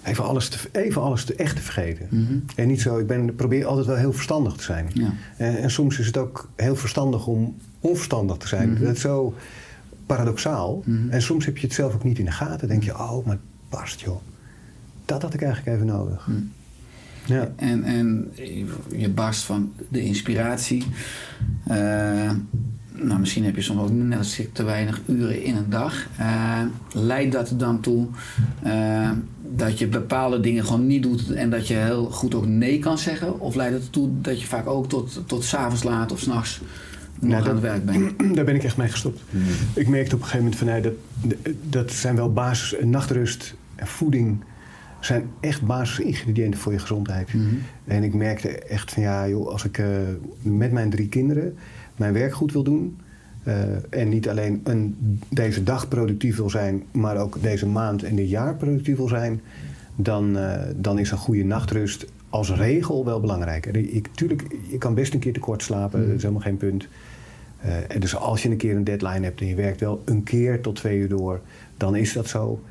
even, 0.03 0.23
alles, 0.23 0.49
te, 0.49 0.57
even 0.71 1.01
alles 1.01 1.23
te, 1.23 1.35
echt 1.35 1.55
te 1.55 1.61
vergeten. 1.61 2.07
En 2.55 2.67
niet 2.67 2.81
zo, 2.81 2.97
ik 2.97 3.07
ben, 3.07 3.35
probeer 3.35 3.65
altijd 3.65 3.87
wel 3.87 3.95
heel 3.95 4.13
verstandig 4.13 4.53
te 4.53 4.63
zijn. 4.63 4.87
Ja. 4.93 5.13
En, 5.37 5.57
en 5.57 5.71
soms 5.71 5.99
is 5.99 6.05
het 6.05 6.17
ook 6.17 6.49
heel 6.55 6.75
verstandig 6.75 7.27
om 7.27 7.55
onverstandig 7.79 8.37
te 8.37 8.47
zijn. 8.47 8.77
Dat 8.79 8.95
is 8.95 9.01
zo 9.01 9.35
paradoxaal. 10.05 10.83
En 11.09 11.21
soms 11.21 11.45
heb 11.45 11.57
je 11.57 11.67
het 11.67 11.75
zelf 11.75 11.93
ook 11.93 12.03
niet 12.03 12.19
in 12.19 12.25
de 12.25 12.31
gaten. 12.31 12.59
Dan 12.59 12.67
denk 12.67 12.83
je, 12.83 12.93
oh, 12.93 13.25
maar 13.25 13.37
past 13.69 13.99
joh. 13.99 14.21
Dat 15.05 15.21
had 15.21 15.33
ik 15.33 15.41
eigenlijk 15.41 15.75
even 15.75 15.87
nodig. 15.87 16.27
Ja. 17.25 17.51
En, 17.55 17.83
en 17.83 18.31
je 18.95 19.09
barst 19.09 19.43
van 19.43 19.73
de 19.89 20.01
inspiratie. 20.01 20.85
Eh, 21.67 22.31
nou, 23.01 23.19
misschien 23.19 23.43
heb 23.43 23.55
je 23.55 23.61
soms 23.61 23.81
ook 23.81 23.91
net 23.91 24.47
te 24.53 24.63
weinig 24.63 25.01
uren 25.05 25.43
in 25.43 25.55
een 25.55 25.69
dag. 25.69 26.07
Eh, 26.17 26.61
leidt 26.93 27.31
dat 27.31 27.53
dan 27.57 27.79
toe 27.79 28.07
eh, 28.63 29.09
dat 29.55 29.79
je 29.79 29.87
bepaalde 29.87 30.39
dingen 30.39 30.65
gewoon 30.65 30.87
niet 30.87 31.03
doet 31.03 31.31
en 31.31 31.49
dat 31.49 31.67
je 31.67 31.73
heel 31.73 32.05
goed 32.05 32.35
ook 32.35 32.45
nee 32.45 32.79
kan 32.79 32.97
zeggen? 32.97 33.39
Of 33.39 33.55
leidt 33.55 33.73
het 33.73 33.83
ertoe 33.83 34.09
dat 34.21 34.41
je 34.41 34.47
vaak 34.47 34.67
ook 34.67 34.89
tot, 34.89 35.21
tot 35.25 35.43
s'avonds 35.43 35.83
laat 35.83 36.11
of 36.11 36.19
s'nachts 36.19 36.61
nog 37.19 37.31
Nou, 37.31 37.43
aan 37.43 37.49
het 37.49 37.61
werk 37.61 37.85
bent? 37.85 38.13
Daar 38.35 38.45
ben 38.45 38.55
ik 38.55 38.63
echt 38.63 38.77
mee 38.77 38.89
gestopt. 38.89 39.21
Ik 39.73 39.87
merkte 39.87 40.15
op 40.15 40.21
een 40.21 40.27
gegeven 40.27 40.45
moment 40.45 40.55
van 40.55 40.67
nee, 40.67 40.81
dat, 40.81 40.93
dat 41.69 41.91
zijn 41.91 42.15
wel 42.15 42.33
basis. 42.33 42.75
Nachtrust 42.83 43.55
en 43.75 43.87
voeding 43.87 44.43
zijn 44.99 45.29
echt 45.39 45.61
basisingrediënten 45.61 46.59
voor 46.59 46.71
je 46.71 46.79
gezondheid. 46.79 47.29
En 47.85 48.03
ik 48.03 48.13
merkte 48.13 48.49
echt 48.49 48.91
van 48.91 49.03
ja, 49.03 49.27
joh, 49.27 49.47
als 49.47 49.65
ik 49.65 49.77
eh, 49.77 49.87
met 50.41 50.71
mijn 50.71 50.89
drie 50.89 51.07
kinderen 51.07 51.57
mijn 51.95 52.13
werk 52.13 52.33
goed 52.33 52.51
wil 52.53 52.63
doen. 52.63 52.97
eh, 53.43 53.55
en 53.89 54.09
niet 54.09 54.29
alleen 54.29 54.61
een, 54.63 54.95
deze 55.29 55.63
dag 55.63 55.87
productief 55.87 56.35
wil 56.37 56.49
zijn, 56.49 56.83
maar 56.91 57.17
ook 57.17 57.41
deze 57.41 57.65
maand 57.67 58.03
en 58.03 58.15
dit 58.15 58.29
jaar 58.29 58.55
productief 58.55 58.97
wil 58.97 59.07
zijn, 59.07 59.41
dan, 59.95 60.37
eh, 60.37 60.61
dan 60.75 60.99
is 60.99 61.11
een 61.11 61.17
goede 61.17 61.43
nachtrust 61.43 62.05
als 62.29 62.55
regel 62.55 63.05
wel 63.05 63.19
belangrijk. 63.19 63.65
Ik, 63.65 64.07
tuurlijk, 64.15 64.43
je 64.69 64.77
kan 64.77 64.93
best 64.93 65.13
een 65.13 65.19
keer 65.19 65.33
tekort 65.33 65.63
slapen, 65.63 65.99
dat 66.05 66.15
is 66.15 66.21
helemaal 66.21 66.43
geen 66.43 66.57
punt. 66.57 66.87
En 67.87 67.99
dus 67.99 68.15
als 68.15 68.43
je 68.43 68.49
een 68.49 68.57
keer 68.57 68.75
een 68.75 68.83
deadline 68.83 69.23
hebt 69.23 69.41
en 69.41 69.47
je 69.47 69.55
werkt 69.55 69.79
wel 69.79 70.01
een 70.05 70.23
keer 70.23 70.61
tot 70.61 70.75
twee 70.75 70.97
uur 70.97 71.09
door, 71.09 71.41
dan 71.77 71.95
is 71.95 72.13
dat 72.13 72.27
zo. 72.27 72.61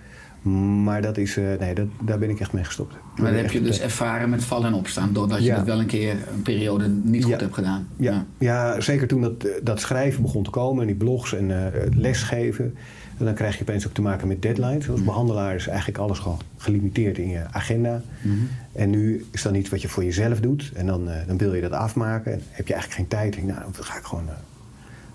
Maar 0.42 1.02
dat 1.02 1.16
is, 1.16 1.36
eh, 1.36 1.44
nee, 1.58 1.74
dat, 1.74 1.86
daar 2.02 2.18
ben 2.18 2.30
ik 2.30 2.40
echt 2.40 2.52
mee 2.52 2.64
gestopt. 2.64 2.94
Maar 3.16 3.26
dan 3.26 3.34
heb 3.34 3.44
Echt, 3.44 3.52
je 3.52 3.62
dus 3.62 3.80
ervaren 3.80 4.30
met 4.30 4.44
vallen 4.44 4.66
en 4.66 4.74
opstaan, 4.74 5.12
doordat 5.12 5.44
je 5.44 5.54
dat 5.54 5.64
wel 5.64 5.80
een 5.80 5.86
keer 5.86 6.10
een 6.10 6.42
periode 6.42 6.88
niet 6.88 7.24
goed 7.24 7.40
hebt 7.40 7.54
gedaan. 7.54 7.88
Ja, 7.96 8.26
ja, 8.38 8.80
zeker 8.80 9.06
toen 9.06 9.20
dat, 9.20 9.44
eh, 9.44 9.50
dat 9.62 9.80
schrijven 9.80 10.22
begon 10.22 10.42
te 10.42 10.50
komen 10.50 10.80
en 10.80 10.86
die 10.86 10.96
blogs 10.96 11.34
en 11.34 11.50
eh, 11.50 11.80
het 11.80 11.94
lesgeven. 11.94 12.76
En 13.18 13.24
dan 13.24 13.34
krijg 13.34 13.54
je 13.54 13.62
opeens 13.62 13.86
ook 13.86 13.92
te 13.92 14.02
maken 14.02 14.28
met 14.28 14.42
deadlines. 14.42 14.82
Mhm. 14.82 14.92
Als 14.92 15.04
behandelaar 15.04 15.54
is 15.54 15.66
eigenlijk 15.66 15.98
alles 15.98 16.18
gewoon 16.18 16.40
gelimiteerd 16.56 17.18
in 17.18 17.28
je 17.28 17.42
agenda. 17.50 18.02
Mhm. 18.22 18.34
En 18.72 18.90
nu 18.90 19.26
is 19.30 19.42
dat 19.42 19.54
iets 19.54 19.70
wat 19.70 19.82
je 19.82 19.88
voor 19.88 20.04
jezelf 20.04 20.40
doet. 20.40 20.70
En 20.74 20.86
dan, 20.86 21.08
dan 21.26 21.38
wil 21.38 21.54
je 21.54 21.60
dat 21.60 21.72
afmaken. 21.72 22.32
En 22.32 22.42
heb 22.50 22.66
je 22.66 22.72
eigenlijk 22.72 23.02
geen 23.02 23.20
tijd. 23.20 23.34
Denk, 23.34 23.46
nou, 23.46 23.72
dan 23.72 23.84
ga 23.84 23.98
ik 23.98 24.04
gewoon 24.04 24.28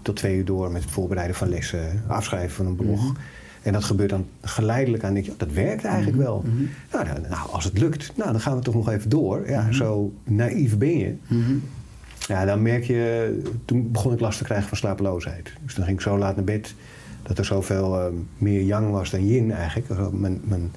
tot 0.01 0.15
twee 0.15 0.37
uur 0.37 0.45
door 0.45 0.71
met 0.71 0.81
het 0.81 0.91
voorbereiden 0.91 1.35
van 1.35 1.49
lessen, 1.49 2.03
afschrijven 2.07 2.55
van 2.55 2.65
een 2.65 2.75
blog. 2.75 3.01
Mhm. 3.01 3.13
En 3.65 3.73
dat 3.73 3.83
gebeurt 3.83 4.09
dan 4.09 4.25
geleidelijk 4.41 5.03
aan. 5.03 5.13
Denk 5.13 5.25
je, 5.25 5.33
dat 5.37 5.51
werkt 5.51 5.83
eigenlijk 5.85 6.17
Mhm. 6.17 6.25
wel. 6.25 6.43
Nou, 6.91 7.05
dan- 7.05 7.21
nou, 7.29 7.49
als 7.51 7.63
het 7.63 7.77
lukt, 7.79 8.11
nou, 8.15 8.31
dan 8.31 8.41
gaan 8.41 8.55
we 8.57 8.63
toch 8.63 8.73
nog 8.73 8.89
even 8.89 9.09
door. 9.09 9.39
Mhm. 9.39 9.49
Ja, 9.49 9.71
Zo 9.71 10.13
naïef 10.23 10.77
ben 10.77 10.97
je. 10.97 11.15
Ja, 12.27 12.45
dan 12.45 12.61
merk 12.61 12.83
je, 12.83 13.39
toen 13.65 13.91
begon 13.91 14.13
ik 14.13 14.19
last 14.19 14.37
te 14.37 14.43
krijgen 14.43 14.67
van 14.67 14.77
slapeloosheid. 14.77 15.53
Dus 15.63 15.75
dan 15.75 15.85
ging 15.85 15.97
ik 15.97 16.03
zo 16.03 16.17
laat 16.17 16.35
naar 16.35 16.45
bed 16.45 16.73
dat 17.23 17.37
er 17.37 17.45
zoveel 17.45 17.99
eh, 17.99 18.05
meer 18.37 18.61
yang 18.61 18.91
was 18.91 19.09
dan 19.09 19.27
yin 19.27 19.51
eigenlijk. 19.51 20.11
Mijn, 20.11 20.41
mijn, 20.43 20.71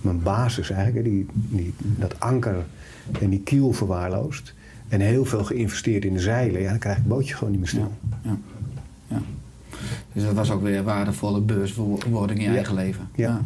mijn 0.00 0.22
basis 0.22 0.70
eigenlijk, 0.70 1.04
die, 1.04 1.26
die, 1.34 1.74
dat 1.78 2.20
anker 2.20 2.56
en 3.20 3.30
die 3.30 3.40
kiel 3.40 3.72
verwaarloosd. 3.72 4.54
En 4.88 5.00
heel 5.00 5.24
veel 5.24 5.44
geïnvesteerd 5.44 6.04
in 6.04 6.12
de 6.12 6.20
zeilen. 6.20 6.60
Ja, 6.60 6.70
dan 6.70 6.78
krijg 6.78 6.96
ik 6.96 7.02
het 7.02 7.12
bootje 7.12 7.34
gewoon 7.34 7.50
niet 7.50 7.60
meer 7.60 7.68
stil. 7.68 7.92
Ja. 8.22 8.38
ja. 9.08 9.20
Dus 10.12 10.22
dat 10.24 10.34
was 10.34 10.50
ook 10.50 10.62
weer 10.62 10.82
waardevolle 10.82 11.40
bewustwording 11.40 12.38
in 12.38 12.44
je 12.44 12.50
Ja. 12.50 12.54
eigen 12.56 12.74
leven. 12.74 13.08
Ja. 13.14 13.40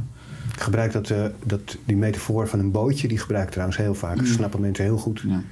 Ik 0.55 0.61
gebruik 0.61 0.93
dat, 0.93 1.11
eh, 1.11 1.25
dat, 1.45 1.77
die 1.85 1.97
metafoor 1.97 2.49
van 2.49 2.59
een 2.59 2.71
bootje, 2.71 3.09
die 3.09 3.19
gebruik 3.19 3.45
ik 3.45 3.51
trouwens 3.51 3.79
heel 3.79 3.95
vaak. 3.95 4.17
Dat 4.17 4.27
snappen 4.27 4.61
mensen 4.61 4.85
heel 4.85 4.97
goed. 4.99 5.23
Ja. 5.27 5.43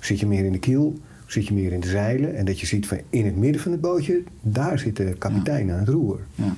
Zit 0.00 0.20
je 0.20 0.26
meer 0.26 0.44
in 0.44 0.52
de 0.52 0.58
kiel, 0.58 1.00
zit 1.26 1.46
je 1.46 1.54
meer 1.54 1.72
in 1.72 1.80
de 1.80 1.88
zeilen. 1.88 2.36
En 2.36 2.44
dat 2.44 2.60
je 2.60 2.66
ziet 2.66 2.86
van 2.88 2.98
in 3.10 3.24
het 3.24 3.36
midden 3.36 3.60
van 3.62 3.72
het 3.72 3.80
bootje, 3.80 4.22
daar 4.40 4.78
zit 4.78 4.96
de 4.96 5.14
kapitein 5.18 5.70
aan 5.72 5.78
het 5.78 5.88
roer. 5.88 6.18
Ja. 6.34 6.54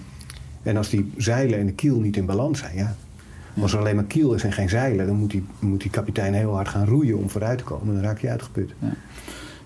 En 0.63 0.77
als 0.77 0.89
die 0.89 1.13
zeilen 1.17 1.59
en 1.59 1.67
de 1.67 1.73
kiel 1.73 2.01
niet 2.01 2.17
in 2.17 2.27
balans 2.27 2.59
zijn, 2.59 2.77
ja. 2.77 2.97
Als 3.61 3.73
er 3.73 3.79
alleen 3.79 3.95
maar 3.95 4.05
kiel 4.05 4.35
is 4.35 4.45
en 4.45 4.53
geen 4.53 4.69
zeilen, 4.69 5.07
dan 5.07 5.17
moet 5.17 5.31
die, 5.31 5.45
moet 5.59 5.81
die 5.81 5.91
kapitein 5.91 6.35
heel 6.35 6.55
hard 6.55 6.69
gaan 6.69 6.87
roeien 6.87 7.19
om 7.19 7.31
vooruit 7.31 7.59
te 7.59 7.65
komen. 7.65 7.95
Dan 7.95 8.03
raak 8.05 8.19
je 8.19 8.31
uitgeput. 8.31 8.71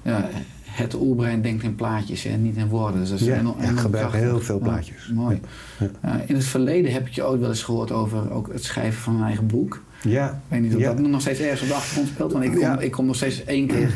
Ja, 0.02 0.28
het 0.72 0.94
oerbrein 0.94 1.42
denkt 1.42 1.62
in 1.62 1.74
plaatjes 1.74 2.24
en 2.24 2.42
niet 2.42 2.56
in 2.56 2.68
woorden. 2.68 3.00
Dus 3.00 3.10
dat 3.10 3.20
is 3.20 3.26
Ja, 3.26 3.38
enorm- 3.38 3.62
ja, 3.62 3.70
ik 3.70 3.78
gebruik 3.78 4.12
heel 4.12 4.40
veel 4.40 4.58
Ja, 4.58 4.62
plaatjes. 4.64 5.10
mooi. 5.14 5.40
Ja. 5.78 5.86
Ja, 6.02 6.22
in 6.26 6.34
het 6.34 6.44
verleden 6.44 6.92
heb 6.92 7.06
ik 7.06 7.12
je 7.12 7.26
ooit 7.26 7.40
wel 7.40 7.48
eens 7.48 7.62
gehoord 7.62 7.92
over 7.92 8.30
ook 8.32 8.52
het 8.52 8.64
schrijven 8.64 9.00
van 9.02 9.14
een 9.16 9.22
eigen 9.26 9.46
boek. 9.46 9.82
Ja, 10.02 10.28
Ik 10.28 10.34
weet 10.48 10.60
niet 10.60 10.76
of 10.76 10.82
dat 10.82 10.98
nog 10.98 11.20
steeds 11.20 11.40
ergens 11.40 11.62
op 11.62 11.68
de 11.68 11.74
achtergrond 11.74 12.08
speelt. 12.08 12.32
Want 12.32 12.44
ik 12.44 12.54
kom, 12.54 12.78
ik 12.78 12.90
kom 12.90 13.06
nog 13.06 13.16
steeds 13.16 13.44
één 13.44 13.66
keer 13.66 13.94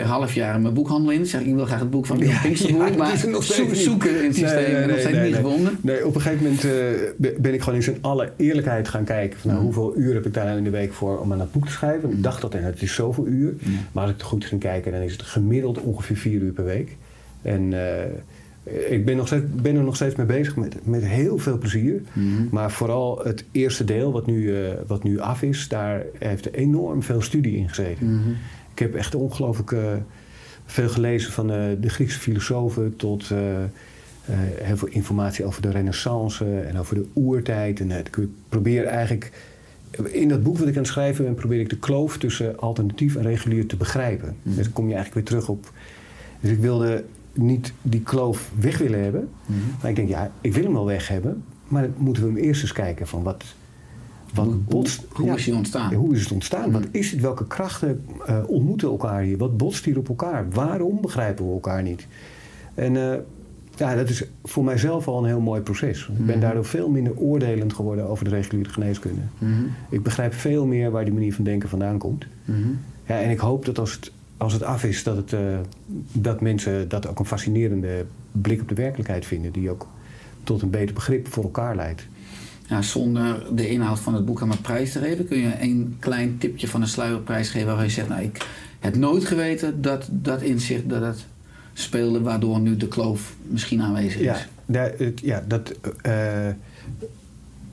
per 0.00 0.06
half 0.06 0.34
jaar 0.34 0.60
mijn 0.60 0.74
boekhandel 0.74 1.10
in. 1.12 1.26
Zeg 1.26 1.40
ik, 1.40 1.54
wil 1.54 1.64
graag 1.64 1.80
het 1.80 1.90
boek 1.90 2.06
van 2.06 2.18
Leon 2.18 2.30
Ja, 2.32 2.40
Pinksterboer. 2.42 2.90
ja, 2.90 2.96
maar 2.96 3.16
zoeken 3.72 4.18
in 4.18 4.24
het 4.26 4.36
systeem 4.36 4.54
Nee, 4.62 4.66
nee, 4.66 4.74
en 4.74 4.80
nog 4.80 4.90
nee, 4.90 4.98
steeds 5.00 5.16
nee, 5.16 5.26
niet 5.26 5.34
gevonden. 5.36 5.78
Nee, 5.80 6.06
op 6.06 6.14
een 6.14 6.20
gegeven 6.20 6.44
moment 6.44 6.64
eh, 6.64 6.70
be- 7.16 7.34
ben 7.40 7.54
ik 7.54 7.60
gewoon 7.60 7.74
eens 7.74 7.88
in 7.88 7.98
alle 8.00 8.32
eerlijkheid 8.36 8.88
gaan 8.88 9.04
kijken. 9.04 9.38
Van, 9.40 9.50
nou, 9.50 9.62
hoeveel 9.62 9.96
uur 9.96 10.14
heb 10.14 10.26
ik 10.26 10.34
daar 10.34 10.44
nou 10.44 10.58
in 10.58 10.64
de 10.64 10.70
week 10.70 10.92
voor 10.92 11.18
om 11.18 11.32
aan 11.32 11.38
dat 11.38 11.52
boek 11.52 11.66
te 11.66 11.72
schrijven? 11.72 12.10
Ik 12.10 12.22
dacht 12.22 12.40
dat 12.40 12.54
en 12.54 12.64
het 12.64 12.82
is 12.82 12.94
zoveel 12.94 13.26
uur. 13.26 13.54
Maar 13.92 14.02
als 14.04 14.12
ik 14.12 14.20
er 14.20 14.26
goed 14.26 14.44
ging 14.44 14.60
kijken, 14.60 14.92
dan 14.92 15.00
is 15.00 15.12
het 15.12 15.22
gemiddeld 15.22 15.78
ongeveer 15.80 16.16
vier 16.16 16.40
uur 16.40 16.52
per 16.52 16.64
week. 16.64 16.96
En 17.42 17.72
eh, 17.72 18.04
ik 18.90 19.04
ben, 19.04 19.16
nog 19.16 19.26
steeds, 19.26 19.44
ben 19.62 19.76
er 19.76 19.82
nog 19.82 19.94
steeds 19.96 20.14
mee 20.14 20.26
bezig 20.26 20.56
met, 20.56 20.76
met 20.82 21.04
heel 21.04 21.38
veel 21.38 21.58
plezier. 21.58 22.02
Maar 22.50 22.70
vooral 22.70 23.20
het 23.24 23.44
eerste 23.52 23.84
deel, 23.84 24.12
wat 24.12 24.26
nu, 24.26 24.56
eh, 24.56 24.72
wat 24.86 25.02
nu 25.02 25.18
af 25.18 25.42
is, 25.42 25.68
daar 25.68 26.02
heeft 26.18 26.52
enorm 26.52 27.02
veel 27.02 27.22
studie 27.22 27.56
in 27.56 27.68
gezeten. 27.68 28.22
Ik 28.78 28.84
heb 28.84 28.94
echt 28.94 29.14
ongelooflijk 29.14 29.72
eh, 29.72 29.92
veel 30.64 30.88
gelezen 30.88 31.32
van 31.32 31.50
eh, 31.50 31.62
de 31.80 31.88
Griekse 31.88 32.18
filosofen 32.18 32.96
tot 32.96 33.30
eh, 33.30 33.38
heel 34.62 34.76
veel 34.76 34.88
informatie 34.88 35.44
over 35.44 35.62
de 35.62 35.70
renaissance 35.70 36.60
en 36.60 36.78
over 36.78 36.94
de 36.94 37.06
oertijd. 37.14 37.80
En 37.80 37.90
ik 37.90 38.18
probeer 38.48 38.84
eigenlijk, 38.84 39.32
in 40.04 40.28
dat 40.28 40.42
boek 40.42 40.58
wat 40.58 40.68
ik 40.68 40.74
aan 40.74 40.82
het 40.82 40.90
schrijven 40.90 41.24
ben, 41.24 41.34
probeer 41.34 41.60
ik 41.60 41.70
de 41.70 41.78
kloof 41.78 42.18
tussen 42.18 42.58
alternatief 42.58 43.16
en 43.16 43.22
regulier 43.22 43.66
te 43.66 43.76
begrijpen. 43.76 44.36
Dus 44.42 44.64
dan 44.64 44.72
kom 44.72 44.88
je 44.88 44.94
eigenlijk 44.94 45.28
weer 45.28 45.38
terug 45.38 45.56
op. 45.56 45.72
Dus 46.40 46.50
ik 46.50 46.58
wilde 46.58 47.04
niet 47.32 47.72
die 47.82 48.02
kloof 48.02 48.50
weg 48.58 48.78
willen 48.78 49.02
hebben. 49.02 49.28
Maar 49.80 49.90
ik 49.90 49.96
denk, 49.96 50.08
ja, 50.08 50.30
ik 50.40 50.54
wil 50.54 50.64
hem 50.64 50.72
wel 50.72 50.86
weg 50.86 51.08
hebben. 51.08 51.44
Maar 51.68 51.82
dan 51.82 51.94
moeten 51.96 52.22
we 52.22 52.28
hem 52.28 52.38
eerst 52.38 52.62
eens 52.62 52.72
kijken 52.72 53.06
van 53.06 53.22
wat, 53.22 53.44
wat 54.34 54.44
Hoe- 54.46 54.54
botst. 54.54 55.04
hoe 55.12 55.26
ja, 55.26 55.34
is 55.34 55.48
ontstaan? 55.50 55.94
hoe 55.94 56.14
is 56.14 56.20
het 56.22 56.32
ontstaan? 56.32 56.70
Wat 56.72 56.86
is 56.90 57.10
het? 57.10 57.20
Welke 57.20 57.46
krachten 57.46 58.04
eh, 58.26 58.38
ontmoeten 58.46 58.88
elkaar 58.88 59.20
hier? 59.22 59.36
Wat 59.38 59.56
botst 59.56 59.84
hier 59.84 59.98
op 59.98 60.08
elkaar? 60.08 60.46
Waarom 60.50 61.00
begrijpen 61.00 61.46
we 61.46 61.52
elkaar 61.52 61.82
niet? 61.82 62.06
En 62.74 62.96
eh, 63.12 63.18
Ja, 63.76 63.94
dat 63.94 64.08
is 64.08 64.24
voor 64.44 64.64
mijzelf 64.64 65.08
al 65.08 65.18
een 65.18 65.24
heel 65.24 65.40
mooi 65.40 65.60
proces. 65.60 66.00
Ik 66.08 66.16
ben 66.16 66.26
Mhm. 66.26 66.40
daardoor 66.40 66.64
veel 66.64 66.88
minder 66.88 67.16
oordelend 67.16 67.72
geworden 67.72 68.08
over 68.08 68.24
de 68.24 68.30
reguliere 68.30 68.70
geneeskunde. 68.70 69.20
Mhm. 69.38 69.52
Ik 69.90 70.02
begrijp 70.02 70.34
veel 70.34 70.66
meer 70.66 70.90
waar 70.90 71.04
die 71.04 71.12
manier 71.14 71.34
van 71.34 71.44
denken 71.44 71.68
vandaan 71.68 71.98
komt. 71.98 72.26
Mhm. 72.44 72.58
Ja, 73.06 73.20
en 73.20 73.30
ik 73.30 73.38
hoop 73.38 73.64
dat 73.64 73.78
als 73.78 73.92
het, 73.92 74.12
als 74.36 74.52
het 74.52 74.62
af 74.62 74.84
is, 74.84 75.02
dat, 75.02 75.16
het, 75.16 75.32
eh, 75.32 75.40
dat 76.12 76.40
mensen 76.40 76.88
dat 76.88 77.06
ook 77.08 77.18
een 77.18 77.24
fascinerende 77.26 78.04
blik 78.32 78.60
op 78.60 78.68
de 78.68 78.74
werkelijkheid 78.74 79.26
vinden. 79.26 79.52
Die 79.52 79.70
ook 79.70 79.86
tot 80.44 80.62
een 80.62 80.70
beter 80.70 80.94
begrip 80.94 81.28
voor 81.28 81.44
elkaar 81.44 81.76
leidt. 81.76 82.06
Ja, 82.68 82.82
zonder 82.82 83.46
de 83.56 83.68
inhoud 83.68 83.98
van 83.98 84.14
het 84.14 84.24
boek 84.24 84.42
aan 84.42 84.48
mijn 84.48 84.60
prijs 84.60 84.92
te 84.92 84.98
geven, 84.98 85.28
kun 85.28 85.38
je 85.38 85.52
een 85.60 85.96
klein 85.98 86.38
tipje 86.38 86.68
van 86.68 86.80
de 86.80 86.86
sluier 86.86 87.20
prijsgeven 87.20 87.74
waar 87.74 87.84
je 87.84 87.90
zegt, 87.90 88.08
nou 88.08 88.22
ik 88.22 88.46
heb 88.78 88.96
nooit 88.96 89.24
geweten 89.24 89.82
dat 89.82 90.08
dat 90.10 90.42
inzicht 90.42 90.88
dat 90.88 91.02
het 91.02 91.26
speelde, 91.72 92.20
waardoor 92.20 92.60
nu 92.60 92.76
de 92.76 92.88
kloof 92.88 93.36
misschien 93.42 93.82
aanwezig 93.82 94.20
is. 94.20 94.24
Ja, 94.24 94.38
daar, 94.66 94.92
ja 95.14 95.44
dat, 95.46 95.74
eh, 96.02 96.48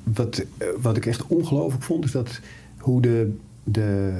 wat, 0.03 0.45
wat 0.81 0.97
ik 0.97 1.05
echt 1.05 1.27
ongelooflijk 1.27 1.83
vond, 1.83 2.05
is 2.05 2.11
dat 2.11 2.39
hoe, 2.77 3.01
de, 3.01 3.35
de, 3.63 4.11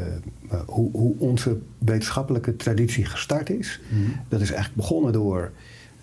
eh, 0.50 0.60
hoe, 0.66 0.90
hoe 0.92 1.16
onze 1.18 1.58
wetenschappelijke 1.78 2.56
traditie 2.56 3.06
gestart 3.06 3.50
is. 3.50 3.80
Mhm. 3.90 4.02
Dat 4.28 4.42
is 4.42 4.52
eigenlijk 4.52 4.76
begonnen 4.76 5.14
door 5.14 5.52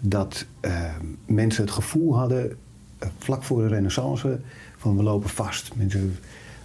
dat 0.01 0.47
eh, 0.61 0.95
mensen 1.27 1.65
het 1.65 1.73
gevoel 1.73 2.17
hadden, 2.17 2.57
vlak 3.19 3.43
voor 3.43 3.63
de 3.63 3.69
renaissance, 3.69 4.41
van 4.77 4.97
we 4.97 5.03
lopen 5.03 5.31
vast. 5.31 5.75
Mensen 5.75 6.17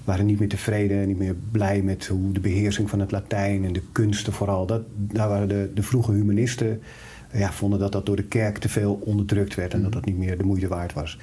waren 0.03 0.25
niet 0.25 0.39
meer 0.39 0.49
tevreden, 0.49 1.07
niet 1.07 1.17
meer 1.17 1.35
blij 1.51 1.81
met 1.81 2.07
hoe 2.07 2.31
de 2.31 2.39
beheersing 2.39 2.89
van 2.89 2.99
het 2.99 3.11
Latijn 3.11 3.65
en 3.65 3.73
de 3.73 3.83
kunsten 3.91 4.33
vooral. 4.33 4.65
Dat, 4.65 4.81
daar 4.95 5.29
waren 5.29 5.47
de, 5.47 5.71
de 5.73 5.83
vroege 5.83 6.11
humanisten, 6.11 6.81
eh, 7.29 7.39
ja, 7.39 7.51
vonden 7.51 7.79
dat 7.79 7.91
dat 7.91 8.05
door 8.05 8.15
de 8.15 8.23
kerk 8.23 8.57
te 8.57 8.69
veel 8.69 9.01
onderdrukt 9.03 9.55
werd 9.55 9.73
en 9.73 9.81
dat 9.81 9.91
dat 9.91 10.05
niet 10.05 10.17
meer 10.17 10.37
de 10.37 10.43
moeite 10.43 10.67
waard 10.67 10.93
was. 10.93 11.19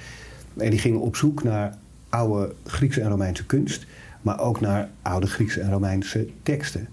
En 0.57 0.69
die 0.69 0.79
gingen 0.79 0.99
op 0.99 1.15
zoek 1.15 1.43
naar 1.43 1.77
oude 2.09 2.53
Griekse 2.65 3.01
en 3.01 3.09
Romeinse 3.09 3.45
kunst, 3.45 3.85
maar 4.21 4.39
ook 4.39 4.59
naar 4.59 4.89
oude 5.01 5.27
Griekse 5.27 5.61
en 5.61 5.71
Romeinse 5.71 6.27
teksten. 6.43 6.87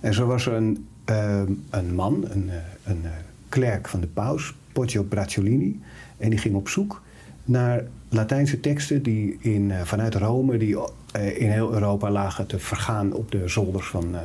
En 0.00 0.14
zo 0.14 0.26
was 0.26 0.46
er 0.46 0.52
een, 0.52 0.86
eh, 1.04 1.42
een 1.70 1.94
man, 1.94 2.24
een, 2.28 2.50
eh, 2.50 2.56
een 2.84 3.04
eh, 3.04 3.10
klerk 3.48 3.88
van 3.88 4.00
de 4.00 4.06
paus, 4.06 4.54
Poggio 4.72 5.02
Bracciolini, 5.02 5.80
en 6.16 6.30
die 6.30 6.38
ging 6.38 6.54
op 6.54 6.68
zoek 6.68 7.02
naar 7.50 7.84
Latijnse 8.08 8.60
teksten 8.60 9.02
die 9.02 9.36
in, 9.40 9.70
eh, 9.70 9.80
vanuit 9.82 10.14
Rome, 10.14 10.56
die 10.58 10.76
eh, 11.12 11.40
in 11.40 11.50
heel 11.50 11.72
Europa 11.72 12.10
lagen 12.10 12.46
te 12.46 12.58
vergaan 12.58 13.12
op 13.12 13.30
de 13.30 13.48
zolders 13.48 13.86
van, 13.86 14.14
eh, 14.14 14.20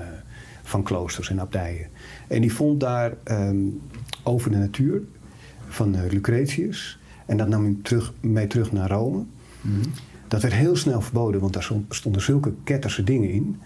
van 0.63 0.83
kloosters 0.83 1.29
en 1.29 1.39
abdijen. 1.39 1.87
En 2.27 2.41
die 2.41 2.53
vond 2.53 2.79
daar 2.79 3.13
ehm, 3.23 3.57
over 4.23 4.51
de 4.51 4.57
natuur 4.57 5.01
van 5.67 6.07
Lucretius. 6.09 6.99
En 7.25 7.37
dat 7.37 7.47
nam 7.47 7.63
hij 7.63 7.75
terug, 7.81 8.13
mee 8.19 8.47
terug 8.47 8.71
naar 8.71 8.89
Rome. 8.89 9.23
Dat 10.27 10.41
werd 10.41 10.53
heel 10.53 10.75
snel 10.75 11.01
verboden, 11.01 11.41
want 11.41 11.53
daar 11.53 11.63
stond- 11.63 11.95
stonden 11.95 12.21
zulke 12.21 12.53
ketterse 12.63 13.03
dingen 13.03 13.29
in. 13.29 13.59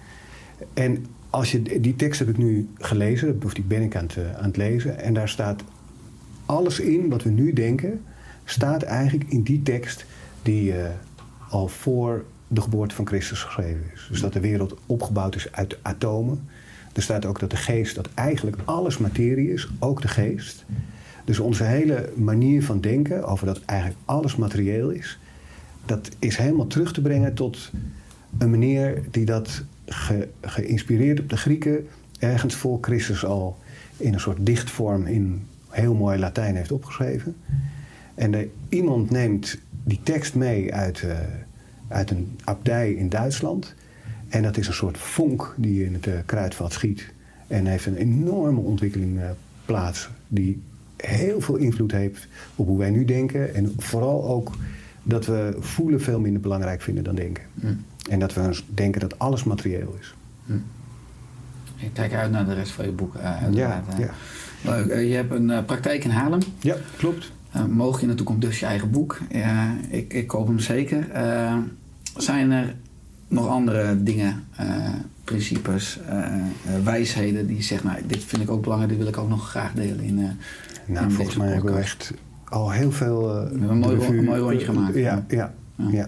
En 0.74 1.06
als 1.30 1.52
je, 1.52 1.82
die 1.82 1.96
tekst 1.96 2.20
heb 2.20 2.30
ik 2.30 2.38
nu 2.38 2.70
gelezen, 2.78 3.42
of 3.46 3.54
die 3.54 3.64
ben 3.64 3.82
ik 3.82 3.96
aan 3.96 4.04
het, 4.04 4.18
aan 4.38 4.46
het 4.46 4.58
lezen. 4.58 5.00
En 5.00 5.14
daar 5.14 5.30
staat 5.30 5.64
alles 6.46 6.80
in 6.80 7.10
wat 7.10 7.24
we 7.24 7.30
nu 7.30 7.54
denken, 7.54 8.02
staat 8.50 8.84
eigenlijk 8.84 9.30
in 9.30 9.42
die 9.42 9.62
tekst 9.62 10.06
die 10.42 10.74
eh, 10.74 10.90
al 11.50 11.68
voor 11.68 12.26
de 12.48 12.62
geboorte 12.62 12.96
van 12.96 13.08
Christus 13.08 13.44
geschreven 13.44 13.84
is. 13.94 14.08
Dus 14.10 14.22
dat 14.22 14.34
de 14.34 14.40
wereld 14.40 14.76
opgebouwd 14.86 15.36
is 15.36 15.52
uit 15.52 15.78
atomen. 15.82 16.48
Er 16.94 17.02
staat 17.02 17.26
ook 17.26 17.40
dat 17.40 17.50
de 17.50 17.58
geest, 17.58 17.96
dat 17.96 18.10
eigenlijk 18.14 18.58
alles 18.66 18.98
materie 18.98 19.54
is, 19.54 19.70
ook 19.80 20.02
de 20.02 20.08
geest. 20.08 20.66
Dus 21.26 21.40
onze 21.40 21.64
hele 21.64 22.10
manier 22.16 22.64
van 22.64 22.82
denken 22.82 23.24
over 23.24 23.46
dat 23.46 23.62
eigenlijk 23.66 24.00
alles 24.06 24.36
materieel 24.36 24.90
is, 24.90 25.20
dat 25.86 26.10
is 26.20 26.38
helemaal 26.38 26.68
terug 26.68 26.94
te 26.94 27.02
brengen 27.02 27.34
tot 27.34 27.72
een 28.38 28.50
meneer 28.50 29.02
die 29.12 29.26
dat 29.26 29.64
ge- 29.86 30.30
geïnspireerd 30.42 31.20
op 31.20 31.30
de 31.30 31.38
Grieken 31.38 31.88
ergens 32.20 32.56
voor 32.56 32.78
Christus 32.82 33.26
al 33.26 33.58
in 33.98 34.14
een 34.14 34.20
soort 34.20 34.46
dichtvorm 34.46 35.06
in 35.06 35.48
heel 35.70 35.94
mooi 35.94 36.20
Latijn 36.20 36.56
heeft 36.56 36.72
opgeschreven. 36.72 37.36
En 38.20 38.34
er, 38.34 38.48
iemand 38.70 39.10
neemt 39.10 39.58
die 39.84 40.00
tekst 40.04 40.36
mee 40.36 40.74
uit, 40.74 41.02
eh, 41.02 41.18
uit 41.88 42.12
een 42.12 42.38
abdij 42.44 42.92
in 42.92 43.10
Duitsland. 43.10 43.74
En 44.30 44.44
dat 44.44 44.58
is 44.58 44.68
een 44.68 44.74
soort 44.74 44.98
vonk 44.98 45.54
die 45.58 45.86
in 45.86 45.94
het 45.94 46.08
eh, 46.08 46.14
kruidvat 46.26 46.74
schiet. 46.74 47.14
En 47.48 47.66
heeft 47.66 47.86
een 47.86 47.96
enorme 47.96 48.60
ontwikkeling 48.60 49.20
eh, 49.20 49.30
plaats. 49.66 50.10
Die 50.28 50.62
heel 50.96 51.42
veel 51.42 51.56
invloed 51.56 51.92
heeft 51.92 52.28
op 52.56 52.68
hoe 52.68 52.78
wij 52.78 52.90
nu 52.90 53.06
denken. 53.06 53.56
En 53.56 53.74
vooral 53.78 54.26
ook 54.26 54.52
dat 55.04 55.26
we 55.26 55.58
voelen 55.60 56.02
veel 56.02 56.20
minder 56.20 56.42
belangrijk 56.42 56.82
vinden 56.82 57.04
dan 57.04 57.16
denken. 57.16 57.44
Mm. 57.54 57.84
En 58.10 58.20
dat 58.20 58.34
we 58.34 58.62
denken 58.74 59.02
dat 59.02 59.20
alles 59.20 59.44
materieel 59.44 59.96
is. 60.00 60.14
Ik 61.76 61.90
kijk 61.94 62.14
uit 62.14 62.32
naar 62.32 62.46
de 62.46 62.54
rest 62.54 62.72
van 62.72 62.86
je 62.86 62.92
boek. 62.92 63.16
Ja, 63.52 63.84
ja. 63.98 64.10
Leuk. 64.62 64.88
Je 64.88 65.16
hebt 65.16 65.32
een 65.32 65.66
praktijk 65.66 66.04
in 66.04 66.10
Haarlem. 66.10 66.40
ja, 66.60 66.76
klopt. 66.98 67.32
Uh, 67.56 67.66
mogen 67.66 68.02
in 68.02 68.08
de 68.08 68.16
toekomst 68.16 68.42
dus 68.42 68.60
je 68.60 68.66
eigen 68.66 68.92
boek. 68.92 69.20
Ik, 69.90 70.14
ik 70.14 70.28
koop 70.28 70.48
hem 70.48 70.60
zeker. 70.60 71.10
Eh, 71.12 71.56
zijn 72.18 72.52
er 72.52 72.76
nog 73.28 73.48
andere 73.48 74.04
dingen, 74.04 74.44
eh, 74.56 74.68
principes, 75.24 76.00
eh, 76.08 76.18
eh, 76.26 76.44
wijsheden 76.84 77.48
die 77.48 77.56
je 77.56 77.64
zegt, 77.64 77.84
nou, 77.84 77.98
dit 78.08 78.24
vind 78.24 78.42
ik 78.42 78.52
ook 78.52 78.62
belangrijk, 78.62 78.92
dit 78.92 79.02
wil 79.02 79.12
ik 79.12 79.18
ook 79.18 79.30
nog 79.30 79.50
graag 79.50 79.74
delen 79.74 80.00
in. 80.00 80.20
eh, 80.20 80.26
Nou, 80.86 81.06
in 81.06 81.12
volgens 81.12 81.38
mij 81.38 81.48
hebben 81.48 81.66
we 81.66 81.72
podcast. 81.72 82.10
echt 82.10 82.14
al 82.50 82.72
heel 82.72 82.92
veel. 82.92 83.30
eh, 83.36 83.50
hebben 83.50 83.70
een 83.70 83.78
mooi 83.78 83.96
de 83.96 83.96
ro- 83.96 84.02
revue- 84.02 84.18
een 84.18 84.26
mooi 84.26 84.40
rondje 84.42 84.66
gemaakt. 84.66 84.96
Ja, 84.96 85.26
ja, 85.28 85.54
Ja. 85.78 85.90
ja. 85.92 86.08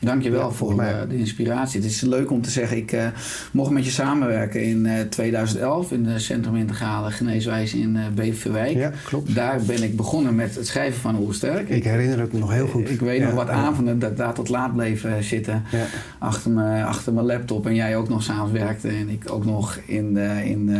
Dankjewel 0.00 0.40
Ja, 0.48 0.50
voor 0.50 0.74
mij. 0.74 0.92
eh, 1.00 1.08
de 1.08 1.16
inspiratie. 1.18 1.80
Het 1.80 1.90
is 1.90 2.00
leuk 2.00 2.30
om 2.30 2.42
te 2.42 2.50
zeggen, 2.50 2.76
ik 2.76 2.92
eh, 2.92 3.06
mocht 3.52 3.70
met 3.70 3.84
je 3.84 3.90
samenwerken 3.90 4.62
in 4.64 4.86
eh, 4.86 5.00
2011 5.00 5.92
in 5.92 6.04
het 6.06 6.22
Centrum 6.22 6.56
Integrale 6.56 7.10
Geneeswijze 7.10 7.78
in 7.78 7.96
eh 7.96 8.02
Beverwijk. 8.14 8.74
Ja, 8.76 8.92
klopt. 9.04 9.34
Daar 9.34 9.60
ben 9.66 9.82
ik 9.82 9.96
begonnen 9.96 10.34
met 10.34 10.54
het 10.54 10.66
schrijven 10.66 11.00
van 11.00 11.18
Oersterk. 11.18 11.68
Ik 11.68 11.84
herinner 11.84 12.20
het 12.20 12.32
me 12.32 12.38
nog 12.38 12.52
heel 12.52 12.66
goed. 12.66 12.90
Ik 12.90 13.00
weet 13.00 13.18
Ja, 13.20 13.24
nog 13.26 13.34
wat 13.34 13.46
ja. 13.46 13.52
avonden 13.52 13.98
dat 13.98 14.16
daar 14.16 14.34
tot 14.34 14.48
laat 14.48 14.72
bleef 14.74 15.04
eh, 15.04 15.12
zitten. 15.20 15.62
Ja. 15.72 15.84
Achter, 16.18 16.50
me, 16.50 16.82
achter 16.84 17.12
mijn 17.12 17.26
laptop. 17.26 17.66
En 17.66 17.74
jij 17.74 17.96
ook 17.96 18.08
nog 18.08 18.22
s'avonds 18.22 18.52
werkte. 18.52 18.88
En 18.88 19.08
ik 19.08 19.30
ook 19.32 19.44
nog 19.44 19.78
in 19.86 20.14
de, 20.14 20.40
in 20.44 20.70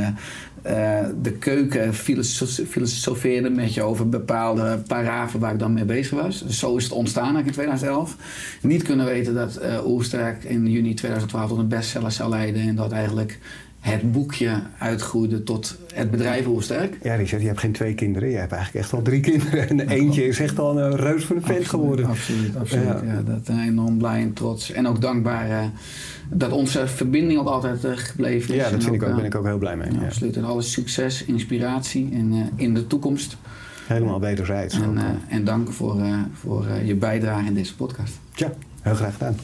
de, 0.63 0.69
eh, 0.69 1.07
de 1.23 1.33
keuken 1.33 1.95
filoso- 1.95 2.65
filosofeerde 2.69 3.51
met 3.51 3.75
je 3.75 3.83
over 3.83 4.09
bepaalde 4.09 4.79
paragrafen 4.87 5.41
waar 5.41 5.53
ik 5.53 5.59
dan 5.59 5.73
mee 5.73 5.85
bezig 5.85 6.23
was. 6.23 6.47
Zo 6.47 6.77
is 6.77 6.85
het 6.85 6.93
ontstaan 6.93 7.35
eigenlijk 7.35 7.57
in 7.57 7.63
2011. 7.63 8.17
Niet 8.63 8.83
kunnen 8.83 9.07
weten 9.07 9.35
dat 9.35 9.57
eh 9.57 9.87
Oersterk 9.87 10.45
in 10.45 10.67
juni 10.71 10.95
2012 10.95 11.49
tot 11.49 11.59
een 11.59 11.69
bestseller 11.69 12.13
zou 12.13 12.31
leiden. 12.31 12.63
En 12.63 12.75
dat 12.75 12.93
eigenlijk 12.93 13.39
het 13.81 14.13
boekje 14.13 14.63
uitgroeide 14.79 15.43
tot 15.43 15.79
het 15.95 16.11
bedrijf 16.11 16.47
Oersterk. 16.47 16.99
Ja, 17.03 17.15
Richard, 17.15 17.41
je 17.43 17.49
hebt 17.49 17.61
geen 17.61 17.73
twee 17.73 17.95
kinderen. 17.95 18.31
Je 18.31 18.37
hebt 18.37 18.53
eigenlijk 18.53 18.85
echt 18.85 18.95
al 18.95 19.03
drie 19.03 19.21
kinderen. 19.21 19.69
En 19.69 19.89
eentje 19.89 20.27
is 20.27 20.41
echt 20.41 20.59
al 20.59 20.79
een 20.81 20.97
reus 20.97 21.25
van 21.25 21.37
een 21.37 21.43
vent 21.43 21.69
geworden. 21.69 22.07
Absoluut, 22.07 22.57
absoluut. 22.57 22.85
Ja. 22.85 23.03
Ja. 23.05 23.23
dat 23.25 23.49
ik 23.49 23.55
enorm 23.67 23.99
blij 23.99 24.21
en 24.21 24.33
trots. 24.33 24.73
En 24.73 24.87
ook 24.89 25.01
dankbaar 25.01 25.51
eh, 25.51 25.65
dat 26.33 26.53
onze 26.53 26.87
verbinding 26.87 27.41
ook 27.41 27.47
altijd 27.47 27.85
eh, 27.85 27.93
gebleven 27.95 28.55
is. 28.55 28.61
Ja, 28.61 28.71
dat 28.71 28.83
vind 28.83 28.95
ik 28.95 29.03
ook, 29.03 29.09
eh, 29.09 29.17
ben 29.17 29.25
ik 29.25 29.35
ook 29.35 29.45
heel 29.45 29.59
blij 29.59 29.77
mee. 29.77 29.93
ja, 29.93 30.01
Ja. 30.01 30.07
Absoluut. 30.07 30.37
En 30.37 30.45
alles 30.45 30.73
succes, 30.73 31.25
inspiratie 31.25 32.09
en, 32.13 32.33
eh, 32.33 32.65
in 32.65 32.75
de 32.75 32.87
toekomst. 32.87 33.37
Helemaal 33.87 34.21
wederzijds. 34.21 34.75
En, 34.75 34.99
en 35.29 35.45
dank 35.45 35.73
voor, 35.73 36.03
voor 36.33 36.67
je 36.85 36.95
bijdrage 36.95 37.47
in 37.47 37.55
deze 37.55 37.77
podcast. 37.77 38.19
Tja, 38.35 38.53
heel 38.83 38.95
graag 38.95 39.13
gedaan. 39.13 39.37